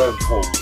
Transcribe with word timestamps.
Brennpunkt. 0.00 0.60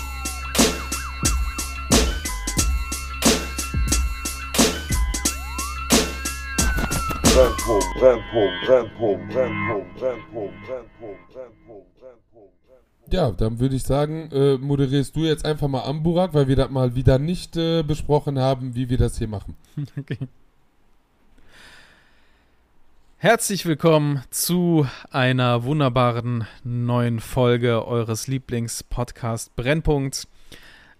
Ja, 13.10 13.30
dann 13.30 13.60
würde 13.60 13.76
ich 13.76 13.84
sagen, 13.84 14.28
äh, 14.32 14.58
moderierst 14.58 15.14
du 15.14 15.20
jetzt 15.20 15.44
einfach 15.44 15.68
mal 15.68 15.82
an, 15.82 16.02
Burak, 16.02 16.34
weil 16.34 16.48
wir 16.48 16.56
das 16.56 16.70
mal 16.70 16.96
wieder 16.96 17.20
nicht 17.20 17.56
äh, 17.56 17.84
besprochen 17.84 18.40
haben, 18.40 18.74
wie 18.74 18.90
wir 18.90 18.98
das 18.98 19.18
hier 19.18 19.28
machen. 19.28 19.56
Okay. 19.96 20.18
Herzlich 23.20 23.66
willkommen 23.66 24.22
zu 24.30 24.86
einer 25.10 25.64
wunderbaren 25.64 26.46
neuen 26.62 27.18
Folge 27.18 27.84
eures 27.84 28.28
Lieblingspodcasts 28.28 29.50
Brennpunkt. 29.56 30.28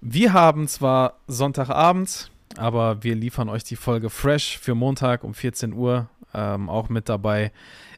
Wir 0.00 0.32
haben 0.32 0.66
zwar 0.66 1.20
Sonntagabend, 1.28 2.32
aber 2.56 3.04
wir 3.04 3.14
liefern 3.14 3.48
euch 3.48 3.62
die 3.62 3.76
Folge 3.76 4.10
fresh 4.10 4.58
für 4.58 4.74
Montag 4.74 5.22
um 5.22 5.32
14 5.32 5.72
Uhr. 5.72 6.10
Ähm, 6.34 6.68
auch 6.68 6.88
mit 6.88 7.08
dabei 7.08 7.52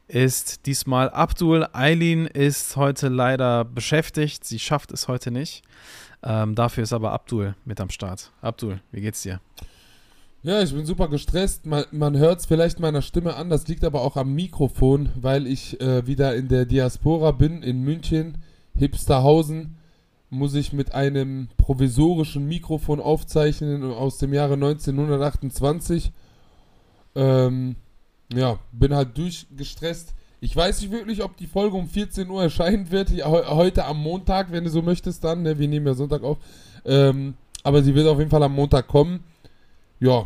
ist 0.07 0.67
diesmal 0.67 1.09
Abdul. 1.09 1.67
Eileen 1.73 2.27
ist 2.27 2.75
heute 2.75 3.07
leider 3.07 3.65
beschäftigt. 3.65 4.45
Sie 4.45 4.59
schafft 4.59 4.91
es 4.91 5.07
heute 5.07 5.31
nicht. 5.31 5.63
Ähm, 6.21 6.53
dafür 6.53 6.83
ist 6.83 6.93
aber 6.93 7.11
Abdul 7.11 7.55
mit 7.65 7.81
am 7.81 7.89
Start. 7.89 8.31
Abdul, 8.43 8.81
wie 8.91 9.01
geht's 9.01 9.23
dir? 9.23 9.41
Ja, 10.43 10.61
ich 10.61 10.73
bin 10.73 10.85
super 10.85 11.07
gestresst. 11.07 11.65
Man, 11.67 11.85
man 11.91 12.17
hört 12.17 12.39
es 12.39 12.45
vielleicht 12.47 12.79
meiner 12.79 13.01
Stimme 13.03 13.35
an. 13.35 13.49
Das 13.49 13.67
liegt 13.67 13.83
aber 13.83 14.01
auch 14.01 14.17
am 14.17 14.33
Mikrofon, 14.33 15.09
weil 15.15 15.45
ich 15.45 15.79
äh, 15.81 16.07
wieder 16.07 16.35
in 16.35 16.47
der 16.47 16.65
Diaspora 16.65 17.31
bin, 17.31 17.61
in 17.61 17.81
München, 17.83 18.39
Hipsterhausen. 18.75 19.75
Muss 20.31 20.55
ich 20.55 20.73
mit 20.73 20.95
einem 20.95 21.49
provisorischen 21.57 22.47
Mikrofon 22.47 22.99
aufzeichnen 23.01 23.83
aus 23.83 24.17
dem 24.17 24.33
Jahre 24.33 24.53
1928. 24.53 26.11
Ähm, 27.15 27.75
ja, 28.33 28.57
bin 28.71 28.95
halt 28.95 29.17
durchgestresst. 29.17 30.13
Ich 30.39 30.55
weiß 30.55 30.81
nicht 30.81 30.91
wirklich, 30.91 31.21
ob 31.21 31.37
die 31.37 31.45
Folge 31.47 31.75
um 31.77 31.87
14 31.87 32.27
Uhr 32.29 32.41
erscheinen 32.41 32.89
wird. 32.89 33.11
Heu- 33.11 33.45
heute 33.47 33.85
am 33.85 34.01
Montag, 34.01 34.51
wenn 34.51 34.63
du 34.63 34.69
so 34.71 34.81
möchtest, 34.81 35.23
dann. 35.23 35.43
Ne? 35.43 35.59
Wir 35.59 35.67
nehmen 35.67 35.85
ja 35.85 35.93
Sonntag 35.93 36.23
auf. 36.23 36.37
Ähm, 36.85 37.35
aber 37.61 37.83
sie 37.83 37.93
wird 37.93 38.07
auf 38.07 38.17
jeden 38.17 38.31
Fall 38.31 38.41
am 38.41 38.55
Montag 38.55 38.87
kommen. 38.87 39.19
Ja, 40.01 40.25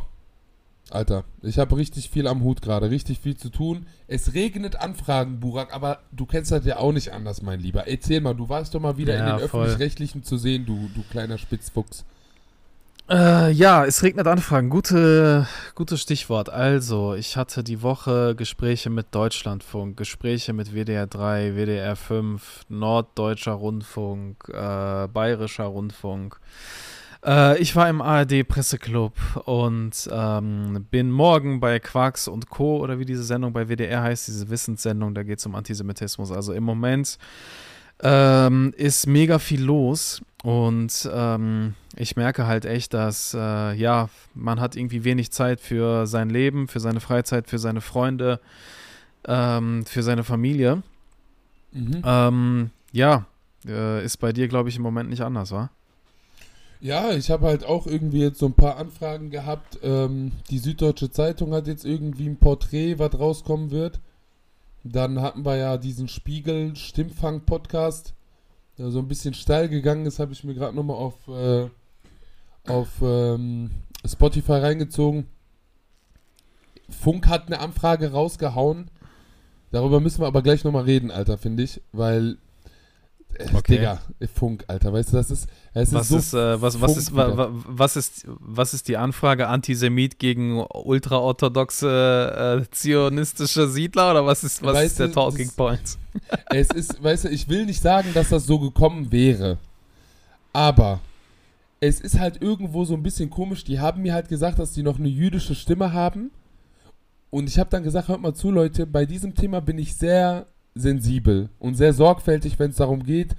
Alter, 0.90 1.26
ich 1.42 1.60
habe 1.60 1.76
richtig 1.76 2.10
viel 2.10 2.28
am 2.28 2.44
Hut 2.44 2.62
gerade, 2.62 2.90
richtig 2.90 3.20
viel 3.20 3.36
zu 3.36 3.50
tun. 3.50 3.88
Es 4.08 4.34
regnet 4.34 4.78
Anfragen, 4.78 5.40
Burak, 5.42 5.74
aber 5.74 6.00
du 6.12 6.26
kennst 6.26 6.52
das 6.52 6.64
ja 6.66 6.78
auch 6.78 6.94
nicht 6.94 7.12
anders, 7.12 7.42
mein 7.42 7.60
Lieber. 7.60 7.86
Erzähl 7.88 8.22
mal, 8.22 8.36
du 8.36 8.48
warst 8.50 8.74
doch 8.74 8.80
mal 8.80 8.96
wieder 8.98 9.16
Ja, 9.16 9.20
in 9.20 9.38
den. 9.38 9.46
Öffentlich-Rechtlichen 9.46 10.24
zu 10.24 10.38
sehen, 10.38 10.66
du, 10.66 10.90
du 10.96 11.04
kleiner 11.12 11.38
Spitzfuchs. 11.38 12.06
Äh, 13.10 13.52
ja, 13.52 13.84
es 13.86 14.02
regnet 14.02 14.28
Anfragen. 14.28 14.70
Gute, 14.70 15.46
gutes 15.76 16.02
Stichwort. 16.02 16.50
Also, 16.50 17.14
ich 17.14 17.36
hatte 17.36 17.64
die 17.64 17.82
Woche 17.82 18.34
Gespräche 18.36 18.90
mit 18.90 19.08
Deutschlandfunk, 19.12 19.98
Gespräche 19.98 20.54
mit 20.54 20.74
WDR 20.74 21.06
3, 21.06 21.56
WDR 21.56 21.96
5, 21.96 22.66
Norddeutscher 22.70 23.52
Rundfunk, 23.54 24.48
äh, 24.50 25.08
Bayerischer 25.08 25.66
Rundfunk. 25.66 26.40
Äh, 27.26 27.58
ich 27.60 27.76
war 27.76 27.90
im 27.90 28.02
ARD-Presseclub 28.02 29.14
und 29.46 30.10
ähm, 30.12 30.86
bin 30.92 31.12
morgen 31.12 31.60
bei 31.60 31.80
Quarks 31.80 32.28
und 32.28 32.50
Co. 32.50 32.78
oder 32.78 33.00
wie 33.00 33.06
diese 33.06 33.24
Sendung 33.24 33.52
bei 33.52 33.68
WDR 33.68 34.04
heißt, 34.04 34.28
diese 34.28 34.50
Wissenssendung, 34.50 35.16
da 35.16 35.24
geht 35.24 35.40
es 35.40 35.46
um 35.46 35.56
Antisemitismus. 35.56 36.32
Also 36.32 36.54
im 36.54 36.64
Moment 36.64 37.18
ähm, 38.02 38.74
ist 38.78 39.08
mega 39.08 39.40
viel 39.40 39.64
los 39.64 40.22
und 40.44 41.10
ähm, 41.12 41.74
ich 41.96 42.16
merke 42.16 42.46
halt 42.46 42.66
echt, 42.66 42.94
dass 42.94 43.34
äh, 43.34 43.74
ja, 43.74 44.10
man 44.36 44.60
hat 44.60 44.76
irgendwie 44.76 45.04
wenig 45.04 45.32
Zeit 45.32 45.60
für 45.60 46.06
sein 46.06 46.30
Leben, 46.30 46.68
für 46.68 46.80
seine 46.80 47.00
Freizeit, 47.00 47.48
für 47.48 47.58
seine 47.58 47.82
Freunde, 47.82 48.40
ähm, 49.28 49.86
für 49.86 50.04
seine 50.04 50.24
Familie. 50.24 50.84
Mhm. 51.72 52.02
Ähm, 52.06 52.70
ja, 52.92 53.26
äh, 53.66 54.04
ist 54.06 54.18
bei 54.18 54.32
dir, 54.34 54.48
glaube 54.48 54.70
ich, 54.70 54.76
im 54.76 54.84
Moment 54.84 55.10
nicht 55.10 55.22
anders, 55.22 55.52
wa? 55.52 55.72
Ja, 56.86 57.12
ich 57.14 57.32
habe 57.32 57.48
halt 57.48 57.66
auch 57.66 57.88
irgendwie 57.88 58.20
jetzt 58.20 58.38
so 58.38 58.46
ein 58.46 58.54
paar 58.54 58.78
Anfragen 58.78 59.32
gehabt. 59.32 59.80
Ähm, 59.82 60.34
die 60.52 60.60
Süddeutsche 60.60 61.10
Zeitung 61.10 61.52
hat 61.52 61.66
jetzt 61.66 61.84
irgendwie 61.84 62.28
ein 62.28 62.38
Porträt, 62.38 63.00
was 63.00 63.18
rauskommen 63.18 63.72
wird. 63.72 64.00
Dann 64.84 65.20
hatten 65.20 65.44
wir 65.44 65.56
ja 65.56 65.78
diesen 65.78 66.08
Spiegel-Stimmfang-Podcast, 66.08 68.14
der 68.78 68.92
so 68.92 69.00
ein 69.00 69.08
bisschen 69.08 69.34
steil 69.34 69.68
gegangen 69.68 70.06
ist, 70.06 70.20
habe 70.20 70.34
ich 70.34 70.44
mir 70.44 70.54
gerade 70.54 70.76
nochmal 70.76 70.98
auf, 70.98 71.28
äh, 71.28 71.70
auf 72.68 72.90
ähm, 73.02 73.72
Spotify 74.06 74.58
reingezogen. 74.58 75.26
Funk 76.88 77.26
hat 77.26 77.48
eine 77.48 77.62
Anfrage 77.62 78.12
rausgehauen. 78.12 78.92
Darüber 79.72 80.00
müssen 80.00 80.22
wir 80.22 80.28
aber 80.28 80.44
gleich 80.44 80.64
nochmal 80.64 80.84
reden, 80.84 81.10
Alter, 81.10 81.40
finde 81.40 81.64
ich, 81.64 81.82
weil. 81.94 82.38
Äh, 83.38 83.46
Okay. 83.54 83.78
Digga, 83.78 84.00
Funk, 84.34 84.64
Alter, 84.68 84.94
weißt 84.94 85.12
du, 85.14 85.18
das 85.18 85.30
ist. 85.32 85.48
Es 85.74 85.94
Was 85.94 86.08
so 86.10 86.18
ist, 86.18 86.34
äh, 86.34 86.62
was, 86.62 86.80
was, 86.80 86.96
ist, 86.98 87.16
wa, 87.16 87.26
Funk 87.26 87.38
wa, 87.38 87.50
was, 87.68 87.96
ist, 87.96 88.26
was 88.28 88.74
ist 88.74 88.88
die 88.88 88.98
Anfrage? 88.98 89.48
Antisemit 89.48 90.20
gegen 90.20 90.64
ultraorthodoxe 90.74 92.62
äh, 92.66 92.72
zionistische 92.72 93.68
Siedler 93.68 94.12
oder 94.12 94.26
was 94.26 94.44
ist, 94.44 94.64
was 94.64 94.76
Weißt 94.76 94.86
ist 94.92 95.00
der 95.00 95.08
du, 95.08 95.14
Talking 95.14 95.48
das- 95.48 95.56
Point? 95.56 95.98
Es 96.50 96.70
ist, 96.70 97.04
weißt 97.04 97.26
du, 97.26 97.30
ich 97.30 97.50
will 97.50 97.66
nicht 97.66 97.82
sagen, 97.82 98.10
dass 98.14 98.30
das 98.30 98.46
so 98.46 98.58
gekommen 98.60 99.12
wäre. 99.12 99.58
Aber 100.54 101.02
es 101.82 102.00
ist 102.00 102.18
halt 102.20 102.42
irgendwo 102.42 102.86
so 102.86 102.94
ein 102.94 103.04
bisschen 103.04 103.30
komisch. 103.30 103.66
Die 103.66 103.80
haben 103.82 104.02
mir 104.02 104.14
halt 104.14 104.30
gesagt, 104.30 104.58
dass 104.60 104.72
die 104.72 104.82
noch 104.84 104.98
eine 104.98 105.10
jüdische 105.10 105.56
Stimme 105.56 105.92
haben. 105.92 106.32
Und 107.32 107.50
ich 107.50 107.60
habe 107.60 107.70
dann 107.70 107.84
gesagt, 107.84 108.08
hört 108.08 108.22
mal 108.22 108.34
zu, 108.34 108.50
Leute, 108.50 108.86
bei 108.88 109.06
diesem 109.06 109.36
Thema 109.36 109.60
bin 109.60 109.78
ich 109.78 109.94
sehr 109.96 110.46
sensibel 110.76 111.50
und 111.60 111.76
sehr 111.76 111.94
sorgfältig, 111.94 112.60
wenn 112.60 112.72
es 112.72 112.78
darum 112.78 113.04
geht, 113.04 113.36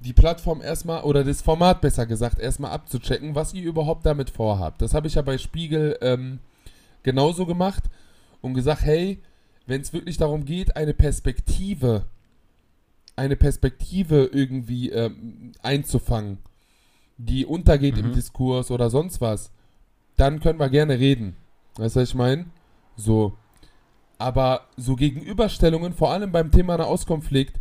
die 0.00 0.12
Plattform 0.12 0.60
erstmal, 0.60 1.02
oder 1.04 1.24
das 1.24 1.40
Format 1.40 1.80
besser 1.80 2.04
gesagt, 2.04 2.38
erstmal 2.38 2.72
abzuchecken, 2.72 3.34
was 3.34 3.54
ihr 3.54 3.62
überhaupt 3.62 4.04
damit 4.04 4.28
vorhabt. 4.28 4.82
Das 4.82 4.92
habe 4.92 5.06
ich 5.06 5.14
ja 5.14 5.22
bei 5.22 5.38
Spiegel 5.38 5.96
ähm, 6.02 6.40
genauso 7.02 7.46
gemacht 7.46 7.84
und 8.42 8.54
gesagt, 8.54 8.82
hey, 8.82 9.22
wenn 9.66 9.80
es 9.80 9.92
wirklich 9.94 10.18
darum 10.18 10.44
geht, 10.44 10.76
eine 10.76 10.92
Perspektive, 10.92 12.04
eine 13.16 13.36
Perspektive 13.36 14.28
irgendwie 14.32 14.90
ähm, 14.90 15.52
einzufangen, 15.62 16.38
die 17.16 17.46
untergeht 17.46 17.96
im 17.96 18.08
Mhm. 18.08 18.12
Diskurs 18.12 18.70
oder 18.70 18.90
sonst 18.90 19.20
was, 19.20 19.50
dann 20.16 20.40
können 20.40 20.58
wir 20.58 20.68
gerne 20.68 20.98
reden. 20.98 21.36
Weißt 21.76 21.96
du, 21.96 22.00
was 22.00 22.08
ich 22.10 22.14
meine? 22.14 22.46
So. 22.96 23.34
Aber 24.18 24.62
so 24.76 24.96
Gegenüberstellungen, 24.96 25.92
vor 25.92 26.12
allem 26.12 26.30
beim 26.32 26.50
Thema 26.50 26.76
Nahostkonflikt, 26.76 27.56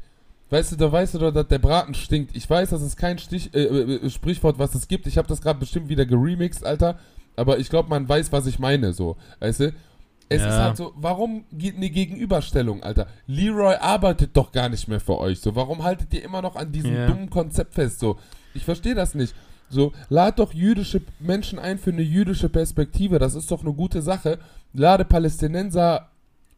weißt 0.49 0.73
du, 0.73 0.75
da 0.75 0.91
weißt 0.91 1.15
du 1.15 1.19
doch, 1.19 1.31
dass 1.31 1.47
der 1.47 1.59
Braten 1.59 1.93
stinkt. 1.95 2.35
Ich 2.35 2.49
weiß, 2.49 2.69
das 2.69 2.81
ist 2.81 2.95
kein 2.97 3.17
Stich, 3.17 3.53
äh, 3.55 3.63
äh, 3.63 4.09
Sprichwort, 4.09 4.59
was 4.59 4.75
es 4.75 4.87
gibt. 4.87 5.07
Ich 5.07 5.17
habe 5.17 5.27
das 5.27 5.41
gerade 5.41 5.59
bestimmt 5.59 5.89
wieder 5.89 6.05
geremixed, 6.05 6.63
Alter. 6.65 6.99
Aber 7.35 7.57
ich 7.57 7.69
glaube, 7.69 7.89
man 7.89 8.07
weiß, 8.07 8.31
was 8.31 8.45
ich 8.45 8.59
meine, 8.59 8.93
so. 8.93 9.17
Weißt 9.39 9.61
du? 9.61 9.73
Es 10.29 10.41
Ja. 10.41 10.47
ist 10.49 10.55
halt 10.55 10.77
so, 10.77 10.93
warum 10.95 11.43
geht 11.51 11.75
eine 11.75 11.89
Gegenüberstellung, 11.89 12.81
Alter? 12.83 13.07
Leroy 13.27 13.75
arbeitet 13.75 14.37
doch 14.37 14.51
gar 14.51 14.69
nicht 14.69 14.87
mehr 14.87 14.99
für 14.99 15.17
euch, 15.19 15.39
so. 15.41 15.55
Warum 15.55 15.83
haltet 15.83 16.13
ihr 16.13 16.23
immer 16.23 16.41
noch 16.41 16.55
an 16.55 16.71
diesem 16.71 16.95
Ja. 16.95 17.07
dummen 17.07 17.29
Konzept 17.29 17.73
fest, 17.73 17.99
so? 17.99 18.17
Ich 18.53 18.63
verstehe 18.65 18.95
das 18.95 19.15
nicht. 19.15 19.33
So, 19.69 19.91
lad 20.09 20.37
doch 20.37 20.53
jüdische 20.53 21.01
Menschen 21.19 21.57
ein 21.57 21.79
für 21.79 21.91
eine 21.91 22.03
jüdische 22.03 22.47
Perspektive. 22.49 23.17
Das 23.17 23.33
ist 23.33 23.49
doch 23.49 23.61
eine 23.61 23.73
gute 23.73 24.03
Sache. 24.03 24.37
Lade 24.73 25.03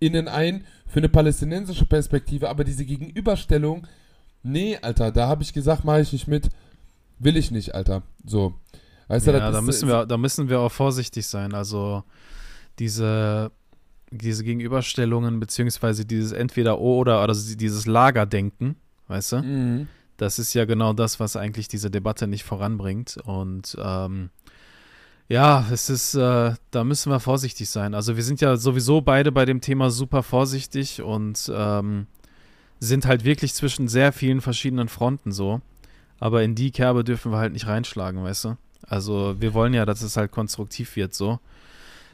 PalästinenserInnen 0.05 0.27
ein 0.27 0.65
für 0.87 0.99
eine 0.99 1.09
palästinensische 1.09 1.85
Perspektive. 1.85 2.49
Aber 2.49 2.63
diese 2.63 2.85
Gegenüberstellung, 2.85 3.87
nee, 4.43 4.77
Alter, 4.81 5.11
da 5.11 5.27
habe 5.27 5.43
ich 5.43 5.53
gesagt, 5.53 5.83
mache 5.83 6.01
ich 6.01 6.13
nicht 6.13 6.27
mit. 6.27 6.49
Will 7.19 7.37
ich 7.37 7.51
nicht, 7.51 7.73
Alter. 7.73 8.03
So. 8.25 8.55
Weißt 9.07 9.27
du, 9.27 9.31
Ja, 9.31 9.39
das 9.39 9.53
da 9.53 9.61
müssen, 9.61 9.87
wir, 9.87 10.05
da 10.05 10.17
müssen 10.17 10.49
wir 10.49 10.59
auch 10.59 10.71
vorsichtig 10.71 11.27
sein. 11.27 11.53
Also 11.53 12.03
diese, 12.79 13.51
diese 14.11 14.43
Gegenüberstellungen, 14.43 15.39
beziehungsweise 15.39 16.05
dieses 16.05 16.31
entweder 16.31 16.79
oder, 16.79 17.23
oder 17.23 17.33
dieses 17.33 17.85
Lagerdenken, 17.85 18.75
weißt 19.07 19.31
du? 19.33 19.37
Mhm. 19.37 19.87
Das 20.17 20.39
ist 20.39 20.53
ja 20.53 20.65
genau 20.65 20.93
das, 20.93 21.19
was 21.19 21.35
eigentlich 21.35 21.67
diese 21.67 21.91
Debatte 21.91 22.25
nicht 22.27 22.43
voranbringt. 22.43 23.17
Und 23.25 23.77
ähm, 23.81 24.29
ja, 25.27 25.65
es 25.71 25.89
ist, 25.89 26.15
äh, 26.15 26.53
da 26.71 26.83
müssen 26.83 27.11
wir 27.11 27.19
vorsichtig 27.19 27.69
sein. 27.69 27.93
Also 27.93 28.15
wir 28.15 28.23
sind 28.23 28.41
ja 28.41 28.57
sowieso 28.57 29.01
beide 29.01 29.31
bei 29.31 29.45
dem 29.45 29.59
Thema 29.61 29.89
super 29.89 30.21
vorsichtig 30.21 31.01
und 31.01 31.51
ähm, 31.53 32.07
sind 32.79 33.05
halt 33.05 33.23
wirklich 33.23 33.53
zwischen 33.53 33.87
sehr 33.87 34.11
vielen 34.11 34.41
verschiedenen 34.41 34.87
Fronten 34.87 35.31
so. 35.31 35.61
Aber 36.19 36.43
in 36.43 36.55
die 36.55 36.71
Kerbe 36.71 37.03
dürfen 37.03 37.31
wir 37.31 37.39
halt 37.39 37.53
nicht 37.53 37.67
reinschlagen, 37.67 38.23
weißt 38.23 38.45
du? 38.45 38.57
Also 38.87 39.35
wir 39.39 39.53
wollen 39.53 39.73
ja, 39.73 39.85
dass 39.85 40.01
es 40.01 40.15
halt 40.15 40.31
konstruktiv 40.31 40.95
wird 40.95 41.13
so. 41.13 41.39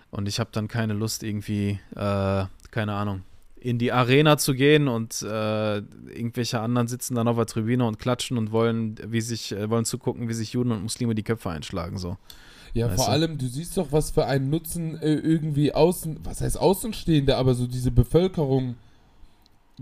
Und 0.10 0.28
ich 0.28 0.40
habe 0.40 0.50
dann 0.54 0.68
keine 0.68 0.94
Lust 0.94 1.24
irgendwie, 1.24 1.80
äh, 1.96 2.46
keine 2.72 2.94
Ahnung, 2.94 3.24
in 3.60 3.78
die 3.78 3.92
Arena 3.92 4.38
zu 4.38 4.54
gehen 4.54 4.88
und 4.88 5.22
äh, 5.22 5.78
irgendwelche 5.78 6.60
anderen 6.60 6.88
sitzen 6.88 7.16
dann 7.16 7.28
auf 7.28 7.36
der 7.36 7.46
Tribüne 7.46 7.86
und 7.86 8.00
klatschen 8.00 8.38
und 8.38 8.52
wollen, 8.52 8.96
wie 9.06 9.22
sich, 9.22 9.52
äh, 9.52 9.70
wollen 9.70 9.86
zugucken, 9.86 10.28
wie 10.30 10.34
sich 10.34 10.54
Juden 10.54 10.72
und 10.72 10.82
Muslime 10.82 11.14
die 11.14 11.24
Köpfe 11.24 11.50
einschlagen. 11.52 11.98
So. 11.98 12.18
Ja, 12.74 12.88
Weißt 12.88 12.98
vor 12.98 13.06
du? 13.06 13.12
allem, 13.12 13.38
du 13.38 13.48
siehst 13.48 13.78
doch, 13.78 13.92
was 13.92 14.12
für 14.12 14.26
einen 14.26 14.50
Nutzen 14.50 14.98
äh, 15.02 15.14
irgendwie 15.14 15.74
außen, 15.74 16.20
was 16.24 16.42
heißt 16.42 16.60
Außenstehende, 16.60 17.36
aber 17.38 17.54
so 17.54 17.68
diese 17.68 17.92
Bevölkerung 17.92 18.76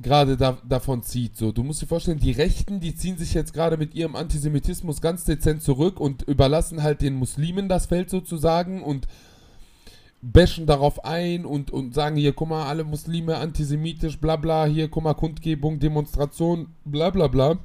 gerade 0.01 0.37
da, 0.37 0.57
davon 0.67 1.03
zieht. 1.03 1.37
So, 1.37 1.51
du 1.51 1.63
musst 1.63 1.81
dir 1.81 1.87
vorstellen, 1.87 2.19
die 2.19 2.31
Rechten, 2.31 2.79
die 2.79 2.95
ziehen 2.95 3.17
sich 3.17 3.33
jetzt 3.33 3.53
gerade 3.53 3.77
mit 3.77 3.95
ihrem 3.95 4.15
Antisemitismus 4.15 5.01
ganz 5.01 5.23
dezent 5.25 5.61
zurück 5.61 5.99
und 5.99 6.23
überlassen 6.23 6.83
halt 6.83 7.01
den 7.01 7.15
Muslimen 7.15 7.69
das 7.69 7.87
Feld 7.87 8.09
sozusagen 8.09 8.81
und 8.81 9.07
bashen 10.21 10.65
darauf 10.65 11.05
ein 11.05 11.45
und, 11.45 11.71
und 11.71 11.93
sagen 11.93 12.15
hier, 12.17 12.33
guck 12.33 12.49
mal, 12.49 12.67
alle 12.67 12.83
Muslime 12.83 13.37
antisemitisch, 13.37 14.19
bla 14.19 14.35
bla, 14.35 14.65
hier, 14.65 14.89
guck 14.89 15.03
mal, 15.03 15.13
Kundgebung, 15.13 15.79
Demonstration, 15.79 16.67
bla 16.85 17.09
bla 17.09 17.27
bla. 17.27 17.57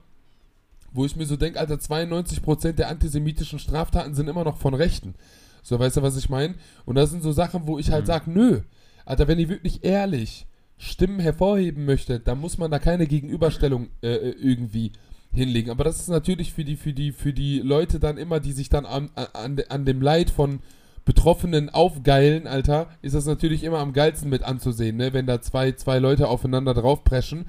Wo 0.94 1.04
ich 1.04 1.16
mir 1.16 1.26
so 1.26 1.36
denke, 1.36 1.60
Alter, 1.60 1.74
92% 1.74 2.72
der 2.72 2.88
antisemitischen 2.88 3.58
Straftaten 3.58 4.14
sind 4.14 4.28
immer 4.28 4.44
noch 4.44 4.56
von 4.56 4.72
Rechten. 4.74 5.14
So, 5.62 5.78
weißt 5.78 5.98
du, 5.98 6.02
was 6.02 6.16
ich 6.16 6.30
meine? 6.30 6.54
Und 6.86 6.94
das 6.94 7.10
sind 7.10 7.22
so 7.22 7.32
Sachen, 7.32 7.66
wo 7.66 7.78
ich 7.78 7.90
halt 7.90 8.04
Mhm. 8.04 8.06
sage, 8.06 8.30
nö, 8.30 8.60
Alter, 9.04 9.28
wenn 9.28 9.38
ihr 9.38 9.48
wirklich 9.48 9.84
ehrlich 9.84 10.46
Stimmen 10.78 11.20
hervorheben 11.20 11.84
möchtet, 11.84 12.26
dann 12.26 12.40
muss 12.40 12.58
man 12.58 12.70
da 12.70 12.78
keine 12.78 13.06
Gegenüberstellung 13.06 13.88
äh, 14.02 14.08
äh, 14.14 14.30
irgendwie 14.40 14.92
hinlegen. 15.32 15.70
Aber 15.70 15.84
das 15.84 16.00
ist 16.00 16.08
natürlich 16.08 16.52
für 16.52 16.64
die, 16.64 16.76
für 16.76 16.92
die, 16.92 17.12
für 17.12 17.32
die 17.32 17.58
Leute 17.58 17.98
dann 17.98 18.16
immer, 18.18 18.40
die 18.40 18.52
sich 18.52 18.68
dann 18.68 18.86
an, 18.86 19.10
an, 19.32 19.60
an 19.68 19.84
dem 19.84 20.00
Leid 20.00 20.30
von 20.30 20.60
Betroffenen 21.04 21.68
aufgeilen, 21.70 22.46
Alter, 22.46 22.88
ist 23.02 23.14
das 23.14 23.26
natürlich 23.26 23.62
immer 23.62 23.78
am 23.78 23.92
geilsten 23.92 24.30
mit 24.30 24.42
anzusehen, 24.42 24.96
ne? 24.96 25.12
Wenn 25.12 25.26
da 25.26 25.42
zwei, 25.42 25.72
zwei 25.72 25.98
Leute 25.98 26.28
aufeinander 26.28 26.72
draufpreschen. 26.72 27.46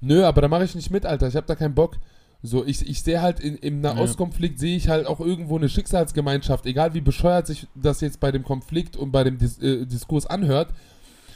Nö, 0.00 0.24
aber 0.24 0.42
da 0.42 0.48
mache 0.48 0.64
ich 0.64 0.74
nicht 0.74 0.90
mit, 0.90 1.06
Alter. 1.06 1.28
Ich 1.28 1.36
habe 1.36 1.46
da 1.46 1.54
keinen 1.54 1.74
Bock. 1.74 1.96
So, 2.44 2.64
ich, 2.66 2.88
ich 2.88 3.02
sehe 3.02 3.22
halt 3.22 3.38
in, 3.38 3.56
im 3.56 3.80
Nahostkonflikt 3.80 4.58
sehe 4.58 4.76
ich 4.76 4.88
halt 4.88 5.06
auch 5.06 5.20
irgendwo 5.20 5.56
eine 5.56 5.68
Schicksalsgemeinschaft, 5.68 6.66
egal 6.66 6.92
wie 6.92 7.00
bescheuert 7.00 7.46
sich 7.46 7.68
das 7.76 8.00
jetzt 8.00 8.18
bei 8.18 8.32
dem 8.32 8.42
Konflikt 8.42 8.96
und 8.96 9.12
bei 9.12 9.22
dem 9.22 9.38
Dis 9.38 9.58
äh, 9.58 9.86
Diskurs 9.86 10.26
anhört, 10.26 10.70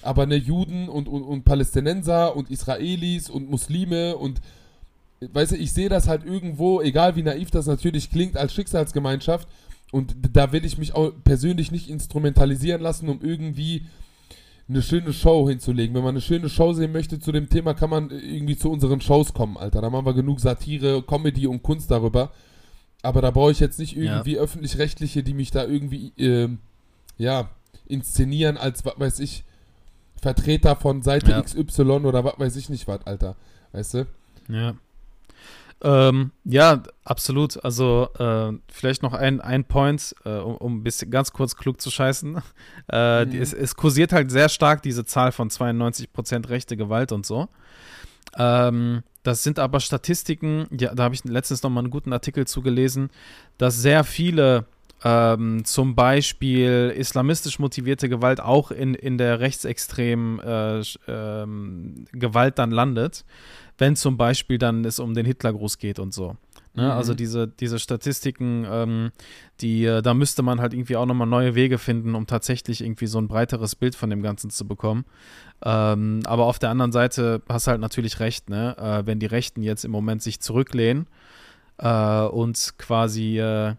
aber 0.02 0.26
ne 0.26 0.34
Juden 0.34 0.88
und, 0.88 1.06
und, 1.06 1.22
und 1.22 1.44
Palästinenser 1.44 2.34
und 2.34 2.50
Israelis 2.50 3.30
und 3.30 3.48
Muslime 3.48 4.16
und 4.16 4.40
weißt 5.20 5.52
du, 5.52 5.56
ich 5.56 5.72
sehe 5.72 5.88
das 5.88 6.08
halt 6.08 6.24
irgendwo, 6.24 6.80
egal 6.80 7.14
wie 7.14 7.22
naiv 7.22 7.52
das 7.52 7.66
natürlich 7.66 8.10
klingt, 8.10 8.36
als 8.36 8.52
Schicksalsgemeinschaft 8.52 9.46
und 9.92 10.16
da 10.32 10.50
will 10.50 10.64
ich 10.64 10.76
mich 10.76 10.92
auch 10.94 11.12
persönlich 11.22 11.70
nicht 11.70 11.88
instrumentalisieren 11.88 12.82
lassen, 12.82 13.08
um 13.08 13.20
irgendwie 13.22 13.86
eine 14.68 14.82
schöne 14.82 15.12
Show 15.12 15.48
hinzulegen. 15.48 15.94
Wenn 15.94 16.02
man 16.02 16.14
eine 16.14 16.20
schöne 16.20 16.48
Show 16.48 16.72
sehen 16.72 16.92
möchte 16.92 17.18
zu 17.20 17.30
dem 17.32 17.48
Thema, 17.48 17.74
kann 17.74 17.90
man 17.90 18.10
irgendwie 18.10 18.56
zu 18.56 18.70
unseren 18.70 19.00
Shows 19.00 19.32
kommen, 19.32 19.56
Alter. 19.56 19.80
Da 19.80 19.90
machen 19.90 20.06
wir 20.06 20.14
genug 20.14 20.40
Satire, 20.40 21.02
Comedy 21.02 21.46
und 21.46 21.62
Kunst 21.62 21.90
darüber. 21.90 22.32
Aber 23.02 23.20
da 23.22 23.30
brauche 23.30 23.52
ich 23.52 23.60
jetzt 23.60 23.78
nicht 23.78 23.94
Ja. 23.94 24.14
irgendwie 24.14 24.38
öffentlich-rechtliche, 24.38 25.22
die 25.22 25.34
mich 25.34 25.50
da 25.52 25.64
irgendwie, 25.64 26.12
ähm, 26.18 26.58
ja, 27.18 27.50
inszenieren 27.86 28.56
als, 28.56 28.84
was 28.84 28.98
weiß 28.98 29.20
ich, 29.20 29.44
Vertreter 30.20 30.74
von 30.74 31.02
Seite 31.02 31.30
Ja. 31.30 31.40
XY 31.42 31.82
oder 32.04 32.24
was 32.24 32.38
weiß 32.38 32.56
ich 32.56 32.68
nicht 32.68 32.88
was, 32.88 33.06
Alter. 33.06 33.36
Weißt 33.72 33.94
du? 33.94 34.06
Ja. 34.48 34.74
Ähm, 35.82 36.30
ja, 36.44 36.82
absolut. 37.04 37.62
Also 37.62 38.08
äh, 38.18 38.52
vielleicht 38.72 39.02
noch 39.02 39.12
ein, 39.12 39.40
ein 39.40 39.64
Point, 39.64 40.14
äh, 40.24 40.30
um, 40.30 40.56
um 40.56 40.76
ein 40.78 40.82
bisschen 40.82 41.10
ganz 41.10 41.32
kurz 41.32 41.56
klug 41.56 41.80
zu 41.80 41.90
scheißen. 41.90 42.40
Äh, 42.88 43.26
die, 43.26 43.38
Mhm. 43.38 43.42
es, 43.42 43.52
es 43.52 43.74
kursiert 43.74 44.12
halt 44.12 44.30
sehr 44.30 44.48
stark 44.48 44.80
diese 44.80 45.04
Zahl 45.04 45.32
von 45.32 45.50
92% 45.50 46.48
rechte 46.48 46.76
Gewalt 46.76 47.10
und 47.10 47.26
so. 47.26 47.48
Ähm, 48.38 49.02
das 49.24 49.42
sind 49.42 49.58
aber 49.58 49.80
Statistiken, 49.80 50.66
ja, 50.70 50.94
da 50.94 51.02
habe 51.02 51.14
ich 51.16 51.24
letztens 51.24 51.64
noch 51.64 51.70
mal 51.70 51.80
einen 51.80 51.90
guten 51.90 52.12
Artikel 52.12 52.46
zugelesen, 52.46 53.10
dass 53.58 53.76
sehr 53.82 54.04
viele 54.04 54.66
ähm, 55.02 55.64
zum 55.64 55.96
Beispiel 55.96 56.94
islamistisch 56.96 57.58
motivierte 57.58 58.08
Gewalt 58.08 58.40
auch 58.40 58.70
in, 58.70 58.94
in 58.94 59.18
der 59.18 59.40
rechtsextremen 59.40 60.38
äh, 60.38 60.82
ähm, 61.08 62.04
Gewalt 62.12 62.58
dann 62.60 62.70
landet, 62.70 63.24
wenn 63.78 63.96
zum 63.96 64.16
Beispiel 64.16 64.58
dann 64.58 64.84
es 64.84 64.98
um 64.98 65.14
den 65.14 65.26
Hitlergruß 65.26 65.78
geht 65.78 65.98
und 65.98 66.14
so. 66.14 66.36
Ne? 66.74 66.84
Mhm. 66.84 66.90
Also 66.90 67.14
diese, 67.14 67.48
diese 67.48 67.78
Statistiken, 67.78 68.66
ähm, 68.70 69.10
die, 69.60 69.84
äh, 69.84 70.02
da 70.02 70.12
müsste 70.14 70.42
man 70.42 70.60
halt 70.60 70.74
irgendwie 70.74 70.96
auch 70.96 71.06
nochmal 71.06 71.26
neue 71.26 71.54
Wege 71.54 71.78
finden, 71.78 72.14
um 72.14 72.26
tatsächlich 72.26 72.82
irgendwie 72.82 73.06
so 73.06 73.18
ein 73.18 73.28
breiteres 73.28 73.74
Bild 73.74 73.94
von 73.94 74.10
dem 74.10 74.22
Ganzen 74.22 74.50
zu 74.50 74.66
bekommen. 74.66 75.04
Ähm, 75.64 76.20
aber 76.26 76.44
auf 76.44 76.58
der 76.58 76.68
anderen 76.70 76.92
Seite 76.92 77.40
hast 77.48 77.66
du 77.66 77.70
halt 77.70 77.80
natürlich 77.80 78.20
recht, 78.20 78.50
ne? 78.50 78.76
Äh, 78.78 79.06
wenn 79.06 79.18
die 79.18 79.26
Rechten 79.26 79.62
jetzt 79.62 79.86
im 79.86 79.90
Moment 79.90 80.22
sich 80.22 80.40
zurücklehnen 80.40 81.06
äh, 81.78 82.24
und 82.24 82.74
quasi 82.76 83.38
äh, 83.38 83.74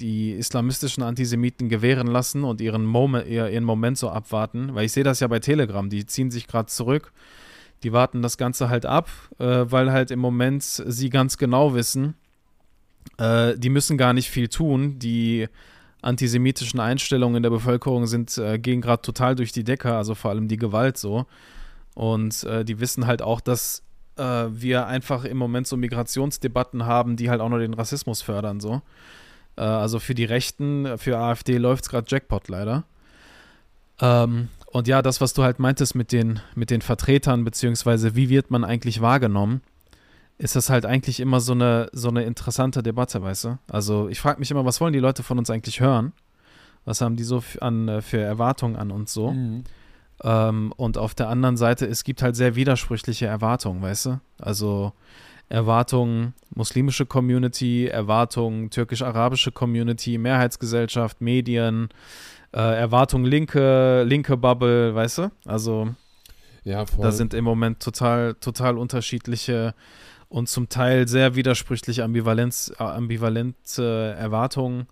die 0.00 0.32
islamistischen 0.32 1.02
Antisemiten 1.04 1.68
gewähren 1.68 2.08
lassen 2.08 2.42
und 2.42 2.60
ihren, 2.60 2.84
Moment, 2.84 3.28
ihr- 3.28 3.48
ihren 3.50 3.64
Moment 3.64 3.96
so 3.98 4.08
abwarten, 4.10 4.74
weil 4.74 4.86
ich 4.86 4.92
sehe 4.92 5.04
das 5.04 5.20
ja 5.20 5.28
bei 5.28 5.38
Telegram, 5.38 5.88
die 5.88 6.04
ziehen 6.06 6.30
sich 6.32 6.48
gerade 6.48 6.66
zurück, 6.66 7.12
die 7.82 7.92
warten 7.92 8.22
das 8.22 8.36
Ganze 8.36 8.68
halt 8.68 8.86
ab, 8.86 9.10
äh, 9.38 9.44
weil 9.44 9.92
halt 9.92 10.10
im 10.10 10.18
Moment 10.18 10.62
sie 10.62 11.10
ganz 11.10 11.38
genau 11.38 11.74
wissen, 11.74 12.14
äh, 13.18 13.56
die 13.56 13.70
müssen 13.70 13.96
gar 13.98 14.12
nicht 14.12 14.30
viel 14.30 14.48
tun, 14.48 14.98
die 14.98 15.48
antisemitischen 16.02 16.80
Einstellungen 16.80 17.36
in 17.36 17.42
der 17.42 17.50
Bevölkerung 17.50 18.06
sind, 18.06 18.36
äh, 18.38 18.58
gehen 18.58 18.80
gerade 18.80 19.02
total 19.02 19.34
durch 19.34 19.52
die 19.52 19.64
Decke, 19.64 19.94
also 19.94 20.14
vor 20.14 20.30
allem 20.30 20.48
die 20.48 20.56
Gewalt 20.56 20.96
so. 20.96 21.26
Und 21.94 22.44
äh, 22.44 22.64
die 22.64 22.80
wissen 22.80 23.06
halt 23.06 23.20
auch, 23.20 23.40
dass 23.40 23.82
äh, 24.16 24.22
wir 24.22 24.86
einfach 24.86 25.24
im 25.24 25.36
Moment 25.36 25.66
so 25.66 25.76
Migrationsdebatten 25.76 26.86
haben, 26.86 27.16
die 27.16 27.28
halt 27.28 27.40
auch 27.40 27.48
nur 27.48 27.58
den 27.58 27.74
Rassismus 27.74 28.22
fördern, 28.22 28.60
so. 28.60 28.80
Äh, 29.56 29.62
also 29.62 29.98
für 29.98 30.14
die 30.14 30.24
Rechten, 30.24 30.96
für 30.98 31.18
AfD 31.18 31.58
läuft 31.58 31.84
es 31.84 31.90
gerade 31.90 32.06
Jackpot 32.08 32.48
leider. 32.48 32.84
Ähm, 34.00 34.48
und 34.72 34.88
ja, 34.88 35.02
das, 35.02 35.20
was 35.20 35.34
du 35.34 35.42
halt 35.42 35.58
meintest 35.58 35.94
mit 35.94 36.12
den, 36.12 36.40
mit 36.54 36.70
den 36.70 36.80
Vertretern, 36.80 37.44
beziehungsweise 37.44 38.14
wie 38.14 38.28
wird 38.28 38.50
man 38.50 38.64
eigentlich 38.64 39.00
wahrgenommen, 39.00 39.62
ist 40.38 40.56
das 40.56 40.70
halt 40.70 40.86
eigentlich 40.86 41.20
immer 41.20 41.40
so 41.40 41.52
eine, 41.52 41.88
so 41.92 42.08
eine 42.08 42.22
interessante 42.22 42.82
Debatte, 42.82 43.22
weißt 43.22 43.44
du? 43.44 43.58
Also 43.68 44.08
ich 44.08 44.20
frage 44.20 44.38
mich 44.38 44.50
immer, 44.50 44.64
was 44.64 44.80
wollen 44.80 44.92
die 44.92 45.00
Leute 45.00 45.22
von 45.22 45.38
uns 45.38 45.50
eigentlich 45.50 45.80
hören? 45.80 46.12
Was 46.84 47.00
haben 47.00 47.16
die 47.16 47.24
so 47.24 47.42
an, 47.60 47.88
äh, 47.88 48.00
für 48.00 48.20
Erwartungen 48.20 48.76
an 48.76 48.90
uns 48.90 49.12
so? 49.12 49.32
Mhm. 49.32 49.64
Ähm, 50.22 50.72
und 50.76 50.98
auf 50.98 51.14
der 51.14 51.28
anderen 51.28 51.56
Seite, 51.56 51.86
es 51.86 52.04
gibt 52.04 52.22
halt 52.22 52.36
sehr 52.36 52.54
widersprüchliche 52.54 53.26
Erwartungen, 53.26 53.82
weißt 53.82 54.06
du? 54.06 54.20
Also 54.38 54.92
Erwartungen 55.50 56.32
muslimische 56.54 57.06
Community, 57.06 57.86
Erwartungen 57.86 58.70
türkisch-arabische 58.70 59.52
Community, 59.52 60.16
Mehrheitsgesellschaft, 60.16 61.20
Medien, 61.20 61.88
äh, 62.52 62.58
Erwartungen 62.58 63.24
linke, 63.24 64.02
linke 64.04 64.36
Bubble, 64.36 64.94
weißt 64.94 65.18
du? 65.18 65.30
Also 65.46 65.94
Ja, 66.64 66.86
voll. 66.86 67.02
da 67.02 67.12
sind 67.12 67.34
im 67.34 67.44
Moment 67.44 67.80
total, 67.80 68.34
total 68.34 68.78
unterschiedliche 68.78 69.74
und 70.28 70.48
zum 70.48 70.68
Teil 70.68 71.08
sehr 71.08 71.34
widersprüchlich 71.34 72.02
ambivalenz, 72.02 72.72
äh, 72.78 72.82
ambivalente 72.82 74.14
Erwartungen, 74.18 74.86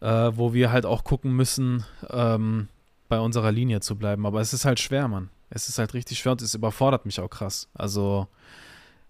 äh, 0.00 0.30
wo 0.34 0.52
wir 0.52 0.70
halt 0.72 0.86
auch 0.86 1.04
gucken 1.04 1.32
müssen, 1.32 1.84
ähm, 2.10 2.68
bei 3.08 3.18
unserer 3.18 3.52
Linie 3.52 3.80
zu 3.80 3.96
bleiben. 3.96 4.26
Aber 4.26 4.40
es 4.40 4.52
ist 4.52 4.64
halt 4.64 4.78
schwer, 4.80 5.08
Mann. 5.08 5.30
Es 5.50 5.68
ist 5.68 5.78
halt 5.78 5.94
richtig 5.94 6.18
schwer 6.18 6.32
und 6.32 6.42
es 6.42 6.54
überfordert 6.54 7.06
mich 7.06 7.20
auch 7.20 7.28
krass. 7.28 7.68
Also, 7.74 8.28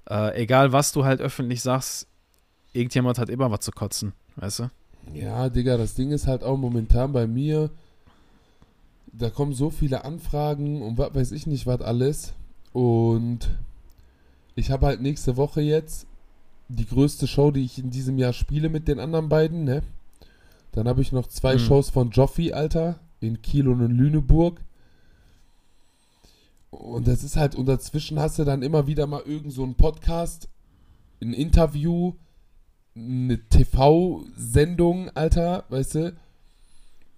äh, 0.09 0.41
egal 0.41 0.73
was 0.73 0.93
du 0.93 1.05
halt 1.05 1.21
öffentlich 1.21 1.61
sagst, 1.63 2.09
irgendjemand 2.73 3.19
hat 3.19 3.29
immer 3.29 3.51
was 3.51 3.61
zu 3.61 3.73
kotzen, 3.73 4.13
weißt 4.37 4.61
du? 4.61 4.71
Ja, 5.13 5.49
Digga, 5.49 5.77
das 5.77 5.95
Ding 5.95 6.13
ist 6.13 6.27
halt 6.27 6.45
auch 6.45 6.57
momentan 6.57 7.13
bei 7.13 7.27
mir, 7.27 7.71
da 9.13 9.29
kommen 9.29 9.55
so 9.55 9.71
viele 9.71 10.05
Anfragen 10.05 10.83
und 10.83 10.99
was 10.99 11.15
weiß 11.15 11.33
ich 11.33 11.47
nicht, 11.47 11.67
was 11.67 11.81
alles. 11.81 12.33
Und 12.73 13.51
ich 14.55 14.71
habe 14.71 14.87
halt 14.87 15.01
nächste 15.01 15.37
Woche 15.37 15.61
jetzt 15.61 16.07
die 16.69 16.87
größte 16.87 17.27
Show, 17.27 17.51
die 17.51 17.65
ich 17.65 17.79
in 17.79 17.91
diesem 17.91 18.19
Jahr 18.19 18.33
spiele 18.33 18.69
mit 18.69 18.87
den 18.87 19.01
anderen 19.01 19.29
beiden, 19.29 19.65
ne? 19.65 19.83
Dann 20.73 20.87
habe 20.87 21.03
ich 21.03 21.11
noch 21.11 21.27
zwei 21.27 21.55
Mhm. 21.55 21.59
Shows 21.59 21.91
von 21.91 22.11
Joffi, 22.11 22.53
Alter, 22.53 23.01
in 23.21 23.43
Kiel 23.43 23.67
und 23.67 23.81
in 23.85 23.91
Lüneburg. 23.91 24.61
Und 26.71 27.09
das 27.09 27.25
ist 27.25 27.37
halt, 27.37 27.57
und 27.57 27.67
dazwischen 27.67 28.21
hast 28.21 28.39
du 28.39 28.45
dann 28.45 28.63
immer 28.63 28.87
wieder 28.87 29.09
mal 29.09 29.23
irgend 29.27 29.53
so 29.53 29.65
einen 29.65 29.75
Podcast, 29.75 30.49
ein 31.21 31.33
Interview, 31.33 32.13
eine 32.97 33.39
TV-Sendung, 33.49 35.11
Alter, 35.15 35.65
weißt 35.69 35.95
du? 35.97 36.17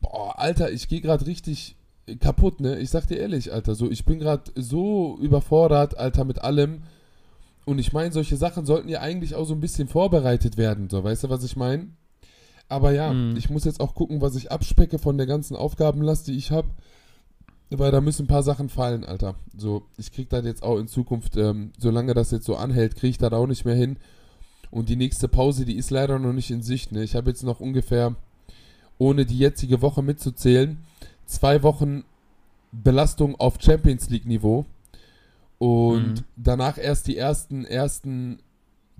Boah, 0.00 0.38
Alter, 0.38 0.70
ich 0.72 0.88
gehe 0.88 1.00
gerade 1.00 1.26
richtig 1.26 1.76
kaputt, 2.20 2.60
ne? 2.60 2.78
Ich 2.78 2.90
sag 2.90 3.06
dir 3.06 3.18
ehrlich, 3.18 3.52
Alter, 3.52 3.74
so, 3.74 3.90
ich 3.90 4.04
bin 4.04 4.18
gerade 4.18 4.50
so 4.56 5.18
überfordert, 5.20 5.96
Alter, 5.96 6.24
mit 6.24 6.40
allem. 6.42 6.82
Und 7.64 7.78
ich 7.78 7.92
meine, 7.92 8.12
solche 8.12 8.36
Sachen 8.36 8.66
sollten 8.66 8.88
ja 8.88 9.00
eigentlich 9.00 9.34
auch 9.36 9.44
so 9.44 9.54
ein 9.54 9.60
bisschen 9.60 9.86
vorbereitet 9.88 10.56
werden, 10.56 10.90
so, 10.90 11.02
weißt 11.04 11.24
du, 11.24 11.30
was 11.30 11.44
ich 11.44 11.56
meine? 11.56 11.88
Aber 12.68 12.92
ja, 12.92 13.12
Mhm. 13.12 13.36
ich 13.36 13.50
muss 13.50 13.64
jetzt 13.64 13.80
auch 13.80 13.94
gucken, 13.94 14.20
was 14.20 14.34
ich 14.34 14.50
abspecke 14.50 14.98
von 14.98 15.16
der 15.18 15.26
ganzen 15.26 15.56
Aufgabenlast, 15.56 16.26
die 16.26 16.36
ich 16.36 16.50
habe. 16.50 16.68
weil 17.74 17.90
da 17.90 18.02
müssen 18.02 18.24
ein 18.24 18.28
paar 18.28 18.42
Sachen 18.42 18.68
fallen, 18.68 19.02
Alter. 19.02 19.34
So, 19.56 19.86
ich 19.96 20.12
krieg 20.12 20.28
das 20.28 20.44
jetzt 20.44 20.62
auch 20.62 20.76
in 20.78 20.88
Zukunft, 20.88 21.38
ähm, 21.38 21.72
solange 21.78 22.12
das 22.12 22.30
jetzt 22.30 22.44
so 22.44 22.54
anhält, 22.56 22.96
krieg 22.96 23.08
ich 23.12 23.16
das 23.18 23.32
auch 23.32 23.46
nicht 23.46 23.64
mehr 23.64 23.74
hin. 23.74 23.96
Und 24.72 24.88
die 24.88 24.96
nächste 24.96 25.28
Pause, 25.28 25.64
die 25.64 25.76
ist 25.76 25.90
leider 25.90 26.18
noch 26.18 26.32
nicht 26.32 26.50
in 26.50 26.62
Sicht. 26.62 26.90
Ne? 26.90 27.04
Ich 27.04 27.14
habe 27.14 27.30
jetzt 27.30 27.44
noch 27.44 27.60
ungefähr, 27.60 28.16
ohne 28.98 29.24
die 29.26 29.38
jetzige 29.38 29.80
Woche 29.82 30.02
mitzuzählen, 30.02 30.78
zwei 31.26 31.62
Wochen 31.62 32.02
Belastung 32.72 33.38
auf 33.38 33.58
Champions 33.60 34.08
League 34.10 34.24
Niveau 34.26 34.64
und 35.58 36.14
Mhm. 36.14 36.24
danach 36.36 36.78
erst 36.78 37.06
die 37.06 37.16
ersten 37.18 37.64
ersten 37.66 38.38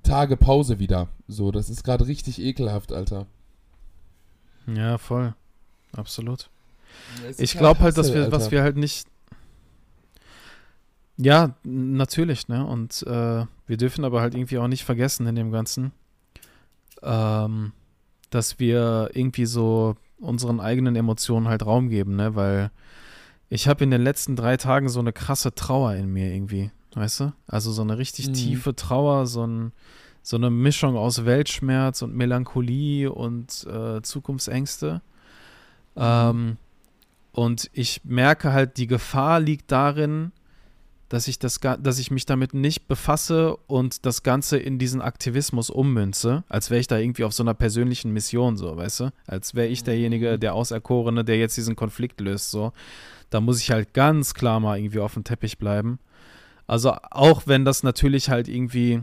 Tage 0.03 0.37
Pause 0.37 0.79
wieder. 0.79 1.09
So, 1.27 1.51
das 1.51 1.71
ist 1.71 1.83
gerade 1.85 2.07
richtig 2.07 2.39
ekelhaft, 2.41 2.93
Alter. 2.93 3.27
Ja, 4.67 4.99
voll. 4.99 5.35
Absolut. 5.97 6.51
Ist 7.29 7.41
Ich 7.41 7.57
glaube 7.57 7.81
halt, 7.81 7.97
dass 7.97 8.13
wir, 8.13 8.31
was 8.31 8.45
Alter. 8.45 8.53
wir 8.53 8.63
halt 8.63 8.77
nicht. 8.77 9.07
Ja, 11.17 11.55
natürlich, 11.65 12.49
ne? 12.49 12.67
Und 12.67 13.03
äh, 13.07 13.45
wir 13.67 13.77
dürfen 13.77 14.05
aber 14.05 14.21
halt 14.21 14.35
irgendwie 14.35 14.59
auch 14.59 14.69
nicht 14.69 14.85
vergessen 14.85 15.27
in 15.27 15.35
dem 15.35 15.53
Ganzen, 15.53 15.93
ähm, 17.03 17.73
dass 18.31 18.59
wir 18.59 19.11
irgendwie 19.13 19.47
so 19.47 19.97
unseren 20.19 20.61
eigenen 20.61 20.97
Emotionen 20.97 21.49
halt 21.49 21.65
Raum 21.67 21.89
geben, 21.89 22.17
ne? 22.17 22.35
Weil 22.35 22.71
ich 23.51 23.69
habe 23.69 23.85
in 23.85 23.91
den 23.91 24.03
letzten 24.03 24.37
drei 24.37 24.57
Tagen 24.57 24.89
so 24.89 25.01
eine 25.01 25.13
krasse 25.13 25.55
Trauer 25.55 25.95
in 25.95 26.11
mir 26.13 26.33
irgendwie, 26.33 26.71
weißt 26.95 27.21
du? 27.21 27.33
Also 27.47 27.73
so 27.73 27.83
eine 27.83 27.99
richtig 27.99 28.29
Mhm. 28.29 28.33
tiefe 28.35 28.75
Trauer, 28.75 29.27
so, 29.27 29.47
ein, 29.47 29.73
so 30.23 30.37
eine 30.37 30.49
Mischung 30.49 30.97
aus 30.97 31.27
Weltschmerz 31.27 32.01
und 32.03 32.15
Melancholie 32.17 33.13
und 33.13 33.67
äh, 33.67 34.01
Zukunftsängste. 34.01 35.03
Ähm, 35.97 36.57
und 37.33 37.69
ich 37.75 38.01
merke 38.05 38.53
halt, 38.53 38.79
die 38.79 38.87
Gefahr 38.87 39.41
liegt 39.41 39.71
darin, 39.71 40.33
dass 41.13 41.29
ich, 41.29 41.39
das, 41.39 41.61
dass 41.61 41.99
ich 41.99 42.11
mich 42.11 42.25
damit 42.25 42.55
nicht 42.55 42.89
befasse 42.89 43.55
und 43.67 44.07
das 44.07 44.23
Ganze 44.23 44.57
in 44.57 44.79
diesen 44.79 45.03
Aktivismus 45.03 45.69
ummünze, 45.69 46.43
als 46.49 46.71
wäre 46.71 46.81
ich 46.81 46.87
da 46.87 46.97
irgendwie 46.97 47.25
auf 47.25 47.35
so 47.35 47.43
einer 47.43 47.53
persönlichen 47.53 48.13
Mission, 48.15 48.57
so, 48.57 48.75
weißt 48.79 49.01
du? 49.01 49.13
Als 49.27 49.55
wäre 49.55 49.67
ich 49.67 49.85
derjenige, 49.85 50.39
der 50.39 50.55
Auserkorene, 50.55 51.23
der 51.23 51.37
jetzt 51.37 51.59
diesen 51.59 51.77
Konflikt 51.77 52.19
löst, 52.23 52.51
so. 52.51 52.73
Da 53.29 53.43
muss 53.43 53.61
ich 53.61 53.71
halt 53.71 53.93
ganz 53.93 54.33
klar 54.33 54.59
mal 54.59 54.79
irgendwie 54.79 55.01
auf 55.01 55.13
dem 55.13 55.23
Teppich 55.23 55.59
bleiben. 55.59 55.99
Also 56.67 56.95
auch 57.11 57.43
wenn 57.45 57.67
das 57.67 57.83
natürlich 57.83 58.31
halt 58.31 58.49
irgendwie 58.49 59.03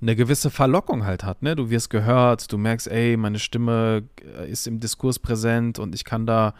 eine 0.00 0.16
gewisse 0.16 0.50
Verlockung 0.50 1.04
halt 1.04 1.24
hat, 1.24 1.42
ne? 1.42 1.54
Du 1.56 1.68
wirst 1.70 1.90
gehört, 1.90 2.50
du 2.52 2.58
merkst, 2.58 2.88
ey, 2.88 3.16
meine 3.16 3.38
Stimme 3.38 4.04
äh, 4.38 4.50
ist 4.50 4.66
im 4.66 4.80
Diskurs 4.80 5.18
präsent 5.18 5.78
und 5.78 5.94
ich 5.94 6.04
kann 6.04 6.26
da 6.26 6.54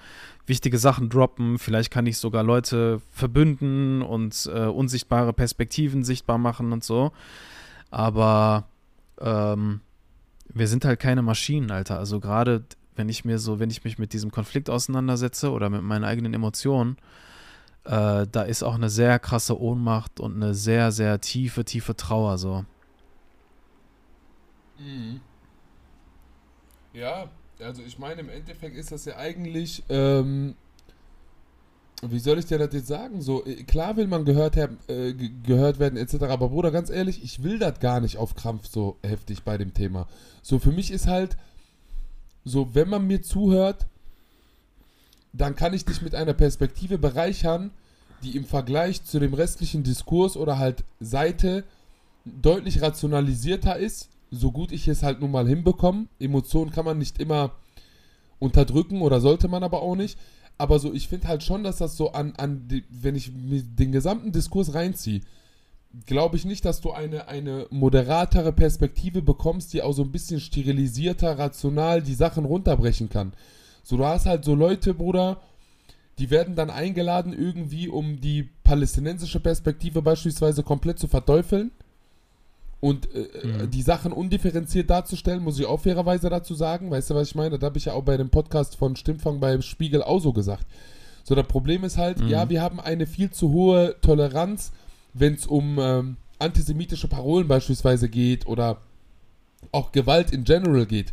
wichtige 0.46 0.78
Sachen 0.78 1.08
droppen, 1.08 1.58
vielleicht 1.58 1.90
kann 1.90 2.06
ich 2.06 2.18
sogar 2.18 2.42
Leute 2.42 3.00
verbünden 3.12 4.02
und 4.02 4.50
äh, 4.52 4.66
unsichtbare 4.66 5.32
Perspektiven 5.32 6.04
sichtbar 6.04 6.38
machen 6.38 6.72
und 6.72 6.84
so. 6.84 7.12
Aber 7.90 8.68
ähm, 9.20 9.80
wir 10.52 10.68
sind 10.68 10.84
halt 10.84 11.00
keine 11.00 11.22
Maschinen, 11.22 11.70
Alter. 11.70 11.98
Also 11.98 12.20
gerade 12.20 12.64
wenn 12.96 13.08
ich 13.08 13.24
mir 13.24 13.38
so, 13.38 13.58
wenn 13.58 13.70
ich 13.70 13.84
mich 13.84 13.98
mit 13.98 14.12
diesem 14.12 14.30
Konflikt 14.30 14.68
auseinandersetze 14.68 15.50
oder 15.50 15.70
mit 15.70 15.82
meinen 15.82 16.04
eigenen 16.04 16.34
Emotionen, 16.34 16.96
äh, 17.84 18.26
da 18.30 18.42
ist 18.42 18.62
auch 18.62 18.74
eine 18.74 18.90
sehr 18.90 19.18
krasse 19.18 19.58
Ohnmacht 19.58 20.20
und 20.20 20.36
eine 20.36 20.54
sehr, 20.54 20.92
sehr 20.92 21.20
tiefe, 21.20 21.64
tiefe 21.64 21.96
Trauer 21.96 22.36
so. 22.36 22.64
Mhm. 24.80 25.20
Ja, 26.92 27.28
also 27.60 27.82
ich 27.82 27.98
meine, 27.98 28.20
im 28.22 28.28
Endeffekt 28.28 28.76
ist 28.76 28.90
das 28.90 29.04
ja 29.04 29.16
eigentlich, 29.16 29.82
ähm, 29.88 30.54
wie 32.02 32.18
soll 32.18 32.38
ich 32.38 32.46
dir 32.46 32.58
das 32.58 32.72
jetzt 32.72 32.86
sagen? 32.88 33.20
So, 33.20 33.44
äh, 33.44 33.62
klar 33.64 33.96
will 33.96 34.06
man 34.06 34.24
gehört, 34.24 34.56
haben, 34.56 34.78
äh, 34.88 35.12
ge- 35.12 35.30
gehört 35.44 35.78
werden, 35.78 35.96
etc. 35.98 36.22
Aber 36.24 36.48
Bruder, 36.48 36.70
ganz 36.70 36.88
ehrlich, 36.90 37.22
ich 37.22 37.42
will 37.42 37.58
das 37.58 37.78
gar 37.78 38.00
nicht 38.00 38.16
auf 38.16 38.34
Krampf 38.34 38.66
so 38.68 38.96
heftig 39.02 39.42
bei 39.42 39.58
dem 39.58 39.74
Thema. 39.74 40.08
So, 40.42 40.58
für 40.58 40.72
mich 40.72 40.90
ist 40.90 41.06
halt, 41.06 41.36
so, 42.44 42.74
wenn 42.74 42.88
man 42.88 43.06
mir 43.06 43.20
zuhört, 43.22 43.86
dann 45.32 45.54
kann 45.54 45.74
ich 45.74 45.84
dich 45.84 46.00
mit 46.00 46.14
einer 46.14 46.32
Perspektive 46.32 46.96
bereichern, 46.98 47.70
die 48.22 48.36
im 48.36 48.46
Vergleich 48.46 49.04
zu 49.04 49.20
dem 49.20 49.34
restlichen 49.34 49.82
Diskurs 49.84 50.36
oder 50.36 50.58
halt 50.58 50.82
Seite 51.00 51.64
deutlich 52.24 52.82
rationalisierter 52.82 53.76
ist, 53.76 54.08
so 54.30 54.52
gut 54.52 54.72
ich 54.72 54.88
es 54.88 55.02
halt 55.02 55.20
nun 55.20 55.30
mal 55.30 55.46
hinbekomme. 55.46 56.06
Emotionen 56.18 56.70
kann 56.70 56.84
man 56.84 56.98
nicht 56.98 57.18
immer 57.20 57.52
unterdrücken 58.38 59.02
oder 59.02 59.20
sollte 59.20 59.48
man 59.48 59.62
aber 59.62 59.82
auch 59.82 59.96
nicht. 59.96 60.18
Aber 60.58 60.78
so, 60.78 60.92
ich 60.92 61.08
finde 61.08 61.28
halt 61.28 61.42
schon, 61.42 61.62
dass 61.62 61.78
das 61.78 61.96
so 61.96 62.12
an, 62.12 62.34
an 62.36 62.68
die, 62.68 62.84
wenn 62.90 63.16
ich 63.16 63.32
den 63.32 63.92
gesamten 63.92 64.32
Diskurs 64.32 64.74
reinziehe, 64.74 65.22
glaube 66.06 66.36
ich 66.36 66.44
nicht, 66.44 66.64
dass 66.64 66.80
du 66.80 66.92
eine, 66.92 67.28
eine 67.28 67.66
moderatere 67.70 68.52
Perspektive 68.52 69.22
bekommst, 69.22 69.72
die 69.72 69.82
auch 69.82 69.92
so 69.92 70.02
ein 70.02 70.12
bisschen 70.12 70.38
sterilisierter, 70.38 71.38
rational 71.38 72.02
die 72.02 72.14
Sachen 72.14 72.44
runterbrechen 72.44 73.08
kann. 73.08 73.32
So, 73.82 73.96
du 73.96 74.04
hast 74.04 74.26
halt 74.26 74.44
so 74.44 74.54
Leute, 74.54 74.94
Bruder, 74.94 75.40
die 76.18 76.30
werden 76.30 76.54
dann 76.54 76.70
eingeladen, 76.70 77.32
irgendwie, 77.32 77.88
um 77.88 78.20
die 78.20 78.42
palästinensische 78.62 79.40
Perspektive 79.40 80.02
beispielsweise 80.02 80.62
komplett 80.62 80.98
zu 80.98 81.08
verteufeln 81.08 81.72
und 82.80 83.08
äh, 83.14 83.28
Mhm. 83.46 83.70
die 83.70 83.82
Sachen 83.82 84.12
undifferenziert 84.12 84.88
darzustellen, 84.90 85.42
muss 85.42 85.58
ich 85.58 85.66
auch 85.66 85.80
fairerweise 85.80 86.30
dazu 86.30 86.54
sagen. 86.54 86.90
Weißt 86.90 87.10
du, 87.10 87.14
was 87.14 87.28
ich 87.28 87.34
meine? 87.34 87.58
Das 87.58 87.66
habe 87.66 87.78
ich 87.78 87.84
ja 87.86 87.92
auch 87.92 88.02
bei 88.04 88.16
dem 88.16 88.30
Podcast 88.30 88.76
von 88.76 88.96
Stimmfang 88.96 89.38
beim 89.40 89.62
Spiegel 89.62 90.02
auch 90.02 90.20
so 90.20 90.32
gesagt. 90.32 90.66
So, 91.24 91.34
das 91.34 91.46
Problem 91.46 91.84
ist 91.84 91.98
halt, 91.98 92.20
Mhm. 92.20 92.28
ja, 92.28 92.48
wir 92.48 92.62
haben 92.62 92.80
eine 92.80 93.06
viel 93.06 93.30
zu 93.30 93.52
hohe 93.52 93.96
Toleranz, 94.00 94.72
wenn 95.12 95.34
es 95.34 95.46
um 95.46 95.78
ähm, 95.78 96.16
antisemitische 96.38 97.08
Parolen 97.08 97.46
beispielsweise 97.48 98.08
geht 98.08 98.46
oder 98.46 98.78
auch 99.72 99.92
Gewalt 99.92 100.32
in 100.32 100.44
general 100.44 100.86
geht. 100.86 101.12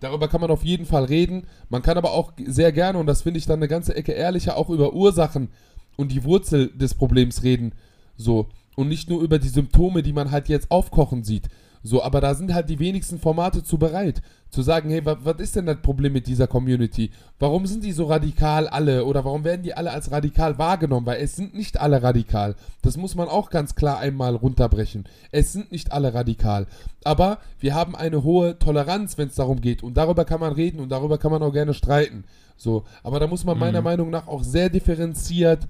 Darüber 0.00 0.28
kann 0.28 0.40
man 0.40 0.52
auf 0.52 0.64
jeden 0.64 0.86
Fall 0.86 1.04
reden. 1.04 1.48
Man 1.68 1.82
kann 1.82 1.98
aber 1.98 2.12
auch 2.12 2.32
sehr 2.46 2.70
gerne, 2.70 2.98
und 2.98 3.06
das 3.06 3.22
finde 3.22 3.38
ich 3.38 3.46
dann 3.46 3.58
eine 3.58 3.66
ganze 3.66 3.96
Ecke 3.96 4.12
ehrlicher, 4.12 4.56
auch 4.56 4.70
über 4.70 4.92
Ursachen 4.92 5.48
und 5.96 6.12
die 6.12 6.22
Wurzel 6.22 6.68
des 6.68 6.94
Problems 6.94 7.42
reden. 7.42 7.72
So. 8.16 8.46
Und 8.78 8.86
nicht 8.86 9.10
nur 9.10 9.22
über 9.22 9.40
die 9.40 9.48
Symptome, 9.48 10.04
die 10.04 10.12
man 10.12 10.30
halt 10.30 10.48
jetzt 10.48 10.70
aufkochen 10.70 11.24
sieht. 11.24 11.48
So, 11.82 12.00
aber 12.00 12.20
da 12.20 12.36
sind 12.36 12.54
halt 12.54 12.70
die 12.70 12.78
wenigsten 12.78 13.18
Formate 13.18 13.64
zu 13.64 13.76
bereit. 13.76 14.22
Zu 14.50 14.62
sagen, 14.62 14.88
hey, 14.88 15.02
was 15.04 15.40
ist 15.40 15.56
denn 15.56 15.66
das 15.66 15.82
Problem 15.82 16.12
mit 16.12 16.28
dieser 16.28 16.46
Community? 16.46 17.10
Warum 17.40 17.66
sind 17.66 17.82
die 17.82 17.90
so 17.90 18.04
radikal 18.04 18.68
alle? 18.68 19.04
Oder 19.04 19.24
warum 19.24 19.42
werden 19.42 19.64
die 19.64 19.74
alle 19.74 19.90
als 19.90 20.12
radikal 20.12 20.58
wahrgenommen? 20.58 21.06
Weil 21.06 21.20
es 21.20 21.34
sind 21.34 21.54
nicht 21.54 21.80
alle 21.80 22.04
radikal. 22.04 22.54
Das 22.82 22.96
muss 22.96 23.16
man 23.16 23.26
auch 23.26 23.50
ganz 23.50 23.74
klar 23.74 23.98
einmal 23.98 24.36
runterbrechen. 24.36 25.06
Es 25.32 25.52
sind 25.52 25.72
nicht 25.72 25.90
alle 25.90 26.14
radikal. 26.14 26.68
Aber 27.02 27.38
wir 27.58 27.74
haben 27.74 27.96
eine 27.96 28.22
hohe 28.22 28.60
Toleranz, 28.60 29.18
wenn 29.18 29.26
es 29.28 29.34
darum 29.34 29.60
geht. 29.60 29.82
Und 29.82 29.96
darüber 29.96 30.24
kann 30.24 30.38
man 30.38 30.52
reden 30.52 30.78
und 30.78 30.90
darüber 30.90 31.18
kann 31.18 31.32
man 31.32 31.42
auch 31.42 31.52
gerne 31.52 31.74
streiten. 31.74 32.22
So, 32.56 32.84
aber 33.02 33.18
da 33.18 33.26
muss 33.26 33.44
man 33.44 33.58
meiner 33.58 33.80
Mhm. 33.80 33.84
Meinung 33.84 34.10
nach 34.10 34.28
auch 34.28 34.44
sehr 34.44 34.70
differenziert, 34.70 35.66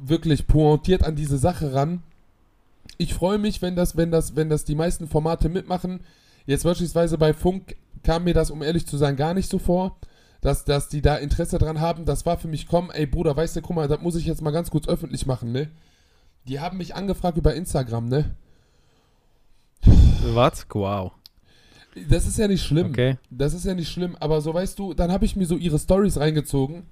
wirklich 0.00 0.46
pointiert 0.46 1.04
an 1.04 1.16
diese 1.16 1.38
Sache 1.38 1.72
ran. 1.74 2.02
Ich 2.98 3.14
freue 3.14 3.38
mich, 3.38 3.62
wenn 3.62 3.76
das, 3.76 3.96
wenn 3.96 4.10
das, 4.10 4.36
wenn 4.36 4.48
das 4.48 4.64
die 4.64 4.74
meisten 4.74 5.08
Formate 5.08 5.48
mitmachen. 5.48 6.00
Jetzt 6.46 6.64
beispielsweise 6.64 7.18
bei 7.18 7.32
Funk 7.32 7.76
kam 8.02 8.24
mir 8.24 8.34
das, 8.34 8.50
um 8.50 8.62
ehrlich 8.62 8.86
zu 8.86 8.96
sein, 8.96 9.16
gar 9.16 9.34
nicht 9.34 9.50
so 9.50 9.58
vor, 9.58 9.96
dass, 10.40 10.64
dass 10.64 10.88
die 10.88 11.00
da 11.00 11.16
Interesse 11.16 11.58
dran 11.58 11.80
haben. 11.80 12.04
Das 12.04 12.26
war 12.26 12.38
für 12.38 12.48
mich, 12.48 12.66
komm, 12.66 12.90
ey 12.90 13.06
Bruder, 13.06 13.36
weißt 13.36 13.56
du, 13.56 13.62
guck 13.62 13.76
mal, 13.76 13.88
das 13.88 14.00
muss 14.00 14.16
ich 14.16 14.26
jetzt 14.26 14.42
mal 14.42 14.50
ganz 14.50 14.70
kurz 14.70 14.86
öffentlich 14.86 15.26
machen, 15.26 15.52
ne? 15.52 15.70
Die 16.46 16.60
haben 16.60 16.76
mich 16.76 16.94
angefragt 16.94 17.38
über 17.38 17.54
Instagram, 17.54 18.08
ne? 18.08 18.34
Was? 20.34 20.66
Wow. 20.72 21.12
Das 22.08 22.26
ist 22.26 22.38
ja 22.38 22.48
nicht 22.48 22.62
schlimm. 22.62 22.88
Okay. 22.88 23.16
Das 23.30 23.54
ist 23.54 23.64
ja 23.64 23.74
nicht 23.74 23.90
schlimm, 23.90 24.16
aber 24.20 24.40
so 24.40 24.52
weißt 24.52 24.78
du, 24.78 24.94
dann 24.94 25.10
habe 25.10 25.24
ich 25.24 25.36
mir 25.36 25.46
so 25.46 25.56
ihre 25.56 25.78
Stories 25.78 26.18
reingezogen 26.18 26.84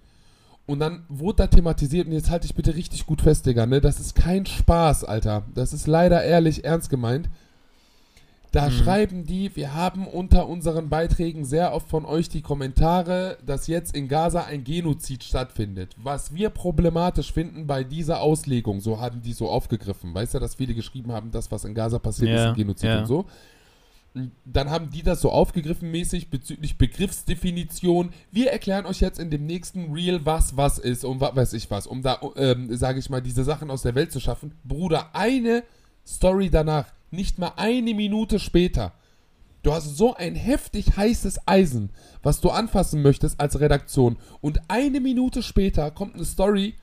und 0.66 0.78
dann 0.80 1.04
wurde 1.08 1.36
da 1.38 1.46
thematisiert 1.48 2.06
und 2.06 2.12
jetzt 2.12 2.30
halte 2.30 2.46
ich 2.46 2.54
bitte 2.54 2.74
richtig 2.74 3.06
gut 3.06 3.20
fest, 3.22 3.46
Digga, 3.46 3.66
ne? 3.66 3.80
Das 3.80 3.98
ist 4.00 4.14
kein 4.14 4.46
Spaß, 4.46 5.04
Alter. 5.04 5.42
Das 5.54 5.72
ist 5.72 5.86
leider 5.86 6.22
ehrlich 6.22 6.64
ernst 6.64 6.88
gemeint. 6.90 7.28
Da 8.52 8.68
Mhm. 8.68 8.72
schreiben 8.72 9.24
die, 9.24 9.56
wir 9.56 9.72
haben 9.74 10.06
unter 10.06 10.46
unseren 10.46 10.90
Beiträgen 10.90 11.46
sehr 11.46 11.72
oft 11.72 11.88
von 11.88 12.04
euch 12.04 12.28
die 12.28 12.42
Kommentare, 12.42 13.38
dass 13.46 13.66
jetzt 13.66 13.96
in 13.96 14.08
Gaza 14.08 14.42
ein 14.44 14.62
Genozid 14.62 15.24
stattfindet. 15.24 15.96
Was 15.96 16.34
wir 16.34 16.50
problematisch 16.50 17.32
finden 17.32 17.66
bei 17.66 17.82
dieser 17.82 18.20
Auslegung, 18.20 18.80
so 18.82 19.00
haben 19.00 19.22
die 19.22 19.32
so 19.32 19.48
aufgegriffen. 19.48 20.12
Weißt 20.14 20.34
du, 20.34 20.38
dass 20.38 20.56
viele 20.56 20.74
geschrieben 20.74 21.12
haben, 21.12 21.30
das, 21.30 21.50
was 21.50 21.64
in 21.64 21.74
Gaza 21.74 21.98
passiert, 21.98 22.30
ist 22.30 22.40
Ja, 22.40 22.48
ein 22.50 22.54
Genozid 22.56 22.90
ja. 22.90 22.98
und 23.00 23.06
so. 23.06 23.24
Dann 24.44 24.70
haben 24.70 24.90
die 24.90 25.02
das 25.02 25.22
so 25.22 25.30
aufgegriffen 25.30 25.90
mäßig 25.90 26.28
bezüglich 26.28 26.76
Begriffsdefinition. 26.76 28.10
Wir 28.30 28.50
erklären 28.50 28.84
euch 28.84 29.00
jetzt 29.00 29.18
in 29.18 29.30
dem 29.30 29.46
nächsten 29.46 29.92
Reel, 29.92 30.26
was 30.26 30.56
was 30.56 30.78
ist 30.78 31.04
und 31.04 31.20
was 31.20 31.34
weiß 31.34 31.52
ich 31.54 31.70
was, 31.70 31.86
um 31.86 32.02
da, 32.02 32.20
ähm, 32.36 32.76
sage 32.76 32.98
ich 32.98 33.08
mal, 33.08 33.22
diese 33.22 33.44
Sachen 33.44 33.70
aus 33.70 33.82
der 33.82 33.94
Welt 33.94 34.12
zu 34.12 34.20
schaffen. 34.20 34.54
Bruder, 34.64 35.14
eine 35.14 35.64
Story 36.06 36.50
danach, 36.50 36.92
nicht 37.10 37.38
mal 37.38 37.52
eine 37.56 37.94
Minute 37.94 38.38
später, 38.38 38.92
Du 39.62 39.72
hast 39.72 39.96
so 39.96 40.14
ein 40.14 40.34
heftig 40.34 40.96
heißes 40.96 41.46
Eisen, 41.46 41.90
was 42.22 42.40
du 42.40 42.50
anfassen 42.50 43.00
möchtest 43.00 43.38
als 43.38 43.60
Redaktion. 43.60 44.18
Und 44.40 44.60
eine 44.68 44.98
Minute 45.00 45.42
später 45.42 45.90
kommt 45.92 46.14
eine 46.14 46.24
Story. 46.24 46.74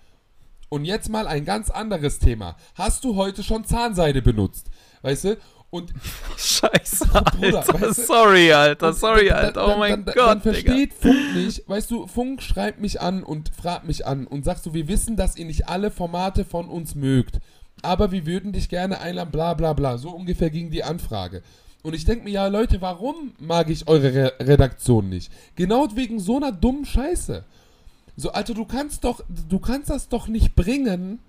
Und 0.69 0.86
jetzt 0.86 1.09
mal 1.09 1.27
ein 1.27 1.45
ganz 1.45 1.69
anderes 1.69 2.19
Thema. 2.19 2.55
Hast 2.75 3.03
du 3.03 3.15
heute 3.15 3.43
schon 3.43 3.65
Zahnseide 3.65 4.21
benutzt? 4.21 4.69
Weißt 5.01 5.25
du? 5.25 5.38
Und 5.71 5.93
Scheiße, 6.35 7.05
Bruder, 7.38 7.59
Alter. 7.59 7.79
weißt 7.81 7.99
du- 7.99 8.03
sorry, 8.03 8.51
Alter. 8.51 8.91
Sorry, 8.93 9.27
dann- 9.29 9.45
Alter. 9.45 9.63
Oh 9.65 9.69
dann- 9.69 9.79
mein 9.79 10.05
dann, 10.05 10.15
Gott, 10.15 10.27
Dann 10.27 10.39
Digga. 10.41 10.53
versteht 10.53 10.93
Funk 10.93 11.35
nicht, 11.35 11.69
weißt 11.69 11.91
du, 11.91 12.07
Funk 12.07 12.41
schreibt 12.41 12.79
mich 12.81 12.99
an 13.01 13.23
und 13.23 13.51
fragt 13.55 13.85
mich 13.85 14.05
an 14.07 14.25
und 14.25 14.45
sagt 14.45 14.63
so, 14.63 14.73
wir 14.73 14.88
wissen, 14.88 15.15
dass 15.15 15.35
ihr 15.38 15.45
nicht 15.45 15.69
alle 15.69 15.91
Formate 15.91 16.43
von 16.43 16.67
uns 16.69 16.95
mögt, 16.95 17.39
aber 17.83 18.11
wir 18.11 18.25
würden 18.25 18.51
dich 18.51 18.67
gerne 18.69 18.99
einladen, 18.99 19.31
bla 19.31 19.53
bla 19.53 19.73
bla. 19.73 19.97
So 19.99 20.09
ungefähr 20.09 20.49
ging 20.49 20.71
die 20.71 20.83
Anfrage. 20.83 21.43
Und 21.83 21.93
ich 21.93 22.03
denke 22.03 22.25
mir, 22.25 22.31
ja 22.31 22.47
Leute, 22.47 22.81
warum 22.81 23.33
mag 23.39 23.69
ich 23.69 23.88
eure 23.88 24.13
Re 24.13 24.33
Redaktion 24.39 25.07
nicht? 25.07 25.31
Genau 25.55 25.88
wegen 25.95 26.19
so 26.19 26.38
einer 26.38 26.51
dummen 26.51 26.83
Scheiße. 26.85 27.45
So, 28.17 28.31
Alter, 28.31 28.53
du 28.53 28.65
kannst 28.65 29.03
doch, 29.05 29.21
du 29.29 29.59
kannst 29.59 29.89
das 29.89 30.09
doch 30.09 30.27
nicht 30.27 30.55
bringen, 30.55 31.19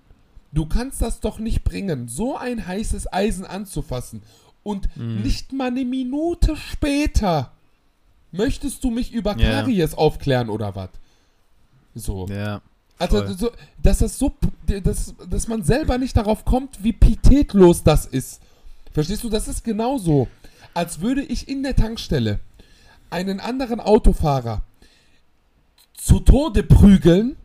du 0.51 0.65
kannst 0.65 1.01
das 1.01 1.19
doch 1.19 1.39
nicht 1.39 1.63
bringen, 1.63 2.07
so 2.07 2.37
ein 2.37 2.65
heißes 2.67 3.11
Eisen 3.11 3.45
anzufassen. 3.45 4.21
Und 4.63 4.89
Hm. 4.95 5.21
nicht 5.21 5.53
mal 5.53 5.67
eine 5.67 5.85
Minute 5.85 6.55
später 6.55 7.51
möchtest 8.31 8.83
du 8.83 8.91
mich 8.91 9.11
über 9.11 9.35
Ja. 9.37 9.61
Karies 9.61 9.93
aufklären 9.95 10.49
oder 10.49 10.75
was? 10.75 10.89
So. 11.95 12.27
Ja. 12.27 12.61
Alter, 12.99 13.25
voll. 13.25 13.37
so, 13.37 13.51
dass 13.81 13.97
das 13.99 14.19
so, 14.19 14.33
dass, 14.67 15.15
dass 15.27 15.47
man 15.47 15.63
selber 15.63 15.97
nicht 15.97 16.15
darauf 16.15 16.45
kommt, 16.45 16.83
wie 16.83 16.93
pietätlos 16.93 17.81
das 17.83 18.05
ist. 18.05 18.39
Verstehst 18.93 19.23
du? 19.23 19.29
Das 19.29 19.47
ist 19.47 19.63
genauso, 19.63 20.27
als 20.75 21.01
würde 21.01 21.23
ich 21.23 21.47
in 21.47 21.63
der 21.63 21.75
Tankstelle 21.75 22.39
einen 23.09 23.39
anderen 23.39 23.79
Autofahrer 23.79 24.61
zu 25.95 26.19
Tode 26.19 26.63
prügeln 26.63 27.35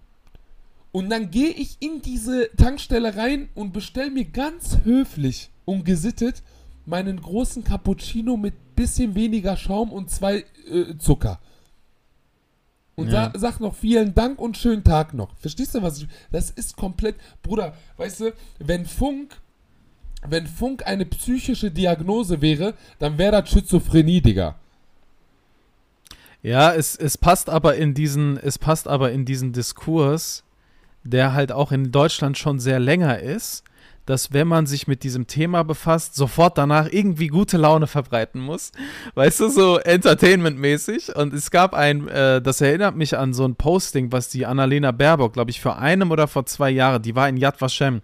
und 0.97 1.11
dann 1.11 1.31
gehe 1.31 1.51
ich 1.51 1.77
in 1.81 2.01
diese 2.01 2.49
Tankstelle 2.57 3.19
rein 3.19 3.51
und 3.55 3.75
bestelle 3.75 4.11
mir 4.11 4.25
ganz 4.25 4.79
höflich 4.85 5.51
und 5.67 5.85
gesittet 5.85 6.43
meinen 6.87 7.21
großen 7.21 7.63
Cappuccino 7.65 8.39
mit 8.39 8.55
bisschen 8.75 9.15
weniger 9.15 9.59
Schaum 9.59 9.93
und 9.93 10.11
zwei 10.11 10.47
äh, 10.71 10.97
Zucker. 10.99 11.39
Und 12.95 13.09
Ja. 13.09 13.31
sa 13.31 13.39
sag 13.39 13.61
noch 13.61 13.75
vielen 13.75 14.15
Dank 14.15 14.39
und 14.39 14.57
schönen 14.57 14.85
Tag 14.85 15.13
noch. 15.13 15.37
Verstehst 15.37 15.75
du, 15.75 15.83
was 15.83 15.99
ich. 16.01 16.09
Das 16.31 16.49
ist 16.49 16.79
komplett. 16.79 17.17
Bruder, 17.43 17.75
weißt 17.99 18.21
du, 18.21 18.33
wenn 18.61 18.87
Funk. 18.87 19.37
Wenn 20.27 20.47
Funk 20.47 20.87
eine 20.87 21.05
psychische 21.05 21.71
Diagnose 21.71 22.41
wäre, 22.41 22.73
dann 22.99 23.19
wäre 23.19 23.43
das 23.43 23.51
Schizophrenie, 23.51 24.23
Digga. 24.23 24.55
Ja, 26.43 26.73
es, 26.73 26.97
es 26.97 27.19
passt 27.19 27.51
aber 27.51 27.77
in 27.77 27.93
diesen, 27.93 28.39
es 28.39 28.59
passt 28.59 28.89
aber 28.89 29.13
in 29.13 29.27
diesen 29.27 29.53
Diskurs, 29.53 30.43
der 31.07 31.33
halt 31.33 31.53
auch 31.53 31.73
in 31.73 31.93
Deutschland 31.93 32.37
schon 32.39 32.59
sehr 32.59 32.79
länger 32.79 33.19
ist, 33.21 33.65
dass 34.07 34.33
wenn 34.33 34.47
man 34.47 34.67
sich 34.67 34.87
mit 34.87 35.03
diesem 35.03 35.27
Thema 35.27 35.65
befasst, 35.65 36.15
sofort 36.15 36.57
danach 36.59 36.89
irgendwie 36.91 37.27
gute 37.27 37.57
Laune 37.57 37.89
verbreiten 37.89 38.41
muss. 38.41 38.71
Weißt 39.15 39.41
du, 39.41 39.49
so 39.49 39.79
entertainmentmäßig. 39.79 41.15
Und 41.17 41.35
es 41.35 41.51
gab 41.51 41.75
ein, 41.75 42.07
äh, 42.09 42.41
das 42.41 42.61
erinnert 42.61 42.97
mich 42.97 43.17
an 43.19 43.35
so 43.35 43.45
ein 43.45 43.57
Posting, 43.57 44.13
was 44.13 44.29
die 44.29 44.47
Annalena 44.47 44.93
Baerbock, 44.93 45.33
glaube 45.33 45.51
ich, 45.51 45.61
vor 45.61 45.79
einem 45.79 46.11
oder 46.13 46.29
vor 46.29 46.47
zwei 46.47 46.71
Jahren, 46.71 47.03
die 47.03 47.17
war 47.17 47.29
in 47.29 47.37
Yad 47.37 47.61
Vashem. 47.61 48.01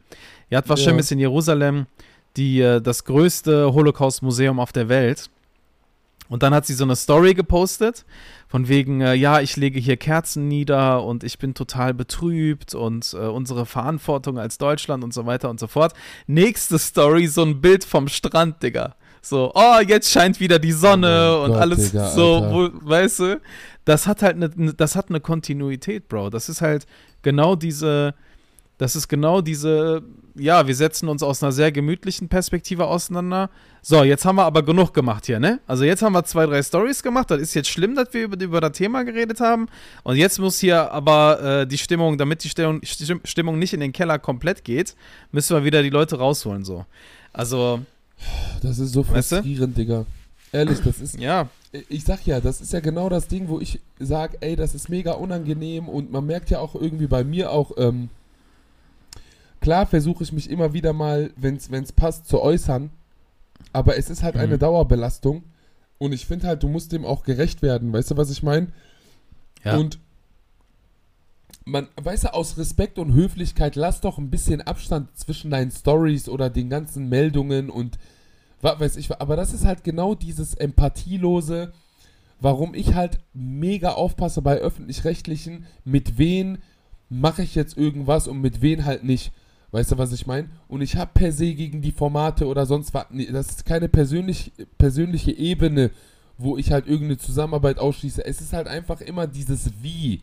Yad 0.51 0.69
Vashem 0.69 0.95
Ja. 0.95 1.01
ist 1.01 1.13
in 1.13 1.19
Jerusalem 1.21 1.87
die, 2.37 2.61
äh, 2.61 2.81
das 2.81 3.05
größte 3.05 3.73
Holocaust-Museum 3.73 4.59
auf 4.59 4.73
der 4.73 4.89
Welt. 4.89 5.31
Und 6.33 6.43
dann 6.43 6.55
hat 6.55 6.65
sie 6.65 6.73
so 6.73 6.85
eine 6.85 6.97
Story 6.97 7.35
gepostet, 7.35 8.07
von 8.49 8.67
wegen, 8.67 9.03
äh, 9.03 9.13
ja, 9.13 9.43
ich 9.43 9.59
lege 9.59 9.79
hier 9.79 9.99
Kerzen 9.99 10.49
nieder 10.49 11.05
und 11.05 11.25
ich 11.25 11.39
bin 11.39 11.53
total 11.53 11.93
betrübt 11.93 12.75
und 12.75 13.13
äh, 13.13 13.19
unsere 13.19 13.67
Verantwortung 13.67 14.39
als 14.39 14.57
Deutschland 14.57 15.05
und 15.05 15.13
so 15.13 15.27
weiter 15.27 15.51
und 15.51 15.61
so 15.61 15.67
fort. 15.67 15.93
Nächste 16.27 16.79
Story, 16.79 17.27
so 17.27 17.43
ein 17.43 17.61
Bild 17.61 17.85
vom 17.85 18.09
Strand, 18.09 18.63
Digga. 18.63 18.95
So, 19.21 19.53
oh, 19.55 19.81
jetzt 19.87 20.11
scheint 20.11 20.41
wieder 20.41 20.59
die 20.59 20.73
Sonne 20.73 21.37
Oh 21.37 21.45
und 21.45 21.51
Gott, 21.51 21.61
alles 21.61 21.91
Digga, 21.91 22.09
so, 22.09 22.47
wo, 22.51 22.89
weißt 22.89 23.19
du, 23.21 23.41
das 23.85 24.07
hat 24.07 24.23
halt 24.23 24.37
eine, 24.37 24.73
das 24.73 24.97
hat 24.97 25.11
eine 25.11 25.21
Kontinuität, 25.21 26.09
Bro. 26.09 26.31
Das 26.31 26.49
ist 26.49 26.63
halt 26.63 26.87
genau 27.21 27.57
diese, 27.57 28.15
das 28.79 28.97
ist 28.97 29.07
genau 29.07 29.43
diese, 29.43 30.03
ja, 30.35 30.67
wir 30.67 30.75
setzen 30.75 31.09
uns 31.09 31.23
aus 31.23 31.43
einer 31.43 31.53
sehr 31.53 31.71
gemütlichen 31.73 32.29
Perspektive 32.29 32.87
auseinander. 32.87 33.51
So, 33.83 34.03
jetzt 34.05 34.25
haben 34.25 34.37
wir 34.37 34.45
aber 34.45 34.63
genug 34.63 34.95
gemacht 34.95 35.27
hier, 35.27 35.41
ne? 35.41 35.61
Also 35.67 35.85
jetzt 35.85 36.03
haben 36.03 36.13
wir 36.13 36.25
zwei, 36.25 36.47
drei 36.47 36.63
Stories 36.63 37.03
gemacht. 37.03 37.31
Das 37.31 37.41
ist 37.41 37.55
jetzt 37.55 37.69
schlimm, 37.69 37.95
dass 37.95 38.13
wir 38.13 38.25
über, 38.25 38.41
über 38.41 38.61
das 38.61 38.73
Thema 38.73 39.03
geredet 39.05 39.41
haben. 39.41 39.67
Und 40.05 40.17
jetzt 40.17 40.39
muss 40.39 40.59
hier 40.61 40.91
aber 40.93 41.61
äh, 41.63 41.67
die 41.67 41.79
Stimmung, 41.79 42.17
damit 42.17 42.45
die 42.45 42.49
Stimmung, 42.49 42.81
Stimm- 42.85 43.21
Stimmung 43.25 43.59
nicht 43.59 43.73
in 43.75 43.81
den 43.81 43.93
Keller 43.93 44.19
komplett 44.19 44.65
geht, 44.65 44.95
müssen 45.33 45.57
wir 45.57 45.65
wieder 45.65 45.83
die 45.83 45.91
Leute 45.91 46.17
rausholen, 46.19 46.65
so. 46.65 46.87
Also, 47.33 47.81
Das 48.63 48.79
ist 48.79 48.93
so 48.93 49.01
Weißt 49.09 49.33
du? 49.33 49.37
frustrierend, 49.37 49.77
Digga. 49.77 50.07
Ehrlich, 50.53 50.81
das 50.81 51.01
ist. 51.01 51.19
ja, 51.19 51.49
Ich 51.89 52.05
sag 52.05 52.27
ja, 52.27 52.41
das 52.41 52.61
ist 52.61 52.73
ja 52.73 52.81
genau 52.81 53.09
das 53.09 53.27
Ding, 53.27 53.49
wo 53.49 53.59
ich 53.59 53.81
sag, 53.99 54.37
ey, 54.41 54.55
das 54.55 54.75
ist 54.75 54.89
mega 54.91 55.13
unangenehm 55.13 55.89
und 55.89 56.13
man 56.13 56.27
merkt 56.27 56.51
ja 56.51 56.59
auch 56.61 56.75
irgendwie 56.75 57.07
bei 57.07 57.25
mir 57.25 57.51
auch, 57.51 57.73
ähm, 57.79 58.11
klar 59.63 59.87
versuche 59.87 60.23
ich 60.25 60.33
mich 60.33 60.51
immer 60.51 60.75
wieder 60.75 60.93
mal, 60.93 61.31
wenn 61.37 61.57
es 61.57 61.93
passt, 61.93 62.29
zu 62.29 62.43
äußern, 62.43 62.91
aber 63.73 63.97
es 63.97 64.11
ist 64.11 64.23
halt 64.23 64.37
eine 64.37 64.57
Mhm. 64.57 64.61
Dauerbelastung 64.61 65.45
und 65.99 66.13
ich 66.13 66.27
finde 66.27 66.49
halt, 66.49 66.63
du 66.63 66.69
musst 66.69 66.93
dem 66.93 67.07
auch 67.07 67.23
gerecht 67.23 67.63
werden, 67.63 67.93
weißt 67.93 68.11
du, 68.11 68.17
was 68.19 68.31
ich 68.31 68.43
meine? 68.43 68.67
ja. 69.65 69.77
Und 69.79 69.99
man, 71.65 71.87
weißt 72.01 72.25
du, 72.25 72.35
aus 72.35 72.59
Respekt 72.59 72.99
und 72.99 73.15
Höflichkeit, 73.15 73.77
lass 73.77 74.01
doch 74.01 74.19
ein 74.19 74.31
bisschen 74.31 74.61
Abstand 74.63 75.17
zwischen 75.17 75.51
deinen 75.53 75.71
Stories 75.71 76.29
oder 76.29 76.51
den 76.51 76.69
ganzen 76.69 77.09
Meldungen 77.09 77.71
und 77.71 77.99
wa- 78.61 78.79
weiß 78.81 78.97
ich, 78.97 79.11
aber 79.21 79.37
das 79.37 79.55
ist 79.55 79.65
halt 79.65 79.85
genau 79.85 80.17
dieses 80.17 80.55
Empathielose, 80.55 81.73
warum 82.41 82.75
ich 82.75 82.95
halt 82.95 83.21
mega 83.33 83.93
aufpasse 83.93 84.43
bei 84.43 84.57
öffentlich-rechtlichen, 84.57 85.67
mit 85.85 86.19
wen 86.19 86.59
mache 87.09 87.43
ich 87.43 87.55
jetzt 87.55 87.77
irgendwas 87.79 88.27
und 88.27 88.41
mit 88.41 88.61
wen 88.61 88.85
halt 88.85 89.05
nicht. 89.05 89.31
Weißt 89.73 89.91
du, 89.91 89.99
was 89.99 90.13
ich 90.13 90.27
meine? 90.27 90.49
Und 90.69 90.83
ich 90.83 90.97
habe 90.97 91.11
per 91.15 91.33
se 91.33 91.55
gegen 91.55 91.81
die 91.81 91.93
Formate 91.93 92.47
oder 92.47 92.67
sonst 92.67 92.93
was, 92.93 93.07
nee, 93.11 93.27
das 93.27 93.49
ist 93.49 93.65
keine 93.65 93.89
persönlich, 93.89 94.53
persönliche 94.77 95.33
Ebene, 95.33 95.91
wo 96.37 96.59
ich 96.59 96.71
halt 96.71 96.87
irgendeine 96.87 97.17
Zusammenarbeit 97.19 97.79
ausschließe. 97.79 98.25
Es 98.25 98.41
ist 98.43 98.53
halt 98.53 98.69
einfach 98.69 99.01
immer 99.01 99.27
dieses 99.27 99.71
Wie. 99.83 100.21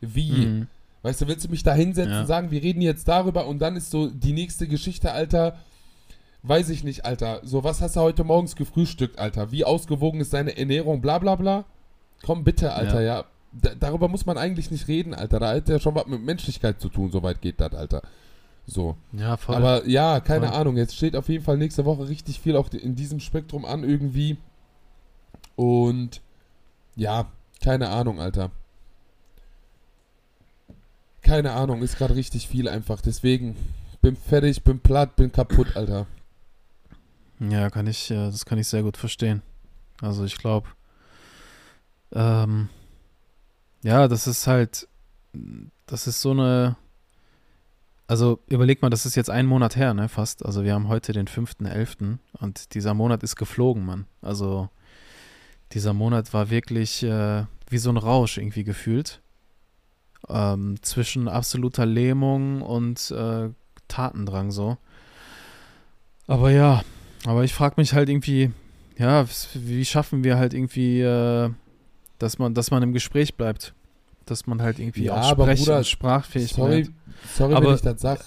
Wie. 0.00 0.46
Mhm. 0.46 0.66
Weißt 1.02 1.20
du, 1.20 1.28
willst 1.28 1.44
du 1.46 1.48
mich 1.48 1.62
da 1.62 1.74
hinsetzen 1.74 2.12
Ja. 2.12 2.20
und 2.22 2.26
sagen, 2.26 2.50
wir 2.50 2.62
reden 2.62 2.82
jetzt 2.82 3.06
darüber 3.06 3.46
und 3.46 3.60
dann 3.60 3.76
ist 3.76 3.90
so 3.90 4.08
die 4.10 4.32
nächste 4.32 4.66
Geschichte, 4.66 5.12
Alter, 5.12 5.56
weiß 6.42 6.70
ich 6.70 6.82
nicht, 6.84 7.04
Alter. 7.04 7.40
So, 7.44 7.62
was 7.64 7.80
hast 7.80 7.96
du 7.96 8.00
heute 8.00 8.24
morgens 8.24 8.56
gefrühstückt, 8.56 9.18
Alter? 9.18 9.52
Wie 9.52 9.64
ausgewogen 9.64 10.20
ist 10.20 10.32
deine 10.34 10.56
Ernährung, 10.58 11.00
bla 11.00 11.18
bla 11.18 11.36
bla? 11.36 11.64
Komm 12.22 12.42
bitte, 12.44 12.72
Alter, 12.72 13.00
ja. 13.00 13.24
Da, 13.52 13.70
darüber 13.78 14.08
muss 14.08 14.26
man 14.26 14.38
eigentlich 14.38 14.70
nicht 14.70 14.88
reden, 14.88 15.14
Alter. 15.14 15.38
Da 15.38 15.54
hat 15.54 15.68
ja 15.68 15.78
schon 15.80 15.94
was 15.94 16.06
mit 16.06 16.22
Menschlichkeit 16.22 16.80
zu 16.80 16.88
tun, 16.88 17.10
soweit 17.10 17.40
geht 17.40 17.60
das, 17.60 17.74
Alter. 17.74 18.02
So. 18.70 18.96
Ja, 19.12 19.36
voll. 19.36 19.56
Aber 19.56 19.86
ja, 19.86 20.20
keine 20.20 20.46
Voll. 20.46 20.56
Ahnung. 20.56 20.76
Jetzt 20.76 20.96
steht 20.96 21.16
auf 21.16 21.28
jeden 21.28 21.44
Fall 21.44 21.56
nächste 21.56 21.84
Woche 21.84 22.08
richtig 22.08 22.38
viel 22.38 22.56
auch 22.56 22.70
in 22.70 22.94
diesem 22.94 23.18
Spektrum 23.18 23.64
an 23.64 23.82
irgendwie. 23.82 24.36
Und 25.56 26.20
ja, 26.94 27.26
keine 27.60 27.88
Ahnung, 27.88 28.20
Alter. 28.20 28.52
Keine 31.20 31.52
Ahnung, 31.52 31.82
ist 31.82 31.98
gerade 31.98 32.14
richtig 32.14 32.46
viel 32.46 32.68
einfach. 32.68 33.00
Deswegen 33.00 33.56
bin 34.02 34.14
fertig, 34.14 34.62
bin 34.62 34.78
platt, 34.78 35.16
bin 35.16 35.32
kaputt, 35.32 35.76
Alter. 35.76 36.06
Ja, 37.40 37.70
kann 37.70 37.88
ich, 37.88 38.10
äh, 38.10 38.26
das 38.30 38.44
kann 38.44 38.58
ich 38.58 38.68
sehr 38.68 38.82
gut 38.82 38.96
verstehen. 38.96 39.42
Also 40.00 40.24
ich 40.24 40.38
glaube, 40.38 40.68
ähm, 42.12 42.68
ja, 43.82 44.06
das 44.06 44.26
ist 44.28 44.46
halt, 44.46 44.86
das 45.86 46.06
ist 46.06 46.20
so 46.20 46.30
eine, 46.30 46.76
also 48.10 48.40
überleg 48.48 48.82
mal, 48.82 48.90
das 48.90 49.06
ist 49.06 49.14
jetzt 49.14 49.30
ein 49.30 49.46
Monat 49.46 49.76
her, 49.76 49.94
ne, 49.94 50.08
fast. 50.08 50.44
Also 50.44 50.64
wir 50.64 50.74
haben 50.74 50.88
heute 50.88 51.12
den 51.12 51.28
5.11. 51.28 52.18
und 52.40 52.74
dieser 52.74 52.92
Monat 52.92 53.22
ist 53.22 53.36
geflogen, 53.36 53.86
Mann. 53.86 54.06
Also 54.20 54.68
dieser 55.70 55.92
Monat 55.92 56.34
war 56.34 56.50
wirklich 56.50 57.04
äh, 57.04 57.44
wie 57.68 57.78
so 57.78 57.88
ein 57.88 57.96
Rausch 57.96 58.36
irgendwie 58.36 58.64
gefühlt. 58.64 59.20
Ähm, 60.28 60.74
zwischen 60.82 61.28
absoluter 61.28 61.86
Lähmung 61.86 62.62
und 62.62 63.12
äh, 63.12 63.50
Tatendrang 63.86 64.50
so. 64.50 64.76
Aber 66.26 66.50
ja, 66.50 66.82
aber 67.26 67.44
ich 67.44 67.54
frage 67.54 67.76
mich 67.76 67.94
halt 67.94 68.08
irgendwie, 68.08 68.50
ja, 68.98 69.24
wie 69.54 69.84
schaffen 69.84 70.24
wir 70.24 70.36
halt 70.36 70.52
irgendwie, 70.52 71.00
äh, 71.00 71.48
dass 72.18 72.40
man, 72.40 72.54
dass 72.54 72.72
man 72.72 72.82
im 72.82 72.92
Gespräch 72.92 73.36
bleibt, 73.36 73.72
dass 74.26 74.48
man 74.48 74.62
halt 74.62 74.80
irgendwie 74.80 75.04
Ja, 75.04 75.20
auch 75.20 75.30
aber 75.30 75.44
sprechen 75.44 75.64
Bruder, 75.64 75.84
sprachfähig 75.84 76.52
Sorry, 76.52 76.82
bleibt. 76.82 76.99
Sorry 77.34 77.54
Aber- 77.54 77.68
wenn 77.68 77.74
ich 77.74 77.82
das 77.82 78.00
sag. 78.00 78.20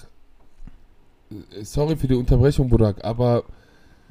Sorry 1.62 1.96
für 1.96 2.06
die 2.06 2.14
Unterbrechung, 2.14 2.68
Burak, 2.68 3.02
aber 3.04 3.44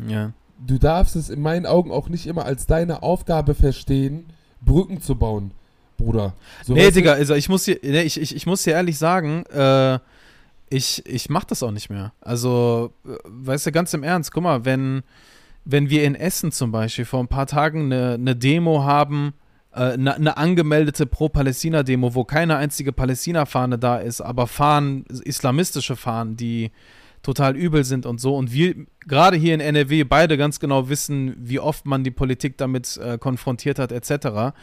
Ja, 0.08 0.32
du 0.66 0.78
darfst 0.78 1.16
es 1.16 1.30
in 1.30 1.42
meinen 1.42 1.66
Augen 1.66 1.92
auch 1.92 2.10
nicht 2.10 2.26
immer 2.28 2.46
als 2.46 2.66
deine 2.66 3.02
Aufgabe 3.04 3.54
verstehen, 3.56 4.26
Brücken 4.62 5.00
zu 5.02 5.16
bauen, 5.16 5.52
Bruder. 5.98 6.34
So, 6.66 6.74
nee, 6.74 6.90
Digga, 6.92 7.14
also 7.14 7.34
ich 7.36 7.48
muss 7.50 7.64
dir, 7.66 7.80
nee, 7.82 8.02
ich, 8.02 8.20
ich, 8.20 8.36
ich 8.36 8.46
muss 8.46 8.64
dir 8.64 8.72
ehrlich 8.74 8.98
sagen, 8.98 9.46
äh, 9.46 10.00
ich, 10.70 11.06
ich 11.06 11.30
mach 11.30 11.44
das 11.46 11.62
auch 11.64 11.72
nicht 11.72 11.90
mehr. 11.90 12.12
Also, 12.20 12.92
äh, 13.06 13.10
weißt 13.26 13.68
du, 13.68 13.72
ganz 13.72 13.94
im 13.94 14.04
Ernst, 14.04 14.34
guck 14.34 14.44
mal, 14.44 14.66
wenn, 14.66 15.04
wenn 15.66 15.90
wir 15.90 16.04
in 16.04 16.16
Essen 16.16 16.52
zum 16.52 16.72
Beispiel 16.72 17.06
vor 17.06 17.20
ein 17.22 17.28
paar 17.28 17.48
Tagen 17.48 17.86
eine, 17.94 18.14
eine 18.16 18.36
Demo 18.36 18.84
haben, 18.84 19.34
eine, 19.74 20.16
eine 20.16 20.38
angemeldete 20.38 21.06
Pro-Palästina-Demo, 21.06 22.16
wo 22.16 22.24
keine 22.24 22.58
einzige 22.58 22.92
Palästina-Fahne 22.94 23.80
da 23.80 23.98
ist, 23.98 24.22
aber 24.22 24.48
Fahnen, 24.48 25.06
islamistische 25.24 25.96
Fahnen, 25.96 26.38
die 26.38 26.72
total 27.24 27.56
übel 27.56 27.84
sind 27.84 28.06
und 28.06 28.20
so. 28.20 28.36
Und 28.36 28.52
wir 28.52 28.76
gerade 29.08 29.38
hier 29.38 29.54
in 29.54 29.62
NRW 29.62 30.04
beide 30.04 30.38
ganz 30.38 30.60
genau 30.60 30.90
wissen, 30.90 31.36
wie 31.38 31.60
oft 31.60 31.86
man 31.86 32.04
die 32.04 32.12
Politik 32.12 32.58
damit 32.58 32.98
äh, 32.98 33.18
konfrontiert 33.18 33.80
hat, 33.80 33.92
etc. 33.92 34.54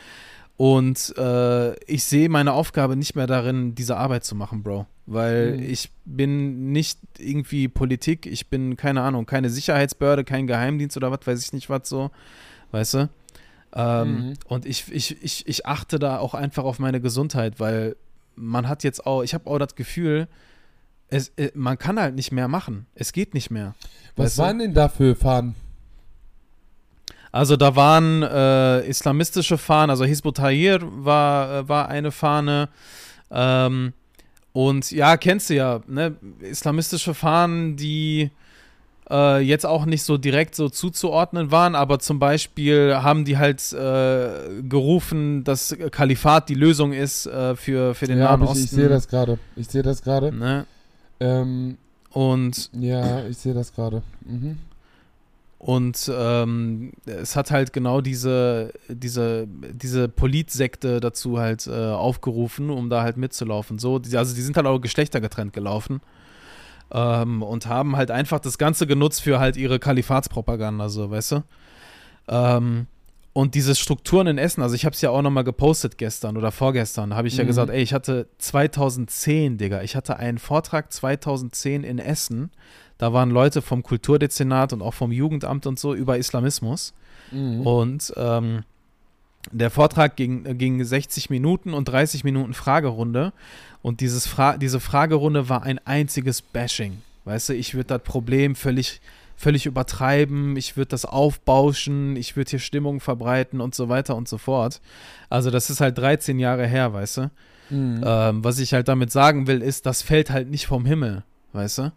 Und 0.56 1.14
äh, 1.16 1.74
ich 1.86 2.04
sehe 2.04 2.28
meine 2.28 2.52
Aufgabe 2.52 2.96
nicht 2.96 3.16
mehr 3.16 3.26
darin, 3.26 3.74
diese 3.74 3.96
Arbeit 3.96 4.24
zu 4.24 4.34
machen, 4.34 4.62
Bro. 4.62 4.86
Weil 5.06 5.56
Mhm. 5.56 5.62
ich 5.62 5.90
bin 6.04 6.70
nicht 6.70 6.98
irgendwie 7.18 7.66
Politik, 7.66 8.26
ich 8.26 8.48
bin, 8.48 8.76
keine 8.76 9.00
Ahnung, 9.00 9.24
keine 9.24 9.48
Sicherheitsbehörde, 9.48 10.24
kein 10.24 10.46
Geheimdienst 10.46 10.96
oder 10.98 11.10
was, 11.10 11.26
weiß 11.26 11.42
ich 11.42 11.52
nicht 11.54 11.70
was 11.70 11.88
so. 11.88 12.10
Weißt 12.72 12.94
du? 12.94 13.08
Ähm, 13.74 14.14
Mhm. 14.14 14.34
Und 14.46 14.66
ich, 14.66 14.90
ich, 14.92 15.22
ich, 15.22 15.46
ich 15.46 15.66
achte 15.66 15.98
da 15.98 16.18
auch 16.18 16.34
einfach 16.34 16.64
auf 16.64 16.78
meine 16.78 17.00
Gesundheit, 17.00 17.60
weil 17.60 17.96
man 18.34 18.68
hat 18.68 18.84
jetzt 18.84 19.06
auch, 19.06 19.22
ich 19.22 19.34
habe 19.34 19.48
auch 19.48 19.58
das 19.58 19.74
Gefühl, 19.74 20.28
es, 21.08 21.28
äh, 21.36 21.50
man 21.54 21.78
kann 21.78 21.98
halt 22.00 22.14
nicht 22.14 22.32
mehr 22.32 22.48
machen. 22.48 22.86
Es 22.94 23.12
geht 23.12 23.34
nicht 23.34 23.50
mehr. 23.50 23.74
was 24.16 24.26
weißt 24.26 24.38
du? 24.38 24.42
waren 24.42 24.58
denn 24.58 24.74
da 24.74 24.88
für 24.88 25.14
Fahnen? 25.14 25.54
Also 27.32 27.56
da 27.56 27.76
waren 27.76 28.22
äh, 28.22 28.80
islamistische 28.88 29.56
Fahnen, 29.56 29.90
also 29.90 30.04
Hizbut 30.04 30.38
Tahrir 30.38 30.80
war, 30.82 31.58
äh, 31.58 31.68
war 31.68 31.88
eine 31.88 32.10
Fahne. 32.10 32.68
Ähm, 33.30 33.92
und 34.52 34.90
ja, 34.90 35.16
kennst 35.16 35.50
du 35.50 35.54
ja, 35.54 35.80
ne? 35.86 36.16
Islamistische 36.40 37.14
Fahnen, 37.14 37.76
die 37.76 38.30
äh, 39.10 39.40
jetzt 39.40 39.66
auch 39.66 39.84
nicht 39.84 40.02
so 40.02 40.16
direkt 40.16 40.54
so 40.54 40.68
zuzuordnen 40.68 41.50
waren, 41.50 41.74
aber 41.74 41.98
zum 41.98 42.18
Beispiel 42.18 42.94
haben 42.96 43.24
die 43.24 43.38
halt 43.38 43.72
äh, 43.72 44.62
gerufen, 44.62 45.44
dass 45.44 45.76
Kalifat 45.90 46.48
die 46.48 46.54
Lösung 46.54 46.92
ist 46.92 47.26
äh, 47.26 47.56
für, 47.56 47.94
für 47.94 48.06
den 48.06 48.18
ja, 48.18 48.24
Nahen 48.24 48.44
ich, 48.44 48.50
Osten. 48.50 48.64
ich 48.64 48.70
sehe 48.70 48.88
das 48.88 49.08
gerade. 49.08 49.38
Ich 49.56 49.68
sehe 49.68 49.82
das 49.82 50.02
gerade. 50.02 50.32
Ne? 50.32 50.66
Ähm, 51.18 51.76
Und 52.12 52.70
ja, 52.72 53.26
ich 53.26 53.38
sehe 53.38 53.54
das 53.54 53.74
gerade. 53.74 54.02
Mhm. 54.24 54.58
Und 55.58 56.10
ähm, 56.10 56.92
es 57.04 57.36
hat 57.36 57.50
halt 57.50 57.74
genau 57.74 58.00
diese, 58.00 58.72
diese, 58.88 59.46
diese 59.46 60.08
Politsekte 60.08 61.00
dazu 61.00 61.38
halt 61.38 61.66
äh, 61.66 61.70
aufgerufen, 61.70 62.70
um 62.70 62.88
da 62.88 63.02
halt 63.02 63.18
mitzulaufen. 63.18 63.78
So, 63.78 63.98
die, 63.98 64.16
also 64.16 64.34
die 64.34 64.40
sind 64.40 64.56
halt 64.56 64.66
auch 64.66 64.78
geschlechtergetrennt 64.78 65.52
gelaufen. 65.52 66.00
Ähm, 66.92 67.42
und 67.42 67.66
haben 67.66 67.96
halt 67.96 68.10
einfach 68.10 68.40
das 68.40 68.58
Ganze 68.58 68.86
genutzt 68.86 69.22
für 69.22 69.38
halt 69.38 69.56
ihre 69.56 69.78
Kalifatspropaganda, 69.78 70.88
so, 70.88 71.10
weißt 71.10 71.32
du? 71.32 71.42
Ähm, 72.28 72.86
und 73.32 73.54
diese 73.54 73.76
Strukturen 73.76 74.26
in 74.26 74.38
Essen, 74.38 74.60
also 74.60 74.74
ich 74.74 74.84
habe 74.84 74.94
es 74.94 75.00
ja 75.00 75.10
auch 75.10 75.22
nochmal 75.22 75.44
gepostet 75.44 75.98
gestern 75.98 76.36
oder 76.36 76.50
vorgestern, 76.50 77.14
habe 77.14 77.28
ich 77.28 77.36
ja 77.36 77.44
Mhm. 77.44 77.48
gesagt, 77.48 77.70
ey, 77.70 77.80
ich 77.80 77.94
hatte 77.94 78.26
2010, 78.38 79.56
Digga, 79.56 79.82
ich 79.82 79.94
hatte 79.94 80.16
einen 80.16 80.38
Vortrag 80.38 80.92
2010 80.92 81.84
in 81.84 81.98
Essen, 82.00 82.50
da 82.98 83.12
waren 83.12 83.30
Leute 83.30 83.62
vom 83.62 83.82
Kulturdezernat 83.82 84.72
und 84.72 84.82
auch 84.82 84.94
vom 84.94 85.12
Jugendamt 85.12 85.66
und 85.66 85.78
so 85.78 85.94
über 85.94 86.18
Islamismus. 86.18 86.92
Mhm. 87.30 87.66
Und 87.66 88.12
ähm, 88.16 88.64
der 89.52 89.70
Vortrag 89.70 90.16
ging, 90.16 90.44
äh, 90.46 90.54
ging 90.54 90.82
60 90.82 91.30
Minuten 91.30 91.74
und 91.74 91.86
30 91.86 92.24
Minuten 92.24 92.54
Fragerunde. 92.54 93.32
Und 93.82 94.00
dieses 94.00 94.26
Fra 94.26 94.58
diese 94.58 94.80
Fragerunde 94.80 95.48
war 95.48 95.62
ein 95.62 95.78
einziges 95.86 96.42
Bashing. 96.42 97.02
Weißt 97.24 97.48
du, 97.48 97.54
ich 97.54 97.74
würde 97.74 97.98
das 97.98 98.02
Problem 98.02 98.54
völlig, 98.54 99.00
völlig 99.36 99.66
übertreiben, 99.66 100.56
ich 100.56 100.76
würde 100.76 100.90
das 100.90 101.04
aufbauschen, 101.04 102.16
ich 102.16 102.36
würde 102.36 102.50
hier 102.50 102.58
Stimmung 102.58 103.00
verbreiten 103.00 103.60
und 103.60 103.74
so 103.74 103.88
weiter 103.88 104.16
und 104.16 104.28
so 104.28 104.38
fort. 104.38 104.80
Also 105.28 105.50
das 105.50 105.70
ist 105.70 105.80
halt 105.80 105.96
13 105.98 106.38
Jahre 106.38 106.66
her, 106.66 106.92
weißt 106.92 107.16
du. 107.18 107.30
Mhm. 107.70 108.02
Ähm, 108.04 108.44
was 108.44 108.58
ich 108.58 108.74
halt 108.74 108.88
damit 108.88 109.12
sagen 109.12 109.46
will, 109.46 109.62
ist, 109.62 109.86
das 109.86 110.02
fällt 110.02 110.30
halt 110.30 110.50
nicht 110.50 110.66
vom 110.66 110.84
Himmel, 110.84 111.22
weißt 111.52 111.78
du? 111.78 111.92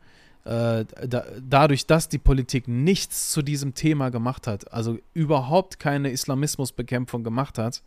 Äh, 0.46 0.86
da, 1.08 1.24
dadurch, 1.42 1.86
dass 1.86 2.10
die 2.10 2.18
Politik 2.18 2.68
nichts 2.68 3.32
zu 3.32 3.42
diesem 3.42 3.74
Thema 3.76 4.10
gemacht 4.10 4.46
hat, 4.46 4.74
also 4.74 4.98
überhaupt 5.14 5.80
keine 5.80 6.10
Islamismusbekämpfung 6.12 7.24
gemacht 7.24 7.58
hat, 7.58 7.82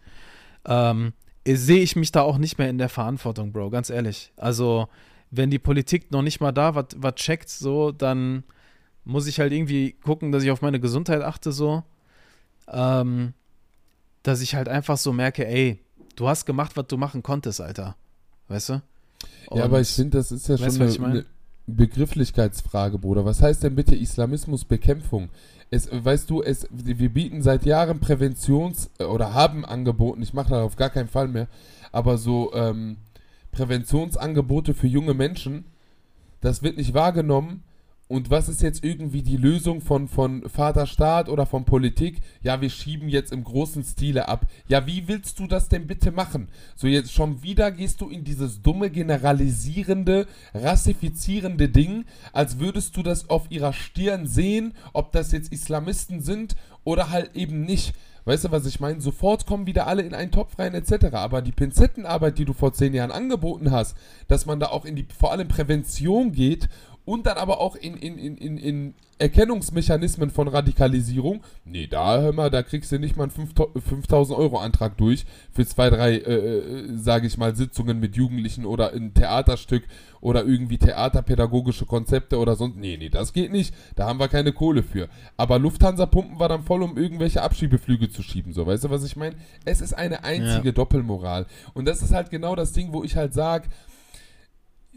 ähm, 0.65 1.13
sehe 1.47 1.81
ich 1.83 1.97
mich 1.97 2.13
da 2.13 2.23
auch 2.23 2.39
nicht 2.39 2.57
mehr 2.59 2.71
in 2.71 2.79
der 2.79 2.89
Verantwortung, 2.89 3.53
Bro, 3.53 3.71
ganz 3.71 3.91
ehrlich. 3.91 4.33
Also, 4.37 4.89
wenn 5.31 5.51
die 5.51 5.59
Politik 5.59 6.11
noch 6.11 6.23
nicht 6.23 6.41
mal 6.41 6.53
da 6.53 6.75
was 6.75 7.15
checkt, 7.17 7.51
so, 7.51 7.93
dann 7.93 8.43
muss 9.05 9.27
ich 9.27 9.39
halt 9.39 9.53
irgendwie 9.53 9.93
gucken, 10.03 10.33
dass 10.33 10.43
ich 10.43 10.51
auf 10.51 10.63
meine 10.63 10.81
Gesundheit 10.81 11.23
achte, 11.23 11.53
so. 11.53 11.85
Ähm, 12.69 13.33
dass 14.23 14.41
ich 14.41 14.55
halt 14.57 14.69
einfach 14.69 14.97
so 14.97 15.13
merke, 15.13 15.47
ey, 15.47 15.79
du 16.17 16.27
hast 16.29 16.47
gemacht, 16.47 16.77
was 16.77 16.87
du 16.89 16.97
machen 16.97 17.23
konntest, 17.23 17.61
Alter. 17.61 17.97
Weißt 18.49 18.71
du? 18.71 18.83
Ja, 19.53 19.65
aber 19.65 19.77
Und- 19.77 19.83
ich 19.83 19.89
finde, 19.91 20.19
das 20.19 20.33
ist 20.33 20.49
ja 20.49 20.55
Weißt 20.59 20.65
schon 20.77 20.79
du, 20.79 20.81
was 20.81 20.81
eine, 20.81 20.93
ich 20.95 20.99
meine? 21.01 21.13
eine 21.21 21.27
Begrifflichkeitsfrage, 21.67 22.99
Bruder. 22.99 23.25
Was 23.25 23.43
heißt 23.43 23.63
denn 23.63 23.75
bitte 23.75 23.97
Islamismusbekämpfung? 23.97 25.31
Es, 25.71 25.89
weißt 25.93 26.31
du, 26.31 26.43
es, 26.43 26.69
wir 26.71 27.09
bieten 27.09 27.43
seit 27.43 27.67
Jahren 27.67 27.99
Präventions- 27.99 28.89
oder 29.01 29.35
haben 29.35 29.65
angeboten, 29.65 30.23
ich 30.23 30.33
mache 30.33 30.51
das 30.51 30.63
auf 30.63 30.77
gar 30.77 30.91
keinen 30.91 31.09
Fall 31.09 31.27
mehr, 31.27 31.49
aber 31.91 32.19
so 32.19 32.55
ähm, 32.55 32.99
Präventionsangebote 33.51 34.75
für 34.75 34.87
junge 34.87 35.15
Menschen, 35.15 35.65
das 36.41 36.63
wird 36.63 36.77
nicht 36.77 36.95
wahrgenommen. 36.95 37.65
Und 38.09 38.31
was 38.31 38.49
ist 38.49 38.63
jetzt 38.63 38.85
irgendwie 38.85 39.23
die 39.23 39.37
Lösung 39.37 39.81
von, 39.81 40.07
von 40.07 40.49
Vaterstaat 40.49 41.29
oder 41.29 41.45
von 41.45 41.65
Politik? 41.65 42.21
Ja, 42.41 42.61
wir 42.61 42.71
schieben 42.71 43.09
jetzt 43.09 43.33
im 43.33 43.43
großen 43.43 43.83
Stile 43.83 44.29
ab. 44.29 44.47
Ja, 44.69 44.87
wie 44.87 45.09
willst 45.09 45.41
du 45.41 45.49
das 45.49 45.69
denn 45.69 45.89
bitte 45.89 46.13
machen? 46.13 46.49
So, 46.77 46.87
jetzt 46.87 47.13
schon 47.13 47.43
wieder 47.43 47.73
gehst 47.73 48.01
du 48.01 48.09
in 48.09 48.23
dieses 48.23 48.63
dumme, 48.63 48.91
generalisierende, 48.91 50.29
rassifizierende 50.55 51.69
Ding, 51.69 52.05
als 52.33 52.61
würdest 52.61 52.97
du 52.97 53.03
das 53.03 53.29
auf 53.29 53.51
ihrer 53.51 53.73
Stirn 53.73 54.29
sehen, 54.29 54.75
ob 54.93 55.11
das 55.11 55.33
jetzt 55.33 55.53
Islamisten 55.53 56.21
sind 56.21 56.55
oder 56.85 57.11
halt 57.11 57.35
eben 57.35 57.63
nicht. 57.63 57.93
Weißt 58.25 58.45
du, 58.45 58.51
was 58.51 58.67
ich 58.67 58.81
meine? 58.81 59.01
Sofort 59.01 59.47
kommen 59.47 59.67
wieder 59.67 59.87
alle 59.87 60.03
in 60.03 60.15
einen 60.15 60.33
Topf 60.33 60.59
rein, 60.59 60.75
etc. 60.75 61.15
Aber 61.15 61.43
die 61.43 61.53
Pinzettenarbeit, 61.53 62.39
die 62.39 62.45
du 62.45 62.53
vor 62.53 62.73
zehn 62.73 62.93
Jahren 62.93 63.13
angeboten 63.13 63.71
hast, 63.71 63.97
dass 64.27 64.47
man 64.47 64.59
da 64.59 64.67
auch 64.67 64.85
in 64.85 64.97
die, 64.97 65.07
vor 65.17 65.31
allem 65.33 65.47
Prävention 65.49 66.33
geht 66.33 66.69
und 67.07 67.25
dann 67.25 67.39
aber 67.39 67.61
auch 67.61 67.77
in, 67.77 67.97
in, 67.97 68.19
in, 68.19 68.37
in, 68.37 68.59
in 68.59 68.95
Erkennungsmechanismen 69.19 70.31
von 70.31 70.49
Radikalisierung. 70.49 71.41
Nee, 71.65 71.87
da 71.87 72.21
hör 72.21 72.33
mal, 72.35 72.51
da 72.51 72.63
kriegst 72.63 72.93
du 72.93 72.99
nicht 72.99 73.17
mal 73.17 73.31
einen 73.31 73.49
5000 73.81 74.39
Euro 74.39 74.59
Antrag 74.59 74.99
durch 74.99 75.25
für 75.53 75.65
zwei, 75.65 75.89
drei, 75.89 76.17
äh, 76.17 76.35
äh, 76.35 76.97
sage 76.97 77.27
ich 77.29 77.39
mal, 77.39 77.57
Sitzungen 77.57 77.99
mit 78.01 78.17
Jugendlichen 78.17 78.67
oder 78.67 78.93
ein 78.93 79.15
Theaterstück 79.15 79.85
oder 80.21 80.45
irgendwie 80.45 80.79
theaterpädagogische 80.79 81.87
Konzepte 81.87 82.39
oder 82.39 82.57
sonst. 82.57 82.77
Nee, 82.77 82.97
nee, 82.99 83.09
das 83.09 83.33
geht 83.33 83.53
nicht. 83.53 83.73
Da 83.95 84.07
haben 84.07 84.19
wir 84.19 84.29
keine 84.29 84.53
Kohle 84.53 84.83
für. 84.83 85.09
Aber 85.37 85.59
Lufthansa 85.61 86.07
pumpen 86.07 86.41
wir 86.41 86.49
dann 86.49 86.65
voll, 86.65 86.83
um 86.83 86.99
irgendwelche 86.99 87.41
Abschiebeflüge 87.41 88.11
zu 88.11 88.23
schieben. 88.23 88.53
So, 88.53 88.67
weißt 88.67 88.85
du, 88.85 88.91
was 88.91 89.05
ich 89.05 89.17
meine? 89.17 89.37
Es 89.65 89.81
ist 89.81 89.95
eine 89.95 90.25
einzige 90.25 90.67
Ja. 90.67 90.73
Doppelmoral. 90.73 91.47
Und 91.73 91.87
das 91.87 92.03
ist 92.03 92.13
halt 92.13 92.31
genau 92.31 92.57
das 92.57 92.73
Ding, 92.73 92.93
wo 92.93 93.05
ich 93.05 93.17
halt 93.17 93.33
sage, 93.33 93.69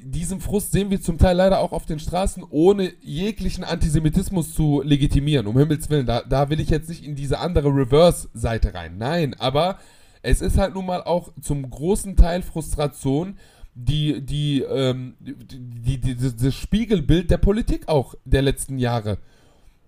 diesen 0.02 0.40
Frust 0.40 0.72
sehen 0.72 0.90
wir 0.90 1.02
zum 1.02 1.18
Teil 1.18 1.36
leider 1.36 1.60
auch 1.60 1.72
auf 1.72 1.86
den 1.86 2.00
Straßen, 2.00 2.44
ohne 2.50 2.94
jeglichen 3.02 3.64
Antisemitismus 3.64 4.54
zu 4.54 4.82
legitimieren. 4.82 5.48
Um 5.48 5.58
Himmels 5.58 5.90
Willen, 5.90 6.06
da, 6.06 6.22
da 6.22 6.50
will 6.50 6.60
ich 6.60 6.70
jetzt 6.70 6.90
nicht 6.90 7.04
in 7.04 7.16
diese 7.16 7.40
andere 7.40 7.70
Reverse-Seite 7.70 8.74
rein. 8.74 8.98
Nein, 8.98 9.36
aber 9.40 9.78
es 10.22 10.42
ist 10.42 10.58
halt 10.58 10.74
nun 10.74 10.86
mal 10.86 11.04
auch 11.04 11.32
zum 11.42 11.70
großen 11.70 12.16
Teil 12.16 12.42
Frustration, 12.42 13.38
die, 13.76 14.22
die, 14.22 14.62
ähm, 14.62 15.16
die, 15.20 15.98
die, 15.98 16.16
die, 16.16 16.36
das 16.36 16.56
Spiegelbild 16.56 17.32
der 17.32 17.38
Politik 17.38 17.88
auch 17.88 18.16
der 18.26 18.42
letzten 18.42 18.78
Jahre 18.78 19.18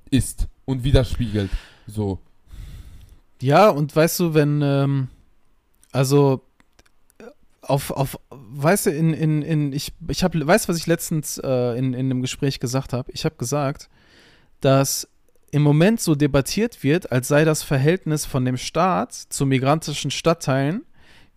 ist 0.10 0.48
und 0.66 0.84
widerspiegelt. 0.84 1.50
So. 1.88 2.20
Ja, 3.42 3.70
und 3.70 3.96
weißt 3.96 4.20
du, 4.20 4.34
wenn, 4.34 4.62
ähm, 4.62 5.08
also 5.92 6.42
äh, 7.18 7.24
auf, 7.62 7.92
auf, 7.92 8.20
weißt 8.54 8.88
du, 8.88 8.90
in, 8.92 9.14
in, 9.14 9.42
in, 9.42 9.74
ich, 9.74 9.94
ich 10.08 10.24
habe, 10.24 10.46
weißt 10.46 10.66
du, 10.66 10.70
was 10.70 10.78
ich 10.78 10.88
letztens 10.88 11.38
äh, 11.38 11.78
in, 11.78 11.94
in 11.94 12.12
einem 12.12 12.22
Gespräch 12.22 12.60
gesagt 12.60 12.94
habe? 12.94 13.12
Ich 13.12 13.26
habe 13.26 13.36
gesagt, 13.36 13.90
dass 14.60 15.08
im 15.52 15.64
Moment 15.64 16.00
so 16.00 16.16
debattiert 16.16 16.84
wird, 16.84 17.12
als 17.12 17.28
sei 17.28 17.44
das 17.44 17.64
Verhältnis 17.64 18.26
von 18.26 18.46
dem 18.46 18.58
Staat 18.58 19.14
zu 19.14 19.46
migrantischen 19.46 20.12
Stadtteilen 20.12 20.84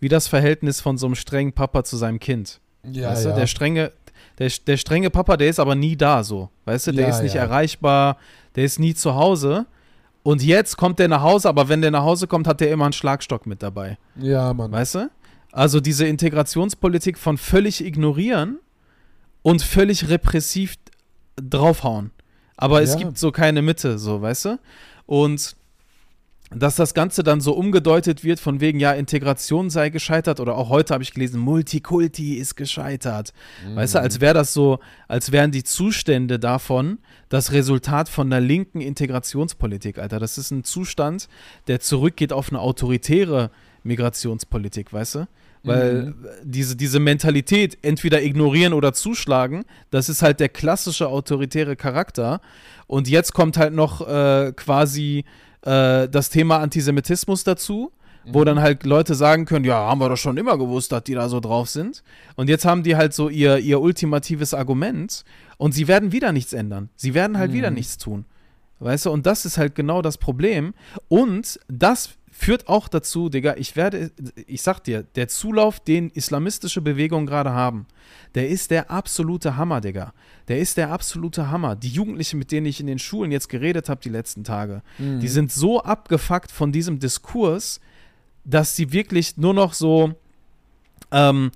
wie 0.00 0.08
das 0.08 0.28
Verhältnis 0.28 0.80
von 0.80 0.98
so 0.98 1.06
einem 1.06 1.14
strengen 1.14 1.52
Papa 1.52 1.82
zu 1.82 1.96
seinem 1.96 2.20
Kind. 2.20 2.60
Ja, 2.82 3.10
weißt 3.10 3.24
du, 3.26 3.34
der 3.34 3.46
strenge, 3.46 3.92
der, 4.38 4.50
der 4.66 4.76
strenge 4.76 5.08
Papa, 5.10 5.36
der 5.36 5.48
ist 5.48 5.58
aber 5.58 5.74
nie 5.74 5.96
da 5.96 6.22
so. 6.22 6.50
Weißt 6.66 6.88
du, 6.88 6.92
der 6.92 7.08
Ja, 7.08 7.14
ist 7.14 7.22
nicht 7.22 7.34
ja. 7.34 7.42
erreichbar, 7.42 8.18
der 8.54 8.64
ist 8.64 8.78
nie 8.78 8.94
zu 8.94 9.14
Hause. 9.14 9.66
Und 10.22 10.42
jetzt 10.42 10.76
kommt 10.76 10.98
der 10.98 11.08
nach 11.08 11.22
Hause, 11.22 11.48
aber 11.48 11.68
wenn 11.68 11.80
der 11.80 11.90
nach 11.90 12.02
Hause 12.02 12.26
kommt, 12.26 12.46
hat 12.46 12.60
der 12.60 12.70
immer 12.70 12.84
einen 12.84 12.92
Schlagstock 12.92 13.46
mit 13.46 13.62
dabei. 13.62 13.98
Ja, 14.16 14.52
Mann. 14.52 14.70
Weißt 14.72 14.94
du? 14.96 15.10
Also 15.54 15.78
diese 15.80 16.04
Integrationspolitik 16.06 17.16
von 17.16 17.38
völlig 17.38 17.84
ignorieren 17.84 18.58
und 19.42 19.62
völlig 19.62 20.08
repressiv 20.08 20.74
draufhauen. 21.36 22.10
Aber 22.56 22.82
es 22.82 22.94
Ja. 22.94 22.98
gibt 22.98 23.18
so 23.18 23.30
keine 23.30 23.62
Mitte, 23.62 24.00
so, 24.00 24.20
weißt 24.20 24.44
du? 24.46 24.58
Und 25.06 25.54
dass 26.50 26.74
das 26.74 26.92
Ganze 26.92 27.22
dann 27.22 27.40
so 27.40 27.52
umgedeutet 27.52 28.24
wird, 28.24 28.40
von 28.40 28.60
wegen, 28.60 28.80
ja, 28.80 28.92
Integration 28.92 29.70
sei 29.70 29.90
gescheitert, 29.90 30.40
oder 30.40 30.56
auch 30.56 30.70
heute 30.70 30.92
habe 30.92 31.04
ich 31.04 31.14
gelesen, 31.14 31.40
Multikulti 31.40 32.34
ist 32.34 32.56
gescheitert. 32.56 33.32
Weißt 33.74 33.94
du, 33.94 34.00
als 34.00 34.20
wäre 34.20 34.34
das 34.34 34.52
so, 34.52 34.80
als 35.06 35.30
wären 35.30 35.52
die 35.52 35.64
Zustände 35.64 36.40
davon 36.40 36.98
das 37.28 37.52
Resultat 37.52 38.08
von 38.08 38.26
einer 38.32 38.40
linken 38.44 38.80
Integrationspolitik, 38.80 39.98
Alter. 39.98 40.18
Das 40.18 40.36
ist 40.36 40.50
ein 40.50 40.64
Zustand, 40.64 41.28
der 41.68 41.78
zurückgeht 41.80 42.32
auf 42.32 42.50
eine 42.50 42.60
autoritäre 42.60 43.50
Migrationspolitik, 43.84 44.92
weißt 44.92 45.14
du? 45.16 45.28
Weil 45.64 46.14
diese, 46.42 46.76
diese 46.76 47.00
Mentalität, 47.00 47.78
entweder 47.82 48.22
ignorieren 48.22 48.74
oder 48.74 48.92
zuschlagen, 48.92 49.64
das 49.90 50.08
ist 50.08 50.22
halt 50.22 50.38
der 50.40 50.50
klassische 50.50 51.08
autoritäre 51.08 51.74
Charakter. 51.74 52.40
Und 52.86 53.08
jetzt 53.08 53.32
kommt 53.32 53.56
halt 53.56 53.72
noch 53.72 54.06
äh, 54.06 54.52
quasi 54.54 55.24
äh, 55.62 56.08
das 56.08 56.28
Thema 56.28 56.58
Antisemitismus 56.58 57.44
dazu, 57.44 57.92
wo 58.26 58.44
dann 58.44 58.60
halt 58.60 58.84
Leute 58.84 59.14
sagen 59.14 59.44
können, 59.44 59.64
ja, 59.64 59.76
haben 59.76 60.00
wir 60.00 60.08
doch 60.08 60.16
schon 60.16 60.36
immer 60.36 60.56
gewusst, 60.56 60.92
dass 60.92 61.04
die 61.04 61.14
da 61.14 61.28
so 61.28 61.40
drauf 61.40 61.68
sind. 61.68 62.02
Und 62.36 62.48
jetzt 62.48 62.64
haben 62.64 62.82
die 62.82 62.96
halt 62.96 63.12
so 63.12 63.28
ihr, 63.28 63.58
ihr 63.58 63.80
ultimatives 63.80 64.54
Argument 64.54 65.24
und 65.58 65.72
sie 65.72 65.88
werden 65.88 66.12
wieder 66.12 66.32
nichts 66.32 66.52
ändern. 66.52 66.88
Sie 66.96 67.14
werden 67.14 67.38
halt 67.38 67.52
wieder 67.52 67.70
nichts 67.70 67.98
tun. 67.98 68.24
Weißt 68.80 69.06
du, 69.06 69.10
und 69.10 69.24
das 69.26 69.44
ist 69.44 69.56
halt 69.56 69.74
genau 69.74 70.02
das 70.02 70.18
Problem. 70.18 70.74
Und 71.08 71.58
das 71.68 72.10
führt 72.36 72.68
auch 72.68 72.88
dazu, 72.88 73.28
Digga, 73.28 73.54
ich 73.56 73.76
werde, 73.76 74.10
ich 74.46 74.60
sag 74.60 74.80
dir, 74.80 75.04
der 75.14 75.28
Zulauf, 75.28 75.78
den 75.78 76.10
islamistische 76.10 76.80
Bewegungen 76.80 77.26
gerade 77.26 77.52
haben, 77.52 77.86
der 78.34 78.48
ist 78.48 78.72
der 78.72 78.90
absolute 78.90 79.56
Hammer, 79.56 79.80
Digga. 79.80 80.12
Der 80.48 80.58
ist 80.58 80.76
der 80.76 80.90
absolute 80.90 81.48
Hammer. 81.50 81.76
Die 81.76 81.88
Jugendlichen, 81.88 82.40
mit 82.40 82.50
denen 82.50 82.66
ich 82.66 82.80
in 82.80 82.88
den 82.88 82.98
Schulen 82.98 83.30
jetzt 83.30 83.48
geredet 83.48 83.88
habe 83.88 84.00
die 84.02 84.08
letzten 84.08 84.42
Tage, 84.42 84.82
die 84.98 85.28
sind 85.28 85.52
so 85.52 85.80
abgefuckt 85.82 86.50
von 86.50 86.72
diesem 86.72 86.98
Diskurs, 86.98 87.80
dass 88.44 88.74
sie 88.74 88.92
wirklich 88.92 89.36
nur 89.36 89.54
noch 89.54 89.72
so, 89.72 90.14
ähm, 91.12 91.52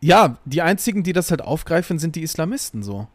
ja, 0.00 0.38
die 0.44 0.62
einzigen, 0.62 1.02
die 1.02 1.14
das 1.14 1.30
halt 1.30 1.42
aufgreifen, 1.42 1.98
sind 1.98 2.14
die 2.14 2.22
Islamisten 2.22 2.84
so. 2.84 3.08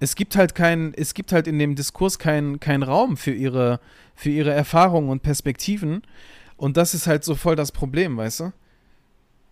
Es 0.00 0.16
gibt 0.16 0.36
halt 0.36 0.56
kein, 0.56 0.92
es 0.92 1.14
gibt 1.14 1.32
halt 1.32 1.46
in 1.46 1.58
dem 1.58 1.76
Diskurs 1.76 2.18
keinen 2.18 2.58
kein 2.60 2.82
Raum 2.82 3.16
für 3.16 3.32
ihre, 3.32 3.80
für 4.16 4.30
ihre 4.30 4.50
Erfahrungen 4.50 5.10
und 5.10 5.22
Perspektiven. 5.22 6.02
Und 6.56 6.76
das 6.76 6.94
ist 6.94 7.06
halt 7.06 7.22
so 7.22 7.34
voll 7.34 7.54
das 7.54 7.70
Problem, 7.70 8.16
weißt 8.16 8.40
du? 8.40 8.52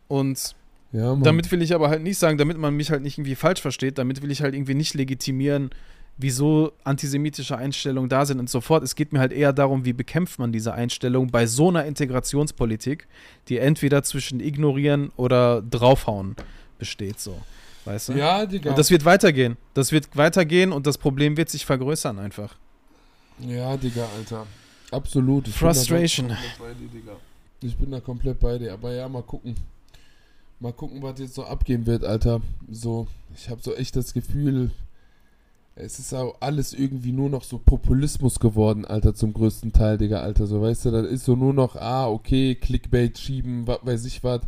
Und 0.08 0.56
Ja, 0.92 1.14
damit 1.16 1.50
will 1.52 1.62
ich 1.62 1.74
aber 1.74 1.90
halt 1.90 2.02
nicht 2.02 2.18
sagen, 2.18 2.38
damit 2.38 2.56
man 2.56 2.74
mich 2.74 2.90
halt 2.90 3.02
nicht 3.02 3.18
irgendwie 3.18 3.34
falsch 3.34 3.60
versteht, 3.60 3.98
damit 3.98 4.22
will 4.22 4.30
ich 4.30 4.42
halt 4.42 4.54
irgendwie 4.54 4.74
nicht 4.74 4.94
legitimieren, 4.94 5.70
wieso 6.16 6.72
antisemitische 6.84 7.56
Einstellungen 7.56 8.08
da 8.08 8.24
sind 8.24 8.38
und 8.38 8.48
so 8.48 8.60
fort. 8.60 8.82
Es 8.84 8.94
geht 8.94 9.12
mir 9.12 9.18
halt 9.18 9.32
eher 9.32 9.52
darum, 9.52 9.84
wie 9.84 9.92
bekämpft 9.92 10.38
man 10.38 10.52
diese 10.52 10.72
Einstellung 10.72 11.28
bei 11.30 11.46
so 11.46 11.68
einer 11.68 11.84
Integrationspolitik, 11.84 13.06
die 13.48 13.58
entweder 13.58 14.02
zwischen 14.02 14.40
ignorieren 14.40 15.10
oder 15.16 15.62
draufhauen 15.62 16.36
besteht, 16.78 17.20
so. 17.20 17.40
Weißt 17.84 18.08
du? 18.08 18.12
ja, 18.14 18.46
Digga. 18.46 18.70
Und 18.70 18.78
das 18.78 18.90
wird 18.90 19.04
weitergehen. 19.04 19.58
Das 19.74 19.92
wird 19.92 20.16
weitergehen 20.16 20.72
und 20.72 20.86
das 20.86 20.96
Problem 20.96 21.36
wird 21.36 21.50
sich 21.50 21.66
vergrößern 21.66 22.18
einfach. 22.18 22.56
Ja, 23.40 23.76
Digga, 23.76 24.08
Alter. 24.16 24.46
Absolut. 24.90 25.48
Ich 25.48 25.54
bin 25.54 25.68
da 25.68 25.74
Frustration. 25.74 26.28
komplett 26.28 26.58
bei 26.58 26.74
dir, 26.74 26.88
Digga. 26.88 27.12
Ich 27.60 27.76
bin 27.76 27.90
da 27.90 28.00
komplett 28.00 28.40
bei 28.40 28.58
dir. 28.58 28.72
Aber 28.72 28.92
ja, 28.92 29.08
mal 29.08 29.22
gucken. 29.22 29.54
Mal 30.60 30.72
gucken, 30.72 31.02
was 31.02 31.18
jetzt 31.18 31.34
so 31.34 31.44
abgehen 31.44 31.86
wird, 31.86 32.04
Alter. 32.04 32.40
So, 32.70 33.06
ich 33.34 33.48
habe 33.50 33.60
so 33.62 33.74
echt 33.74 33.96
das 33.96 34.14
Gefühl, 34.14 34.70
es 35.76 35.98
ist 35.98 36.14
auch 36.14 36.36
alles 36.40 36.72
irgendwie 36.72 37.12
nur 37.12 37.28
noch 37.28 37.42
so 37.42 37.58
Populismus 37.58 38.38
geworden, 38.38 38.84
Alter, 38.84 39.14
zum 39.14 39.32
größten 39.34 39.72
Teil, 39.72 39.98
Digga, 39.98 40.20
Alter. 40.20 40.46
So, 40.46 40.62
weißt 40.62 40.84
du, 40.84 40.90
das 40.92 41.06
ist 41.06 41.24
so 41.24 41.34
nur 41.34 41.52
noch, 41.52 41.74
ah, 41.76 42.08
okay, 42.08 42.54
Clickbait 42.54 43.18
schieben, 43.18 43.66
was 43.66 43.80
weiß 43.82 44.04
ich 44.04 44.22
was. 44.22 44.42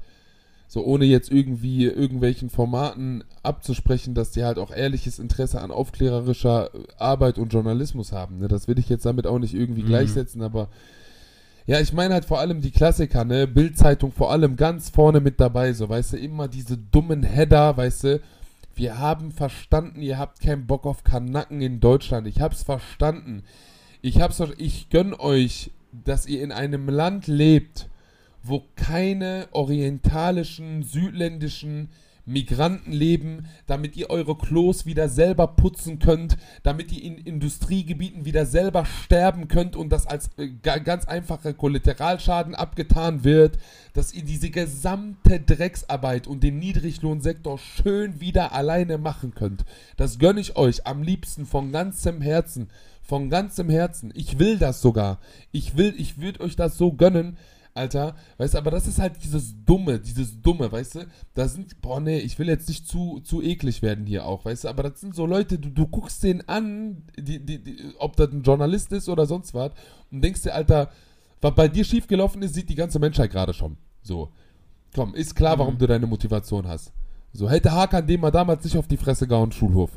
So, 0.69 0.85
ohne 0.85 1.05
jetzt 1.05 1.31
irgendwie 1.31 1.85
irgendwelchen 1.85 2.51
Formaten 2.51 3.23
abzusprechen, 3.43 4.15
dass 4.15 4.33
die 4.33 4.45
halt 4.45 4.59
auch 4.59 4.73
ehrliches 4.73 5.19
Interesse 5.19 5.61
an 5.61 5.71
aufklärerischer 5.71 6.71
Arbeit 6.99 7.39
und 7.39 7.53
Journalismus 7.53 8.13
haben. 8.13 8.39
Ne? 8.39 8.49
Das 8.49 8.67
will 8.67 8.79
ich 8.79 8.89
jetzt 8.89 9.07
damit 9.07 9.27
auch 9.27 9.39
nicht 9.39 9.55
irgendwie 9.55 9.83
Mhm. 9.83 9.87
gleichsetzen, 9.87 10.43
aber 10.43 10.69
ja, 11.67 11.81
ich 11.81 11.93
meine 11.93 12.15
halt 12.15 12.25
vor 12.25 12.39
allem 12.39 12.61
die 12.61 12.71
Klassiker, 12.71 13.25
ne? 13.25 13.47
Bildzeitung 13.49 14.13
vor 14.13 14.31
allem 14.31 14.55
ganz 14.57 14.89
vorne 14.91 15.21
mit 15.21 15.41
dabei, 15.41 15.73
so, 15.73 15.89
weißt 15.89 16.13
du, 16.13 16.17
immer 16.17 16.47
diese 16.47 16.77
dummen 16.79 17.25
Header, 17.25 17.77
weißt 17.77 18.05
du, 18.05 18.21
wir 18.77 18.99
haben 18.99 19.33
verstanden, 19.33 20.01
ihr 20.03 20.19
habt 20.19 20.41
keinen 20.41 20.67
Bock 20.67 20.85
auf 20.85 21.03
Kanacken 21.03 21.63
in 21.63 21.81
Deutschland. 21.81 22.27
Ich 22.29 22.41
hab's 22.41 22.63
verstanden. 22.63 23.43
Ich 24.03 24.21
hab's 24.21 24.41
ich 24.59 24.91
gönn 24.91 25.15
euch, 25.15 25.71
dass 26.05 26.27
ihr 26.27 26.43
in 26.43 26.53
einem 26.53 26.89
Land 26.89 27.27
lebt, 27.27 27.89
wo 28.49 28.65
keine 28.77 29.49
orientalischen, 29.53 30.83
südländischen 30.83 31.89
Migranten 32.29 32.91
leben, 32.91 33.47
damit 33.69 33.97
ihr 33.97 34.11
eure 34.11 34.37
Klos 34.37 34.85
wieder 34.85 35.09
selber 35.09 35.47
putzen 35.47 36.01
könnt, 36.01 36.37
damit 36.65 36.91
ihr 36.91 37.01
in 37.05 37.19
Industriegebieten 37.19 38.25
wieder 38.25 38.47
selber 38.47 38.85
sterben 38.85 39.47
könnt 39.47 39.77
und 39.77 39.91
das 39.91 40.09
als 40.09 40.31
äh, 40.37 40.49
ga- 40.61 40.79
ganz 40.79 41.05
einfacher 41.05 41.53
Kollateralschaden 41.55 42.57
abgetan 42.57 43.23
wird, 43.23 43.59
dass 43.93 44.13
ihr 44.13 44.25
diese 44.25 44.51
gesamte 44.51 45.39
Drecksarbeit 45.39 46.27
und 46.27 46.43
den 46.43 46.59
Niedriglohnsektor 46.59 47.59
schön 47.59 48.21
wieder 48.21 48.53
alleine 48.53 48.99
machen 48.99 49.33
könnt. 49.33 49.65
Das 49.97 50.19
gönne 50.19 50.41
ich 50.41 50.57
euch 50.57 50.85
am 50.85 51.05
liebsten 51.05 51.47
von 51.47 51.71
ganzem 51.71 52.21
Herzen. 52.21 52.71
Von 53.03 53.31
ganzem 53.31 53.71
Herzen. 53.71 54.13
Ich 54.17 54.41
will 54.41 54.59
das 54.59 54.83
sogar. 54.83 55.21
Ich 55.53 55.77
will, 55.77 55.95
ich 55.97 56.21
würde 56.21 56.41
euch 56.41 56.57
das 56.57 56.77
so 56.77 56.93
gönnen. 56.93 57.37
Alter, 57.77 58.17
weißt 58.39 58.55
du, 58.55 58.59
aber 58.59 58.71
das 58.71 58.87
ist 58.87 58.99
halt 58.99 59.23
dieses 59.23 59.55
Dumme, 59.65 59.99
dieses 59.99 60.41
Dumme, 60.41 60.71
weißt 60.71 60.97
du? 60.97 61.07
Da 61.35 61.49
sind, 61.49 61.81
boah, 61.81 62.01
nee, 62.01 62.19
ich 62.19 62.39
will 62.39 62.49
jetzt 62.49 62.69
nicht 62.69 62.87
zu, 62.87 63.21
zu 63.21 63.43
eklig 63.43 63.83
werden 63.83 64.07
hier 64.07 64.25
auch, 64.25 64.45
weißt 64.45 64.65
du? 64.65 64.69
Aber 64.69 64.83
das 64.83 65.01
sind 65.01 65.15
so 65.15 65.27
Leute, 65.27 65.59
du, 65.59 65.71
du 65.71 65.87
guckst 65.87 66.23
denen 66.23 66.43
an, 66.49 67.03
die, 67.19 67.45
die, 67.45 67.63
die, 67.63 67.95
ob 67.99 68.17
das 68.17 68.33
ein 68.33 68.43
Journalist 68.43 68.93
ist 68.93 69.09
oder 69.09 69.27
sonst 69.27 69.55
was, 69.55 69.73
und 70.11 70.23
denkst 70.23 70.43
dir, 70.43 70.55
Alter, 70.55 70.91
was 71.41 71.55
bei 71.55 71.69
dir 71.69 71.85
schiefgelaufen 71.85 72.43
ist, 72.43 72.55
sieht 72.55 72.69
die 72.69 72.75
ganze 72.75 72.99
Menschheit 72.99 73.31
gerade 73.31 73.55
schon. 73.55 73.77
So. 74.03 74.31
Komm, 74.95 75.15
ist 75.15 75.35
klar, 75.35 75.59
warum 75.59 75.77
du 75.77 75.87
deine 75.87 76.07
Motivation 76.07 76.67
hast. 76.67 76.93
So, 77.33 77.51
hätte 77.51 77.73
Hakan 77.73 78.07
dem 78.07 78.21
mal 78.21 78.31
damals 78.31 78.65
nicht 78.65 78.79
auf 78.79 78.89
die 78.89 78.97
Fresse 78.97 79.27
gehauen, 79.27 79.53
Schulhof. 79.53 79.91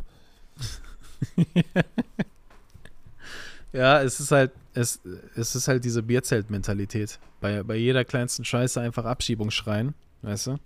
Ja, 3.72 4.02
es 4.02 4.20
ist 4.20 4.32
halt, 4.32 4.52
es, 4.74 5.00
es 5.36 5.56
ist 5.56 5.68
halt 5.68 5.84
diese 5.86 6.02
Bierzelt-Mentalität. 6.02 7.20
Bei, 7.40 7.64
bei 7.64 7.76
jeder 7.76 8.04
kleinsten 8.04 8.44
Scheiße 8.44 8.82
einfach 8.82 9.06
Abschiebung 9.06 9.52
schreien, 9.52 9.94
weißt 10.24 10.48
du? 10.48 10.58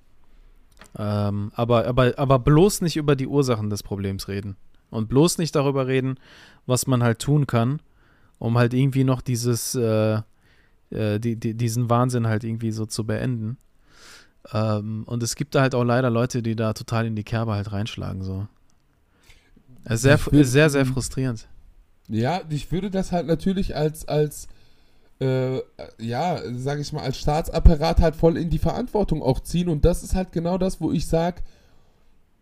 Ähm, 0.98 1.52
aber, 1.56 1.86
aber, 1.86 2.14
aber 2.18 2.40
bloß 2.40 2.82
nicht 2.82 2.96
über 2.96 3.16
die 3.16 3.28
Ursachen 3.28 3.70
des 3.70 3.84
Problems 3.84 4.28
reden. 4.28 4.56
Und 4.90 5.10
bloß 5.10 5.38
nicht 5.38 5.56
darüber 5.56 5.88
reden, 5.88 6.18
was 6.66 6.88
man 6.88 7.04
halt 7.04 7.20
tun 7.20 7.48
kann, 7.48 7.82
um 8.40 8.58
halt 8.58 8.74
irgendwie 8.74 9.04
noch 9.04 9.22
dieses, 9.22 9.76
äh, 9.76 10.22
äh, 10.92 11.20
die, 11.20 11.36
die, 11.36 11.56
diesen 11.56 11.90
Wahnsinn 11.90 12.28
halt 12.28 12.44
irgendwie 12.44 12.72
so 12.72 12.86
zu 12.86 13.06
beenden. 13.06 13.58
Ähm, 14.52 15.04
und 15.08 15.24
es 15.24 15.36
gibt 15.36 15.56
da 15.56 15.62
halt 15.62 15.74
auch 15.76 15.84
leider 15.84 16.10
Leute, 16.10 16.42
die 16.44 16.56
da 16.56 16.74
total 16.74 17.06
in 17.06 17.16
die 17.16 17.24
Kerbe 17.24 17.54
halt 17.54 17.72
reinschlagen, 17.72 18.24
so. 18.24 18.48
Ist 19.86 20.02
sehr, 20.04 20.20
will- 20.28 20.46
sehr, 20.46 20.70
sehr 20.70 20.86
frustrierend. 20.86 21.48
Ja, 22.10 22.42
ich 22.50 22.72
würde 22.72 22.92
das 22.92 23.12
halt 23.12 23.28
natürlich 23.28 23.76
als, 23.76 24.08
als 24.08 24.48
äh, 25.20 25.62
ja, 26.00 26.42
sage 26.56 26.82
ich 26.82 26.92
mal, 26.92 27.04
als 27.04 27.18
Staatsapparat 27.18 28.02
halt 28.02 28.16
voll 28.16 28.38
in 28.38 28.50
die 28.50 28.60
Verantwortung 28.60 29.22
auch 29.22 29.40
ziehen. 29.40 29.70
Und 29.70 29.86
das 29.86 30.04
ist 30.04 30.16
halt 30.16 30.32
genau 30.32 30.58
das, 30.58 30.82
wo 30.82 30.92
ich 30.92 31.08
sage, 31.08 31.42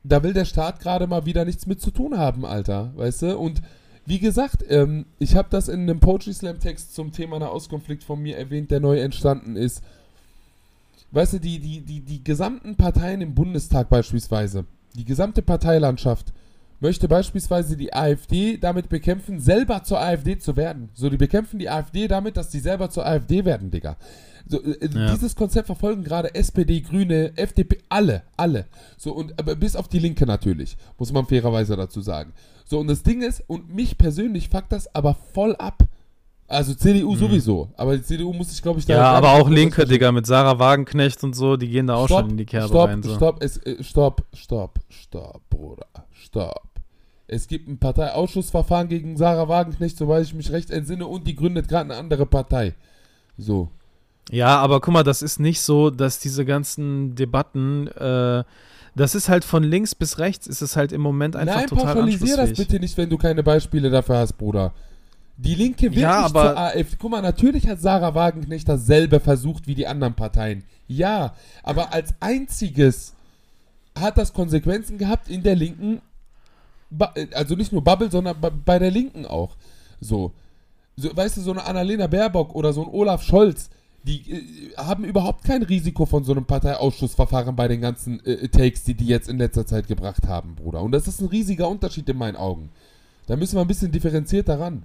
da 0.03 0.23
will 0.23 0.33
der 0.33 0.45
Staat 0.45 0.79
gerade 0.79 1.05
mal 1.07 1.25
wieder 1.25 1.45
nichts 1.45 1.67
mit 1.67 1.79
zu 1.81 1.91
tun 1.91 2.17
haben, 2.17 2.45
Alter, 2.45 2.91
weißt 2.95 3.21
du? 3.23 3.37
Und 3.37 3.61
wie 4.05 4.19
gesagt, 4.19 4.65
ähm, 4.69 5.05
ich 5.19 5.35
habe 5.35 5.49
das 5.51 5.67
in 5.67 5.81
einem 5.81 5.99
Poetry 5.99 6.33
Slam 6.33 6.59
Text 6.59 6.95
zum 6.95 7.11
Thema 7.11 7.37
Nahostkonflikt 7.37 8.03
von 8.03 8.19
mir 8.19 8.37
erwähnt, 8.37 8.71
der 8.71 8.79
neu 8.79 8.99
entstanden 8.99 9.55
ist. 9.55 9.83
Weißt 11.11 11.33
du, 11.33 11.39
die, 11.39 11.59
die, 11.59 11.81
die, 11.81 11.99
die 11.99 12.23
gesamten 12.23 12.75
Parteien 12.77 13.21
im 13.21 13.35
Bundestag 13.35 13.89
beispielsweise, 13.89 14.65
die 14.95 15.05
gesamte 15.05 15.41
Parteilandschaft 15.41 16.33
möchte 16.81 17.07
beispielsweise 17.07 17.77
die 17.77 17.93
AfD 17.93 18.57
damit 18.57 18.89
bekämpfen, 18.89 19.39
selber 19.39 19.83
zur 19.83 20.01
AfD 20.01 20.37
zu 20.37 20.57
werden. 20.57 20.89
So, 20.93 21.09
die 21.09 21.17
bekämpfen 21.17 21.59
die 21.59 21.69
AfD 21.69 22.07
damit, 22.09 22.35
dass 22.35 22.49
die 22.49 22.59
selber 22.59 22.89
zur 22.89 23.05
AfD 23.05 23.45
werden, 23.45 23.71
Digga. 23.71 23.95
So, 24.47 24.61
äh, 24.61 24.89
Ja. 24.93 25.13
Dieses 25.13 25.35
Konzept 25.35 25.67
verfolgen 25.67 26.03
gerade 26.03 26.35
SPD, 26.35 26.81
Grüne, 26.81 27.31
FDP, 27.37 27.77
alle, 27.87 28.23
alle. 28.35 28.65
So, 28.97 29.13
und 29.13 29.39
aber 29.39 29.55
bis 29.55 29.75
auf 29.77 29.87
die 29.87 29.99
Linke 29.99 30.25
natürlich, 30.25 30.75
muss 30.97 31.13
man 31.13 31.25
fairerweise 31.25 31.77
dazu 31.77 32.01
sagen. 32.01 32.33
So, 32.65 32.79
und 32.79 32.87
das 32.87 33.03
Ding 33.03 33.21
ist, 33.21 33.43
und 33.47 33.73
mich 33.73 33.97
persönlich 33.97 34.49
fuckt 34.49 34.71
das 34.71 34.93
aber 34.93 35.15
voll 35.33 35.55
ab. 35.55 35.83
Also 36.47 36.73
CDU 36.73 37.11
Mhm. 37.13 37.17
sowieso, 37.17 37.69
aber 37.77 37.95
die 37.95 38.03
CDU 38.03 38.33
muss 38.33 38.49
sich, 38.49 38.61
glaube 38.61 38.79
ich, 38.79 38.85
da 38.85 38.93
Ja, 38.95 39.11
aber 39.13 39.31
auch 39.33 39.47
Linke. 39.49 39.85
Digga, 39.85 40.11
mit 40.11 40.25
Sarah 40.25 40.59
Wagenknecht 40.59 41.23
und 41.23 41.33
so, 41.33 41.55
die 41.55 41.69
gehen 41.69 41.87
da 41.87 41.95
auch 41.95 42.07
Stopp, 42.07 42.21
schon 42.21 42.31
in 42.31 42.37
die 42.37 42.45
Kerbe 42.45 42.67
stopp, 42.67 42.89
rein. 42.89 43.03
So. 43.03 43.15
Stopp, 43.15 43.41
es, 43.41 43.55
äh, 43.57 43.81
stopp, 43.81 44.25
stopp, 44.33 44.79
stopp, 44.89 45.41
Bruder, 45.49 45.85
stopp. 46.11 46.70
Es 47.33 47.47
gibt 47.47 47.69
ein 47.69 47.77
Parteiausschussverfahren 47.77 48.89
gegen 48.89 49.15
Sarah 49.15 49.47
Wagenknecht, 49.47 49.97
soweit 49.97 50.23
ich 50.23 50.33
mich 50.33 50.51
recht 50.51 50.69
entsinne, 50.69 51.07
und 51.07 51.25
die 51.27 51.35
gründet 51.35 51.69
gerade 51.69 51.85
eine 51.91 51.95
andere 51.97 52.25
Partei. 52.25 52.73
So. 53.37 53.69
Ja, 54.29 54.57
aber 54.57 54.81
guck 54.81 54.93
mal, 54.93 55.03
das 55.03 55.21
ist 55.21 55.39
nicht 55.39 55.61
so, 55.61 55.89
dass 55.91 56.19
diese 56.19 56.43
ganzen 56.43 57.15
Debatten, 57.15 57.87
äh, 57.87 58.43
das 58.95 59.15
ist 59.15 59.29
halt 59.29 59.45
von 59.45 59.63
links 59.63 59.95
bis 59.95 60.19
rechts, 60.19 60.45
ist 60.45 60.61
es 60.61 60.75
halt 60.75 60.91
im 60.91 60.99
Moment 60.99 61.37
einfach 61.37 61.55
Nein, 61.55 61.67
total 61.67 61.85
pauschalisier 61.93 62.35
das 62.35 62.53
bitte 62.53 62.81
nicht, 62.81 62.97
wenn 62.97 63.09
du 63.09 63.17
keine 63.17 63.43
Beispiele 63.43 63.89
dafür 63.89 64.17
hast, 64.17 64.33
Bruder. 64.33 64.73
Die 65.37 65.55
Linke 65.55 65.89
will 65.89 65.99
Ja, 66.01 66.23
nicht 66.23 66.35
aber- 66.35 66.49
zur 66.49 66.57
AfD. 66.57 66.97
Guck 66.99 67.11
mal, 67.11 67.21
natürlich 67.21 67.65
hat 67.69 67.79
Sarah 67.79 68.13
Wagenknecht 68.13 68.67
dasselbe 68.67 69.21
versucht 69.21 69.67
wie 69.67 69.75
die 69.75 69.87
anderen 69.87 70.15
Parteien. 70.15 70.65
Ja, 70.87 71.33
aber 71.63 71.93
als 71.93 72.13
einziges 72.19 73.13
hat 73.97 74.17
das 74.17 74.33
Konsequenzen 74.33 74.97
gehabt 74.97 75.29
in 75.29 75.43
der 75.43 75.55
Linken, 75.55 76.01
also 77.33 77.55
nicht 77.55 77.71
nur 77.71 77.83
Bubble, 77.83 78.11
sondern 78.11 78.35
bei, 78.65 78.79
der 78.79 78.91
Linken 78.91 79.25
auch. 79.25 79.55
So. 79.99 80.31
so. 80.95 81.15
Weißt 81.15 81.37
du, 81.37 81.41
so 81.41 81.51
eine 81.51 81.65
Annalena 81.65 82.07
Baerbock 82.07 82.55
oder 82.55 82.73
so 82.73 82.83
ein 82.83 82.93
Olaf 82.93 83.23
Scholz, 83.23 83.69
die 84.03 84.31
äh, 84.31 84.75
haben 84.77 85.03
überhaupt 85.03 85.43
kein 85.43 85.63
Risiko 85.63 86.05
von 86.05 86.23
so 86.23 86.31
einem 86.31 86.45
Parteiausschussverfahren 86.45 87.55
bei 87.55 87.67
den 87.67 87.81
ganzen 87.81 88.23
äh, 88.25 88.47
Takes, 88.47 88.83
die 88.83 88.95
die 88.95 89.07
jetzt 89.07 89.29
in 89.29 89.37
letzter 89.37 89.65
Zeit 89.65 89.87
gebracht 89.87 90.27
haben, 90.27 90.55
Bruder. 90.55 90.81
Und 90.81 90.91
das 90.91 91.07
ist 91.07 91.21
ein 91.21 91.27
riesiger 91.27 91.69
Unterschied 91.69 92.09
in 92.09 92.17
meinen 92.17 92.35
Augen. 92.35 92.69
Da 93.27 93.35
müssen 93.35 93.55
wir 93.55 93.61
ein 93.61 93.67
bisschen 93.67 93.91
differenzierter 93.91 94.59
ran. 94.59 94.83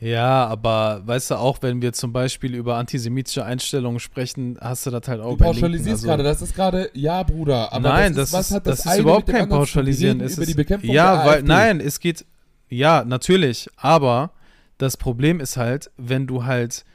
Ja, 0.00 0.46
aber 0.46 1.02
weißt 1.04 1.32
du, 1.32 1.34
auch 1.34 1.58
wenn 1.60 1.82
wir 1.82 1.92
zum 1.92 2.12
Beispiel 2.12 2.54
über 2.54 2.76
antisemitische 2.76 3.44
Einstellungen 3.44 4.00
sprechen, 4.00 4.56
hast 4.58 4.86
du 4.86 4.90
das 4.90 5.06
halt 5.06 5.20
auch 5.20 5.36
Du 5.36 5.44
Linken. 5.44 5.44
pauschalisierst 5.44 5.90
Also, 5.90 6.06
gerade, 6.06 6.22
das 6.22 6.40
ist 6.40 6.54
gerade, 6.54 6.90
ja, 6.94 7.22
Bruder, 7.22 7.70
aber 7.70 7.88
nein, 7.90 8.14
das, 8.14 8.30
das, 8.30 8.30
ist, 8.30 8.32
was 8.32 8.46
ist, 8.46 8.56
hat 8.56 8.66
das, 8.66 8.82
das 8.82 8.94
ist 8.94 9.00
überhaupt 9.00 9.26
kein 9.26 9.48
Pauschalisieren. 9.48 10.20
Es 10.22 10.34
über 10.34 10.42
ist, 10.42 10.48
die 10.48 10.54
Bekämpfung 10.54 10.90
ja, 10.90 11.26
weil, 11.26 11.42
nein, 11.42 11.80
es 11.80 12.00
geht, 12.00 12.24
ja, 12.70 13.04
natürlich, 13.04 13.68
aber 13.76 14.30
das 14.78 14.96
Problem 14.96 15.38
ist 15.38 15.58
halt, 15.58 15.90
wenn 15.98 16.26
du 16.26 16.44
halt, 16.44 16.86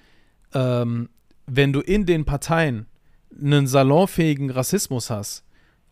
ähm, 0.56 1.10
wenn 1.46 1.74
du 1.74 1.82
in 1.82 2.08
den 2.08 2.26
Parteien 2.26 2.88
einen 3.40 3.68
salonfähigen 3.68 4.50
Rassismus 4.50 5.12
hast 5.12 5.44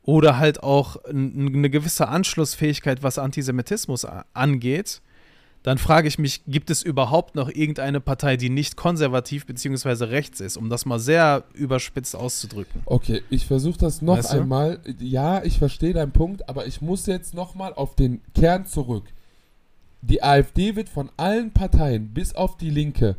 oder 0.02 0.40
halt 0.40 0.64
auch 0.64 0.98
eine 1.06 1.70
gewisse 1.70 2.08
Anschlussfähigkeit, 2.08 3.04
was 3.04 3.20
Antisemitismus 3.20 4.08
angeht, 4.34 5.02
dann 5.64 5.78
frage 5.78 6.08
ich 6.10 6.20
mich, 6.20 6.42
gibt 6.46 6.70
es 6.70 6.84
überhaupt 6.84 7.36
noch 7.36 7.50
irgendeine 7.50 8.02
Partei, 8.02 8.36
die 8.38 8.50
nicht 8.50 8.76
konservativ 8.76 9.46
bzw. 9.46 10.06
rechts 10.06 10.42
ist, 10.42 10.58
um 10.58 10.70
das 10.70 10.86
mal 10.86 11.00
sehr 11.00 11.46
überspitzt 11.54 12.16
auszudrücken? 12.16 12.82
Okay, 12.86 13.22
ich 13.30 13.46
versuche 13.46 13.78
das 13.80 14.02
noch 14.02 14.18
Weißt 14.18 14.34
du? 14.34 14.42
einmal. 14.42 14.80
Ja, 15.00 15.42
ich 15.44 15.58
verstehe 15.58 15.94
deinen 15.94 16.12
Punkt, 16.12 16.48
aber 16.50 16.68
ich 16.68 16.82
muss 16.82 17.06
jetzt 17.06 17.34
nochmal 17.34 17.74
auf 17.74 17.96
den 17.96 18.22
Kern 18.36 18.66
zurück. 18.66 19.06
Die 20.02 20.22
AfD 20.22 20.76
wird 20.76 20.90
von 20.90 21.10
allen 21.16 21.52
Parteien, 21.52 22.10
bis 22.10 22.36
auf 22.36 22.58
die 22.58 22.70
Linke, 22.70 23.16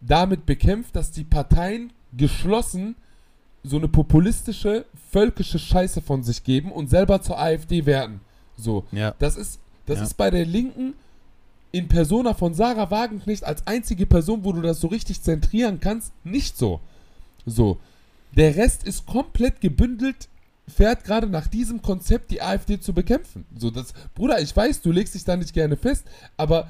damit 0.00 0.46
bekämpft, 0.46 0.94
dass 0.94 1.10
die 1.10 1.24
Parteien 1.24 1.92
geschlossen 2.16 2.94
so 3.64 3.76
eine 3.76 3.88
populistische, 3.88 4.84
völkische 5.10 5.58
Scheiße 5.58 6.00
von 6.00 6.22
sich 6.22 6.44
geben 6.44 6.70
und 6.72 6.90
selber 6.90 7.22
zur 7.22 7.40
AfD 7.40 7.86
werden. 7.86 8.20
So. 8.56 8.84
Ja. 8.92 9.14
Das 9.18 9.36
ist, 9.36 9.58
das 9.86 9.98
Ja. 9.98 10.04
ist 10.04 10.14
bei 10.14 10.30
der 10.30 10.44
Linken 10.44 10.94
in 11.72 11.88
Persona 11.88 12.34
von 12.34 12.54
Sarah 12.54 12.90
Wagenknecht 12.90 13.44
als 13.44 13.66
einzige 13.66 14.06
Person, 14.06 14.44
wo 14.44 14.52
du 14.52 14.60
das 14.60 14.80
so 14.80 14.88
richtig 14.88 15.22
zentrieren 15.22 15.80
kannst, 15.80 16.12
nicht 16.24 16.56
so. 16.56 16.80
So. 17.46 17.78
Der 18.36 18.56
Rest 18.56 18.84
ist 18.84 19.06
komplett 19.06 19.60
gebündelt, 19.60 20.28
fährt 20.68 21.04
gerade 21.04 21.26
nach 21.26 21.46
diesem 21.48 21.82
Konzept 21.82 22.30
die 22.30 22.40
AfD 22.42 22.78
zu 22.78 22.92
bekämpfen. 22.92 23.44
So, 23.56 23.70
das, 23.70 23.92
Bruder, 24.14 24.40
ich 24.40 24.54
weiß, 24.54 24.82
du 24.82 24.92
legst 24.92 25.14
dich 25.14 25.24
da 25.24 25.36
nicht 25.36 25.52
gerne 25.54 25.76
fest, 25.76 26.04
aber 26.36 26.68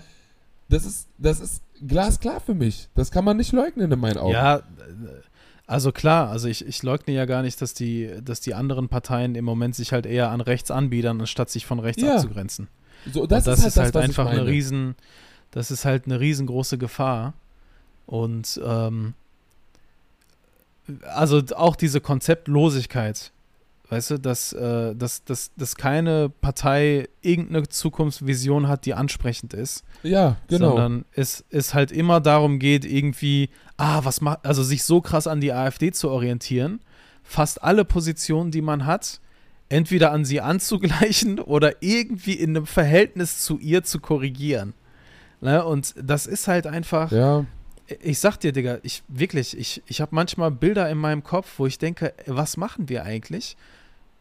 das 0.69 0.87
ist, 0.87 1.09
das 1.19 1.41
ist 1.41 1.63
glasklar 1.87 2.41
für 2.41 2.55
mich. 2.55 2.89
Das 2.95 3.11
kann 3.11 3.25
man 3.25 3.37
nicht 3.37 3.53
leugnen 3.53 3.91
in 3.91 3.99
meinen 3.99 4.19
Augen. 4.19 4.33
Ja, 4.33 4.63
also 5.67 5.93
klar, 5.93 6.31
also 6.31 6.49
ich, 6.49 6.67
ich 6.67 6.83
leugne 6.83 7.15
ja 7.15 7.25
gar 7.25 7.43
nicht, 7.43 7.61
dass 7.61 7.75
die, 7.75 8.11
dass 8.25 8.41
die 8.41 8.55
anderen 8.55 8.89
Parteien 8.89 9.35
im 9.35 9.45
Moment 9.45 9.75
sich 9.75 9.93
halt 9.93 10.07
eher 10.07 10.31
an 10.31 10.41
rechts 10.41 10.71
anbiedern, 10.71 11.21
anstatt 11.21 11.51
sich 11.51 11.67
von 11.67 11.79
rechts 11.79 12.03
Ja. 12.03 12.15
abzugrenzen. 12.15 12.69
So, 13.11 13.27
Das, 13.27 13.45
das, 13.45 13.65
ist 13.65 13.77
halt, 13.77 13.95
das, 13.95 13.95
was 13.95 14.05
einfach 14.05 14.27
eine 14.27 14.47
riesen, 14.47 14.95
das 15.51 15.71
ist 15.71 15.85
halt 15.85 16.07
eine 16.07 16.21
riesengroße 16.21 16.79
Gefahr. 16.79 17.35
Und 18.07 18.61
ähm, 18.65 19.15
also 21.07 21.43
auch 21.55 21.77
diese 21.77 22.01
Konzeptlosigkeit, 22.01 23.33
weißt 23.89 24.13
du, 24.13 24.19
dass, 24.19 24.53
äh, 24.53 24.95
dass, 24.95 25.25
dass, 25.25 25.53
dass 25.57 25.77
keine 25.77 26.29
Partei 26.29 27.09
irgendeine 27.21 27.69
Zukunftsvision 27.69 28.67
hat, 28.69 28.87
die 28.87 28.95
ansprechend 28.95 29.55
ist. 29.55 29.85
Ja, 30.03 30.37
genau. 30.49 30.71
Sondern 30.71 31.05
es, 31.13 31.45
es 31.51 31.75
halt 31.75 31.93
immer 31.93 32.21
darum 32.21 32.59
geht, 32.59 32.85
irgendwie, 32.85 33.51
ah, 33.77 34.01
was 34.03 34.21
macht, 34.21 34.45
also 34.45 34.63
sich 34.63 34.83
so 34.85 35.01
krass 35.01 35.27
an 35.27 35.41
die 35.41 35.53
AfD 35.53 35.93
zu 35.93 36.11
orientieren, 36.11 36.81
fast 37.23 37.63
alle 37.63 37.85
Positionen, 37.85 38.51
die 38.51 38.63
man 38.63 38.87
hat, 38.87 39.21
entweder 39.73 40.13
an 40.13 40.25
sie 40.27 40.41
anzugleichen 40.41 41.39
oder 41.41 41.77
irgendwie 41.81 42.35
in 42.35 42.51
einem 42.57 42.67
Verhältnis 42.67 43.41
zu 43.41 43.59
ihr 43.59 43.83
zu 43.83 44.01
korrigieren. 44.01 44.75
Ne? 45.41 45.65
Und 45.65 45.95
das 45.97 46.27
ist 46.27 46.47
halt 46.47 46.67
einfach, 46.67 47.11
ja, 47.11 47.47
ich 48.01 48.19
sag 48.19 48.37
dir, 48.37 48.53
Digga, 48.53 48.79
ich 48.83 49.03
wirklich, 49.09 49.57
ich, 49.57 49.83
ich 49.87 50.01
habe 50.01 50.15
manchmal 50.15 50.51
Bilder 50.51 50.89
in 50.91 50.99
meinem 50.99 51.25
Kopf, 51.25 51.55
wo 51.57 51.67
ich 51.67 51.79
denke, 51.79 52.13
was 52.27 52.57
machen 52.57 52.89
wir 52.91 53.05
eigentlich, 53.05 53.57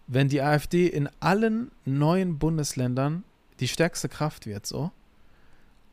wenn 0.08 0.30
die 0.30 0.42
AfD 0.42 0.88
in 0.88 1.10
allen 1.20 1.72
neuen 1.86 2.40
Bundesländern 2.40 3.24
die 3.60 3.68
stärkste 3.68 4.10
Kraft 4.10 4.46
wird, 4.46 4.66
so? 4.66 4.92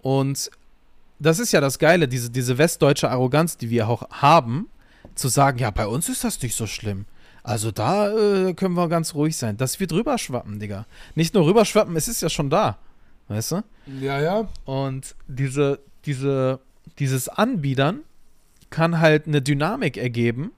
Und 0.00 0.50
das 1.18 1.40
ist 1.40 1.52
ja 1.52 1.60
das 1.60 1.80
Geile, 1.80 2.06
diese, 2.06 2.30
diese 2.30 2.58
westdeutsche 2.58 3.10
Arroganz, 3.10 3.56
die 3.56 3.70
wir 3.70 3.88
auch 3.88 4.08
haben, 4.10 4.68
zu 5.16 5.26
sagen, 5.26 5.58
ja, 5.58 5.72
bei 5.72 5.88
uns 5.88 6.08
ist 6.08 6.22
das 6.22 6.40
nicht 6.40 6.54
so 6.54 6.68
schlimm. 6.68 7.06
Also 7.42 7.70
da 7.70 8.10
äh, 8.10 8.54
können 8.54 8.74
wir 8.74 8.88
ganz 8.88 9.14
ruhig 9.14 9.36
sein. 9.36 9.56
Das 9.56 9.80
wird 9.80 9.92
rüberschwappen, 9.92 10.60
Digga. 10.60 10.86
Nicht 11.14 11.34
nur 11.34 11.46
rüberschwappen, 11.46 11.96
es 11.96 12.08
ist 12.08 12.22
ja 12.22 12.28
schon 12.28 12.50
da. 12.50 12.78
Weißt 13.28 13.52
du? 13.52 13.62
ja, 14.00 14.20
ja. 14.20 14.48
Und 14.64 15.14
diese, 15.26 15.80
diese, 16.06 16.60
dieses 16.98 17.28
Anbiedern 17.28 18.00
kann 18.70 19.00
halt 19.00 19.26
eine 19.26 19.42
Dynamik 19.42 19.96
ergeben, 19.96 20.52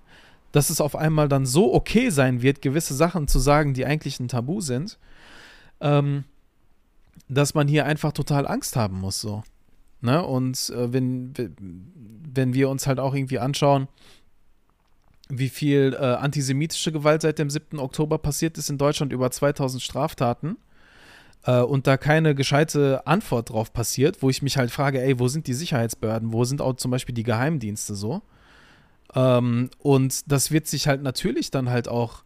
dass 0.52 0.70
es 0.70 0.80
auf 0.80 0.96
einmal 0.96 1.28
dann 1.28 1.46
so 1.46 1.72
okay 1.74 2.10
sein 2.10 2.42
wird, 2.42 2.62
gewisse 2.62 2.94
Sachen 2.94 3.28
zu 3.28 3.38
sagen, 3.38 3.74
die 3.74 3.86
eigentlich 3.86 4.18
ein 4.20 4.28
Tabu 4.28 4.60
sind, 4.60 4.98
ähm, 5.80 6.24
dass 7.28 7.54
man 7.54 7.68
hier 7.68 7.86
einfach 7.86 8.12
total 8.12 8.46
Angst 8.46 8.76
haben 8.76 8.98
muss, 8.98 9.20
so. 9.20 9.42
Ne? 10.00 10.24
Und 10.24 10.70
äh, 10.70 10.92
wenn, 10.92 11.34
wenn 12.32 12.54
wir 12.54 12.68
uns 12.68 12.86
halt 12.86 12.98
auch 12.98 13.14
irgendwie 13.14 13.38
anschauen, 13.38 13.86
wie 15.30 15.48
viel 15.48 15.96
äh, 15.98 16.04
antisemitische 16.04 16.92
Gewalt 16.92 17.22
seit 17.22 17.38
dem 17.38 17.50
7. 17.50 17.78
Oktober 17.78 18.18
passiert 18.18 18.58
ist 18.58 18.70
in 18.70 18.78
Deutschland, 18.78 19.12
über 19.12 19.30
2000 19.30 19.82
Straftaten, 19.82 20.56
äh, 21.44 21.60
und 21.60 21.86
da 21.86 21.96
keine 21.96 22.34
gescheite 22.34 23.06
Antwort 23.06 23.50
drauf 23.50 23.72
passiert, 23.72 24.22
wo 24.22 24.30
ich 24.30 24.42
mich 24.42 24.56
halt 24.56 24.70
frage, 24.70 25.02
ey, 25.02 25.18
wo 25.18 25.28
sind 25.28 25.46
die 25.46 25.54
Sicherheitsbehörden, 25.54 26.32
wo 26.32 26.44
sind 26.44 26.60
auch 26.60 26.74
zum 26.74 26.90
Beispiel 26.90 27.14
die 27.14 27.22
Geheimdienste 27.22 27.94
so? 27.94 28.22
Ähm, 29.14 29.70
und 29.78 30.30
das 30.30 30.50
wird 30.50 30.66
sich 30.66 30.86
halt 30.86 31.02
natürlich 31.02 31.50
dann 31.50 31.70
halt 31.70 31.88
auch, 31.88 32.24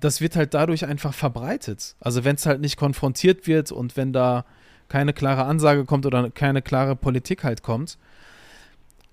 das 0.00 0.20
wird 0.20 0.36
halt 0.36 0.54
dadurch 0.54 0.86
einfach 0.86 1.14
verbreitet. 1.14 1.94
Also 2.00 2.24
wenn 2.24 2.36
es 2.36 2.46
halt 2.46 2.60
nicht 2.60 2.76
konfrontiert 2.76 3.46
wird 3.46 3.70
und 3.70 3.96
wenn 3.96 4.12
da 4.12 4.44
keine 4.88 5.12
klare 5.12 5.44
Ansage 5.44 5.84
kommt 5.84 6.06
oder 6.06 6.30
keine 6.30 6.62
klare 6.62 6.96
Politik 6.96 7.44
halt 7.44 7.62
kommt, 7.62 7.98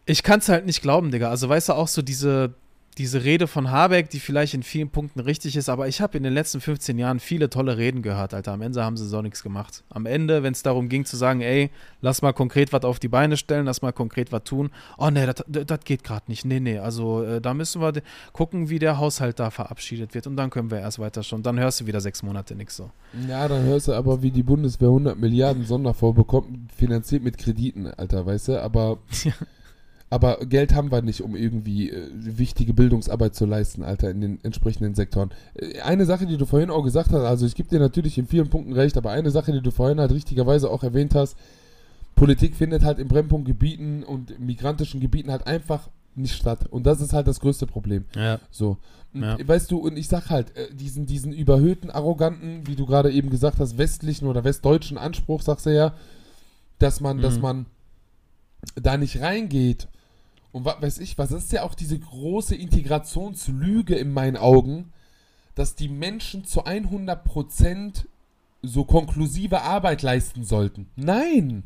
ich 0.06 0.24
kann 0.24 0.40
es 0.40 0.50
halt 0.50 0.66
nicht 0.66 0.82
glauben, 0.82 1.12
Digga. 1.12 1.30
Also 1.30 1.48
weißt 1.48 1.70
du 1.70 1.74
auch 1.74 1.88
so 1.88 2.02
diese, 2.02 2.56
diese 3.00 3.24
Rede 3.24 3.48
von 3.48 3.72
Habeck, 3.72 4.10
die 4.10 4.20
vielleicht 4.20 4.54
in 4.54 4.62
vielen 4.62 4.90
Punkten 4.90 5.22
richtig 5.22 5.56
ist, 5.56 5.70
aber 5.70 5.88
ich 5.88 6.02
habe 6.02 6.18
in 6.18 6.24
den 6.24 6.34
letzten 6.34 6.60
15 6.60 7.00
Jahren 7.00 7.20
viele 7.20 7.50
tolle 7.50 7.78
Reden 7.78 8.02
gehört, 8.02 8.34
Alter. 8.34 8.52
Am 8.52 8.62
Ende 8.62 8.84
haben 8.84 8.98
sie 8.98 9.08
so 9.08 9.22
nichts 9.22 9.42
gemacht. 9.42 9.84
Am 9.90 10.06
Ende, 10.06 10.44
wenn 10.44 10.52
es 10.52 10.64
darum 10.64 10.90
ging 10.90 11.06
zu 11.06 11.16
sagen, 11.16 11.40
ey, 11.40 11.72
lass 12.02 12.22
mal 12.22 12.34
konkret 12.34 12.74
was 12.74 12.84
auf 12.84 13.00
die 13.00 13.08
Beine 13.08 13.38
stellen, 13.38 13.66
lass 13.66 13.82
mal 13.82 13.94
konkret 13.94 14.34
was 14.34 14.44
tun. 14.44 14.70
Oh 14.98 15.10
nee, 15.10 15.26
das 15.26 15.80
geht 15.86 16.04
gerade 16.04 16.26
nicht. 16.28 16.44
Nee, 16.44 16.60
nee, 16.60 16.78
also 16.78 17.24
äh, 17.24 17.40
da 17.40 17.54
müssen 17.54 17.82
wir 17.82 17.94
gucken, 18.34 18.70
wie 18.70 18.80
der 18.80 18.98
Haushalt 18.98 19.40
da 19.40 19.50
verabschiedet 19.50 20.14
wird 20.14 20.28
und 20.28 20.36
dann 20.36 20.50
können 20.50 20.70
wir 20.70 20.80
erst 20.80 21.00
weiter 21.00 21.24
schon. 21.24 21.42
Dann 21.42 21.58
hörst 21.58 21.80
du 21.80 21.88
wieder 21.88 22.02
sechs 22.02 22.22
Monate 22.22 22.54
nichts 22.54 22.76
so. 22.76 22.92
Ja, 23.30 23.48
dann 23.48 23.64
hörst 23.64 23.88
du 23.88 23.94
aber, 23.94 24.22
wie 24.22 24.32
die 24.32 24.44
Bundeswehr 24.44 24.90
100 24.90 25.18
Milliarden 25.18 25.64
Sonderfonds 25.64 26.18
bekommt, 26.18 26.72
finanziert 26.74 27.24
mit 27.24 27.38
Krediten, 27.38 27.88
Alter, 27.88 28.26
weißt 28.26 28.50
du? 28.50 28.62
Aber, 28.62 28.98
aber 30.10 30.38
Geld 30.46 30.74
haben 30.74 30.92
wir 30.92 31.02
nicht, 31.02 31.22
um 31.22 31.36
irgendwie 31.36 31.92
äh, 31.92 32.10
wichtige 32.12 32.74
Bildungsarbeit 32.74 33.36
zu 33.36 33.46
leisten, 33.46 33.84
Alter, 33.84 34.10
in 34.10 34.22
den 34.22 34.44
entsprechenden 34.44 34.96
Sektoren. 34.96 35.30
Äh, 35.56 35.82
eine 35.82 36.06
Sache, 36.06 36.26
die 36.26 36.38
du 36.38 36.46
vorhin 36.46 36.72
auch 36.72 36.84
gesagt 36.84 37.12
hast, 37.12 37.24
also 37.24 37.46
ich 37.46 37.56
gebe 37.56 37.70
dir 37.70 37.80
natürlich 37.80 38.18
in 38.18 38.28
vielen 38.28 38.50
Punkten 38.50 38.74
recht, 38.74 38.98
aber 38.98 39.12
eine 39.12 39.32
Sache, 39.32 39.52
die 39.52 39.62
du 39.62 39.72
vorhin 39.72 40.00
halt 40.00 40.12
richtigerweise 40.12 40.70
auch 40.70 40.84
erwähnt 40.84 41.14
hast, 41.16 41.38
Politik 42.16 42.56
findet 42.56 42.84
halt 42.84 43.00
in 43.00 43.08
Brennpunktgebieten 43.08 44.04
und 44.04 44.40
migrantischen 44.40 45.00
Gebieten 45.00 45.32
halt 45.32 45.48
einfach 45.48 45.90
nicht 46.16 46.36
statt. 46.36 46.68
Und 46.70 46.86
das 46.86 47.00
ist 47.02 47.14
halt 47.14 47.28
das 47.28 47.40
größte 47.40 47.66
Problem. 47.68 48.06
Ja. 48.16 48.40
So. 48.52 48.78
Ja. 49.14 49.38
Weißt 49.48 49.72
du, 49.72 49.78
und 49.78 49.98
ich 49.98 50.08
sag 50.08 50.30
halt, 50.30 50.56
äh, 50.58 50.74
diesen, 50.74 51.06
diesen 51.06 51.32
überhöhten, 51.32 51.90
arroganten, 51.90 52.68
wie 52.68 52.76
du 52.76 52.86
gerade 52.86 53.12
eben 53.12 53.30
gesagt 53.30 53.60
hast, 53.60 53.78
westlichen 53.78 54.28
oder 54.28 54.44
westdeutschen 54.44 54.98
Anspruch, 54.98 55.42
sagst 55.42 55.66
du 55.66 55.74
ja, 55.74 55.94
dass 56.80 57.00
man, 57.00 57.22
dass 57.22 57.36
Mhm. 57.38 57.42
man 57.42 57.66
da 58.76 58.98
nicht 58.98 59.22
reingeht. 59.22 59.88
Und 60.52 60.66
was 60.66 60.82
weiß 60.82 61.00
ich, 61.00 61.18
was 61.18 61.32
ist 61.32 61.52
ja 61.52 61.64
auch 61.64 61.76
diese 61.76 62.00
große 62.00 62.56
Integrationslüge 62.56 63.96
in 63.96 64.12
meinen 64.12 64.38
Augen, 64.38 64.92
dass 65.56 65.76
die 65.76 65.90
Menschen 65.90 66.46
zu 66.46 66.66
100% 66.66 68.06
so 68.62 68.84
konklusive 68.84 69.62
Arbeit 69.62 70.02
leisten 70.02 70.44
sollten. 70.44 70.88
Nein, 70.96 71.64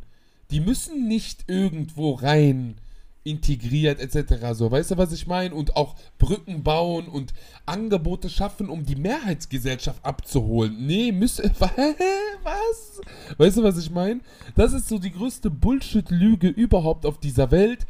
die 0.52 0.60
müssen 0.60 1.08
nicht 1.08 1.46
irgendwo 1.48 2.14
rein 2.14 2.76
integriert 3.24 4.00
etc. 4.00 4.54
So, 4.54 4.70
weißt 4.70 4.92
du, 4.92 4.98
was 4.98 5.14
ich 5.14 5.28
meine? 5.28 5.56
Und 5.56 5.76
auch 5.76 5.96
Brücken 6.18 6.64
bauen 6.64 7.08
und 7.08 7.34
Angebote 7.66 8.30
schaffen, 8.30 8.70
um 8.70 8.86
die 8.86 8.96
Mehrheitsgesellschaft 8.96 10.04
abzuholen. 10.04 10.86
Nee, 10.86 11.12
müssen. 11.12 11.50
Was? 11.60 13.02
Weißt 13.38 13.58
du, 13.58 13.64
was 13.64 13.78
ich 13.78 13.90
meine? 13.90 14.20
Das 14.56 14.74
ist 14.74 14.90
so 14.90 15.00
die 15.00 15.12
größte 15.12 15.50
Bullshit-Lüge 15.50 16.50
überhaupt 16.50 17.06
auf 17.06 17.18
dieser 17.18 17.52
Welt. 17.52 17.86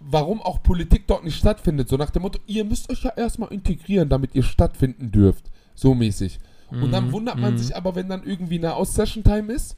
Warum 0.00 0.42
auch 0.42 0.62
Politik 0.62 1.06
dort 1.06 1.24
nicht 1.24 1.38
stattfindet. 1.38 1.88
So 1.88 1.96
nach 1.96 2.10
dem 2.10 2.22
Motto, 2.22 2.38
ihr 2.46 2.64
müsst 2.64 2.90
euch 2.90 3.02
ja 3.02 3.10
erstmal 3.16 3.52
integrieren, 3.52 4.08
damit 4.08 4.34
ihr 4.34 4.42
stattfinden 4.42 5.10
dürft. 5.10 5.50
So 5.74 5.94
mäßig. 5.94 6.38
Und 6.70 6.92
dann 6.92 7.06
Mhm, 7.06 7.12
wundert 7.12 7.38
man 7.38 7.54
mhm. 7.54 7.58
sich 7.58 7.76
aber, 7.76 7.94
wenn 7.94 8.08
dann 8.08 8.24
irgendwie 8.24 8.58
eine 8.58 8.74
Aus-Session-Time 8.74 9.52
ist, 9.52 9.76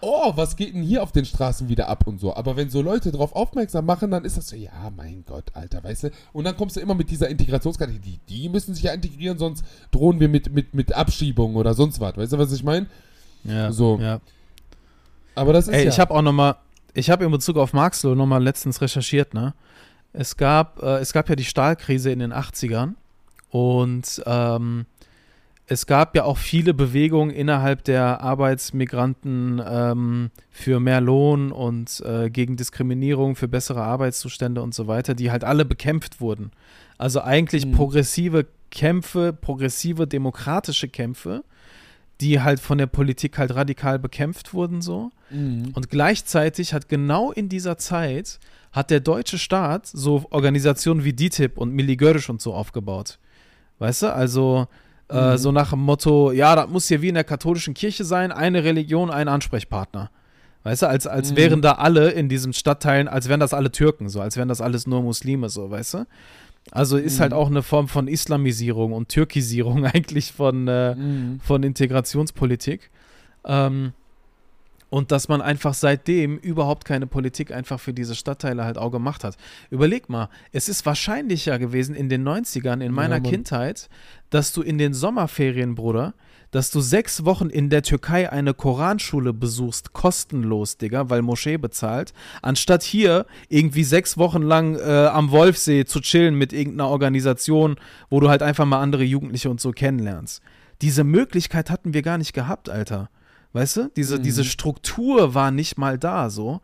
oh, 0.00 0.32
was 0.34 0.56
geht 0.56 0.74
denn 0.74 0.82
hier 0.82 1.02
auf 1.02 1.12
den 1.12 1.24
Straßen 1.24 1.68
wieder 1.68 1.88
ab 1.88 2.06
und 2.06 2.20
so. 2.20 2.34
Aber 2.34 2.56
wenn 2.56 2.68
so 2.68 2.82
Leute 2.82 3.10
darauf 3.10 3.34
aufmerksam 3.34 3.86
machen, 3.86 4.10
dann 4.10 4.24
ist 4.24 4.36
das 4.36 4.48
so, 4.48 4.56
ja, 4.56 4.92
mein 4.94 5.24
Gott, 5.26 5.44
Alter, 5.54 5.82
weißt 5.82 6.04
du. 6.04 6.10
Und 6.32 6.44
dann 6.44 6.56
kommst 6.56 6.76
du 6.76 6.80
immer 6.80 6.94
mit 6.94 7.10
dieser 7.10 7.28
Integrationskarte, 7.28 7.94
die, 7.94 8.18
die 8.28 8.48
müssen 8.48 8.74
sich 8.74 8.84
ja 8.84 8.92
integrieren, 8.92 9.38
sonst 9.38 9.64
drohen 9.92 10.20
wir 10.20 10.28
mit, 10.28 10.52
mit, 10.52 10.74
mit 10.74 10.92
Abschiebung 10.92 11.56
oder 11.56 11.72
sonst 11.74 12.00
was. 12.00 12.16
Weißt 12.16 12.32
du, 12.32 12.38
was 12.38 12.52
ich 12.52 12.64
meine? 12.64 12.86
Ja, 13.44 13.72
So. 13.72 13.98
ja. 13.98 14.20
Aber 15.36 15.52
das 15.52 15.68
ist 15.68 15.74
Ey, 15.74 15.84
ja... 15.84 15.90
ich 15.90 15.98
habe 15.98 16.14
auch 16.14 16.22
noch 16.22 16.32
mal, 16.32 16.56
ich 16.94 17.10
habe 17.10 17.24
in 17.24 17.30
Bezug 17.30 17.56
auf 17.56 17.72
Marxloh 17.72 18.14
noch 18.14 18.26
mal 18.26 18.42
letztens 18.42 18.80
recherchiert, 18.80 19.34
ne? 19.34 19.54
Es 20.12 20.36
gab, 20.36 20.80
äh, 20.82 20.98
es 20.98 21.12
gab 21.12 21.28
ja 21.28 21.36
die 21.36 21.44
Stahlkrise 21.44 22.10
in 22.10 22.20
den 22.20 22.32
80ern 22.32 22.94
und 23.50 24.22
ähm, 24.26 24.86
es 25.66 25.86
gab 25.86 26.14
ja 26.14 26.24
auch 26.24 26.36
viele 26.36 26.74
Bewegungen 26.74 27.30
innerhalb 27.30 27.84
der 27.84 28.20
Arbeitsmigranten 28.20 29.62
ähm, 29.66 30.30
für 30.50 30.78
mehr 30.78 31.00
Lohn 31.00 31.52
und 31.52 32.00
äh, 32.04 32.30
gegen 32.30 32.56
Diskriminierung, 32.56 33.34
für 33.34 33.48
bessere 33.48 33.82
Arbeitszustände 33.82 34.62
und 34.62 34.74
so 34.74 34.86
weiter, 34.86 35.14
die 35.14 35.30
halt 35.30 35.42
alle 35.42 35.64
bekämpft 35.64 36.20
wurden. 36.20 36.52
Also 36.98 37.22
eigentlich 37.22 37.66
Mhm. 37.66 37.72
progressive 37.72 38.46
Kämpfe, 38.70 39.32
progressive 39.32 40.06
demokratische 40.06 40.88
Kämpfe, 40.88 41.44
die 42.20 42.40
halt 42.40 42.60
von 42.60 42.78
der 42.78 42.86
Politik 42.86 43.38
halt 43.38 43.54
radikal 43.54 43.98
bekämpft 43.98 44.54
wurden 44.54 44.82
so. 44.82 45.10
Mhm. 45.30 45.72
Und 45.74 45.90
gleichzeitig 45.90 46.72
hat 46.72 46.88
genau 46.88 47.32
in 47.32 47.48
dieser 47.48 47.76
Zeit 47.78 48.38
hat 48.72 48.90
der 48.90 49.00
deutsche 49.00 49.38
Staat 49.38 49.86
so 49.86 50.24
Organisationen 50.30 51.04
wie 51.04 51.12
DITIB 51.12 51.58
und 51.58 51.72
Milli 51.72 51.96
Görisch 51.96 52.28
und 52.30 52.40
so 52.40 52.54
aufgebaut. 52.54 53.18
Weißt 53.78 54.02
du? 54.02 54.12
Also 54.12 54.66
äh, 55.10 55.32
Mhm. 55.32 55.36
so 55.38 55.52
nach 55.52 55.70
dem 55.70 55.80
Motto, 55.80 56.32
ja, 56.32 56.56
das 56.56 56.68
muss 56.70 56.88
ja 56.88 57.02
wie 57.02 57.08
in 57.08 57.14
der 57.14 57.24
katholischen 57.24 57.74
Kirche 57.74 58.04
sein, 58.04 58.32
eine 58.32 58.64
Religion, 58.64 59.10
ein 59.10 59.28
Ansprechpartner. 59.28 60.10
Weißt 60.62 60.80
du, 60.82 60.86
als, 60.88 61.06
als 61.06 61.32
Mhm. 61.32 61.36
wären 61.36 61.62
da 61.62 61.72
alle 61.72 62.10
in 62.10 62.30
diesen 62.30 62.54
Stadtteilen, 62.54 63.06
als 63.06 63.28
wären 63.28 63.38
das 63.40 63.52
alle 63.52 63.70
Türken, 63.70 64.08
so, 64.08 64.22
als 64.22 64.36
wären 64.38 64.48
das 64.48 64.62
alles 64.62 64.86
nur 64.86 65.02
Muslime, 65.02 65.50
so, 65.50 65.70
weißt 65.70 65.94
du? 65.94 66.06
Also 66.70 66.96
ist 66.96 67.18
Mhm. 67.18 67.22
halt 67.22 67.32
auch 67.34 67.48
eine 67.48 67.62
Form 67.62 67.88
von 67.88 68.08
Islamisierung 68.08 68.92
und 68.92 69.08
Türkisierung 69.08 69.84
eigentlich 69.86 70.32
von, 70.32 70.66
äh, 70.68 70.94
Mhm. 70.94 71.40
von 71.40 71.62
Integrationspolitik. 71.62 72.90
Ähm, 73.44 73.92
und 74.94 75.10
dass 75.10 75.26
man 75.26 75.42
einfach 75.42 75.74
seitdem 75.74 76.38
überhaupt 76.38 76.84
keine 76.84 77.08
Politik 77.08 77.50
einfach 77.50 77.80
für 77.80 77.92
diese 77.92 78.14
Stadtteile 78.14 78.64
halt 78.64 78.78
auch 78.78 78.92
gemacht 78.92 79.24
hat. 79.24 79.36
Überleg 79.68 80.08
mal, 80.08 80.28
es 80.52 80.68
ist 80.68 80.86
wahrscheinlicher 80.86 81.58
gewesen 81.58 81.96
in 81.96 82.08
den 82.08 82.22
90ern, 82.22 82.80
in 82.80 82.92
meiner 82.92 83.18
Mann. 83.18 83.24
Kindheit, 83.24 83.88
dass 84.30 84.52
du 84.52 84.62
in 84.62 84.78
den 84.78 84.94
Sommerferien, 84.94 85.74
Bruder, 85.74 86.14
dass 86.52 86.70
du 86.70 86.80
sechs 86.80 87.24
Wochen 87.24 87.50
in 87.50 87.70
der 87.70 87.82
Türkei 87.82 88.30
eine 88.30 88.54
Koranschule 88.54 89.32
besuchst, 89.32 89.94
kostenlos, 89.94 90.76
Digga, 90.76 91.10
weil 91.10 91.22
Moschee 91.22 91.56
bezahlt, 91.56 92.12
anstatt 92.40 92.84
hier 92.84 93.26
irgendwie 93.48 93.82
sechs 93.82 94.16
Wochen 94.16 94.42
lang 94.42 94.76
äh, 94.76 95.08
am 95.08 95.32
Wolfsee 95.32 95.86
zu 95.86 96.02
chillen 96.02 96.36
mit 96.36 96.52
irgendeiner 96.52 96.88
Organisation, 96.88 97.74
wo 98.10 98.20
du 98.20 98.28
halt 98.28 98.44
einfach 98.44 98.64
mal 98.64 98.80
andere 98.80 99.02
Jugendliche 99.02 99.50
und 99.50 99.60
so 99.60 99.72
kennenlernst. 99.72 100.40
Diese 100.82 101.02
Möglichkeit 101.02 101.68
hatten 101.68 101.94
wir 101.94 102.02
gar 102.02 102.16
nicht 102.16 102.32
gehabt, 102.32 102.70
Alter. 102.70 103.10
Weißt 103.54 103.76
du? 103.78 103.90
Diese, 103.96 104.18
Mhm. 104.18 104.22
diese 104.24 104.44
Struktur 104.44 105.34
war 105.34 105.50
nicht 105.50 105.78
mal 105.78 105.96
da, 105.98 106.28
so. 106.28 106.60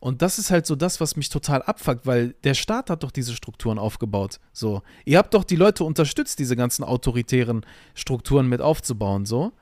Und 0.00 0.22
das 0.22 0.38
ist 0.38 0.50
halt 0.50 0.64
so 0.66 0.74
das, 0.74 0.98
was 1.00 1.14
mich 1.16 1.28
total 1.28 1.60
abfuckt, 1.62 2.06
weil 2.06 2.34
der 2.44 2.54
Staat 2.54 2.88
hat 2.88 3.02
doch 3.02 3.10
diese 3.10 3.34
Strukturen 3.34 3.78
aufgebaut. 3.78 4.40
So. 4.54 4.80
Ihr 5.04 5.18
habt 5.18 5.34
doch 5.34 5.44
die 5.44 5.56
Leute 5.56 5.84
unterstützt, 5.84 6.38
diese 6.38 6.56
ganzen 6.56 6.82
autoritären 6.84 7.66
Strukturen 7.94 8.48
mit 8.48 8.60
aufzubauen, 8.62 9.26
so. 9.26 9.52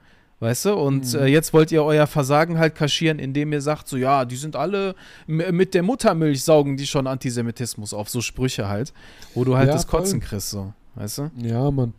Weißt 0.41 0.67
du? 0.67 0.75
Und 0.75 1.13
Mhm. 1.15 1.19
äh, 1.19 1.27
jetzt 1.27 1.53
wollt 1.53 1.73
ihr 1.73 1.83
euer 1.83 2.07
Versagen 2.07 2.59
halt 2.61 2.77
kaschieren, 2.77 3.19
indem 3.19 3.53
ihr 3.53 3.61
sagt, 3.61 3.89
so, 3.89 3.97
ja, 3.97 4.25
die 4.25 4.37
sind 4.37 4.55
alle 4.55 4.95
mit 5.27 5.75
der 5.75 5.83
Muttermilch 5.83 6.45
saugen 6.45 6.77
die 6.77 6.87
schon 6.87 7.09
Antisemitismus 7.09 7.93
auf, 7.93 8.09
so 8.09 8.21
Sprüche 8.21 8.69
halt, 8.69 8.93
wo 9.35 9.43
du 9.43 9.57
halt 9.57 9.67
Ja, 9.67 9.75
das 9.75 9.85
voll. 9.85 9.99
Kotzen 10.03 10.21
kriegst, 10.21 10.51
so. 10.51 10.73
Weißt 10.95 11.19
du? 11.19 11.31
Ja, 11.43 11.69
Mann. 11.73 11.93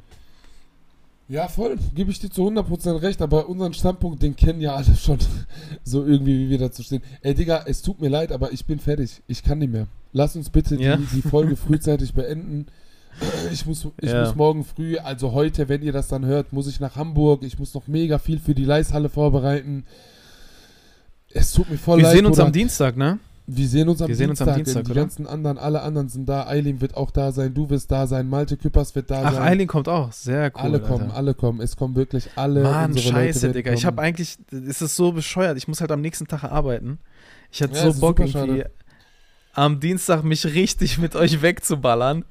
Ja, 1.29 1.47
voll. 1.47 1.77
Gebe 1.93 2.09
ich 2.09 2.19
dir 2.19 2.29
zu 2.31 2.41
100% 2.47 3.01
recht, 3.03 3.21
aber 3.21 3.47
unseren 3.47 3.73
Standpunkt, 3.73 4.23
den 4.23 4.35
kennen 4.35 4.61
ja 4.61 4.73
alle 4.75 4.95
schon. 4.95 5.19
so 5.83 6.03
irgendwie, 6.03 6.39
wie 6.39 6.49
wir 6.49 6.57
dazu 6.57 6.81
stehen. 6.81 7.03
Ey, 7.21 7.35
Digga, 7.35 7.63
es 7.67 7.83
tut 7.83 8.01
mir 8.01 8.09
leid, 8.09 8.31
aber 8.31 8.51
ich 8.51 8.65
bin 8.65 8.79
fertig. 8.79 9.21
Ich 9.27 9.43
kann 9.43 9.59
nicht 9.59 9.71
mehr. 9.71 9.87
Lass 10.11 10.35
uns 10.35 10.49
bitte 10.49 10.75
Ja. 10.75 10.97
die, 10.97 11.05
die 11.05 11.21
Folge 11.21 11.55
frühzeitig 11.67 12.13
beenden. 12.15 12.65
Ich 13.53 13.65
muss, 13.67 13.85
ich 14.01 14.09
Ja. 14.09 14.23
muss 14.25 14.35
morgen 14.35 14.63
früh, 14.63 14.97
also 14.97 15.33
heute, 15.33 15.69
wenn 15.69 15.83
ihr 15.83 15.91
das 15.91 16.07
dann 16.07 16.25
hört, 16.25 16.51
muss 16.51 16.67
ich 16.67 16.79
nach 16.79 16.95
Hamburg. 16.95 17.43
Ich 17.43 17.59
muss 17.59 17.73
noch 17.75 17.87
mega 17.87 18.17
viel 18.17 18.39
für 18.39 18.55
die 18.55 18.65
Leishalle 18.65 19.09
vorbereiten. 19.09 19.85
Es 21.31 21.51
tut 21.51 21.69
mir 21.69 21.77
voll 21.77 21.97
Wir 21.97 22.03
leid. 22.05 22.15
sehen 22.15 22.25
uns 22.25 22.37
Bruder. 22.37 22.47
am 22.47 22.53
Dienstag, 22.53 22.97
ne? 22.97 23.19
Wir 23.51 23.67
sehen 23.67 23.89
uns 23.89 24.01
am 24.01 24.07
Wir 24.07 24.15
sehen 24.15 24.29
uns 24.29 24.39
Dienstag. 24.39 24.57
am 24.57 24.63
Dienstag, 24.63 24.83
die 24.85 24.93
ganzen 24.93 25.27
anderen, 25.27 25.57
alle 25.57 25.81
anderen 25.81 26.07
sind 26.09 26.27
da. 26.29 26.45
Eileen 26.47 26.81
wird 26.81 26.95
auch 26.95 27.09
da 27.11 27.31
sein. 27.31 27.53
Du 27.53 27.69
wirst 27.69 27.89
da 27.91 28.05
sein. 28.05 28.29
Malte 28.29 28.57
Küppers 28.57 28.93
wird 28.95 29.09
da 29.09 29.23
Ach, 29.25 29.33
sein. 29.33 29.41
Eileen 29.41 29.67
kommt 29.67 29.87
auch. 29.89 30.11
Sehr 30.11 30.51
cool. 30.55 30.61
alle 30.61 30.79
kommen, 30.79 31.03
Alter. 31.05 31.15
alle 31.15 31.33
kommen. 31.33 31.61
Es 31.61 31.75
kommen 31.75 31.95
wirklich 31.95 32.29
alle. 32.35 32.63
Mann, 32.63 32.97
scheiße, 32.97 33.51
Digga. 33.51 33.73
Ich 33.73 33.85
habe 33.85 34.01
eigentlich, 34.01 34.37
es 34.51 34.81
ist 34.81 34.95
so 34.95 35.11
bescheuert. 35.11 35.57
Ich 35.57 35.67
muss 35.67 35.81
halt 35.81 35.91
am 35.91 36.01
nächsten 36.01 36.27
Tag 36.27 36.43
arbeiten. 36.43 36.99
Ich 37.51 37.61
hatte 37.63 37.75
Ja, 37.75 37.91
so 37.91 37.99
Bock, 37.99 38.19
irgendwie 38.19 38.65
am 39.53 39.79
Dienstag 39.79 40.23
mich 40.23 40.45
richtig 40.45 40.99
mit 40.99 41.15
euch 41.15 41.41
wegzuballern. 41.41 42.23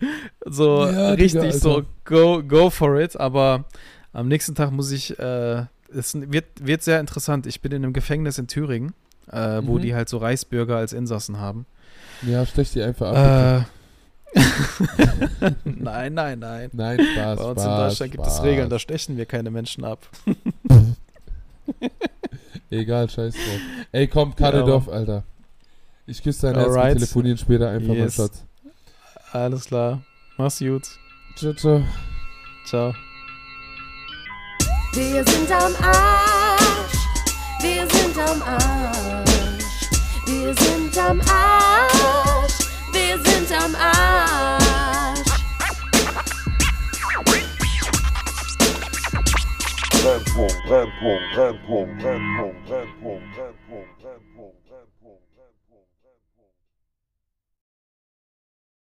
So 0.47 0.87
Ja, 0.87 1.11
richtig 1.11 1.41
Digga, 1.43 1.53
so, 1.53 1.83
go, 2.05 2.43
go 2.43 2.71
for 2.71 2.99
it. 3.01 3.19
Aber 3.19 3.65
am 4.13 4.29
nächsten 4.29 4.55
Tag 4.55 4.71
muss 4.71 4.93
ich, 4.93 5.19
äh, 5.19 5.65
es 5.93 6.15
wird, 6.15 6.47
wird 6.61 6.83
sehr 6.83 7.01
interessant. 7.01 7.47
Ich 7.47 7.61
bin 7.61 7.73
in 7.73 7.83
einem 7.83 7.93
Gefängnis 7.93 8.39
in 8.39 8.47
Thüringen, 8.47 8.93
äh, 9.33 9.67
wo 9.67 9.79
Mhm. 9.79 9.83
die 9.83 9.95
halt 9.95 10.09
so 10.09 10.19
Reichsbürger 10.19 10.77
als 10.77 10.93
Insassen 10.93 11.39
haben. 11.39 11.67
Ja, 12.23 12.45
stech 12.47 12.71
die 12.73 12.83
einfach 12.83 13.13
ab. 13.15 13.67
Äh, 14.35 14.35
nein, 15.65 16.15
nein, 16.15 16.39
nein. 16.39 16.71
Nein, 16.73 16.99
Spaß. 17.01 17.39
Bei 17.39 17.45
uns 17.45 17.63
Spaß, 17.63 17.65
in 17.65 17.77
Deutschland 17.89 18.13
gibt 18.13 18.27
es 18.27 18.33
Spaß. 18.35 18.45
Regeln, 18.45 18.71
da 18.71 18.79
stechen 18.79 19.17
wir 19.17 19.27
keine 19.27 19.51
Menschen 19.51 19.85
ab. 19.85 20.07
Egal, 22.71 23.09
scheiß 23.09 23.35
drauf. 23.35 23.61
Ey, 23.93 24.07
komm, 24.09 24.35
cut 24.37 24.55
Ja, 24.55 24.83
Alter. 24.93 25.23
Ich 26.07 26.23
küsse 26.23 26.49
dein 26.49 26.57
Herz, 26.57 26.69
wir 26.69 26.75
Alright. 26.77 26.95
telefonieren 26.95 27.39
später 27.39 27.71
einfach, 27.71 27.89
mein 27.89 27.97
Yes. 27.99 28.17
Schatz. 28.17 28.45
Alles 29.33 29.65
klar. 29.67 30.03
Mach's 30.37 30.59
gut. 30.59 30.87
Ciao, 31.37 31.53
ciao. 31.55 31.83
Ciao. 32.67 32.95
Wir 34.95 35.25
sind 35.25 35.51
am 35.53 35.75
Arsch. 35.83 36.98
Wir 37.61 37.87
sind 37.91 38.17
am 38.19 38.43
Arsch. 38.43 39.31
Wir 40.27 40.55
sind 40.55 40.97
am 40.99 41.21
Arsch. 41.23 42.55
Wir 42.93 43.19
sind 43.19 43.53
am 43.53 43.75
Arsch. 43.75 44.69
Brennpunkt, 50.03 50.57
Brennpunkt, 50.67 51.23
Brennpunkt, 51.35 51.99
Brennpunkt, 51.99 52.67
Brennpunkt, 52.67 53.35
Brennpunkt. 53.35 53.58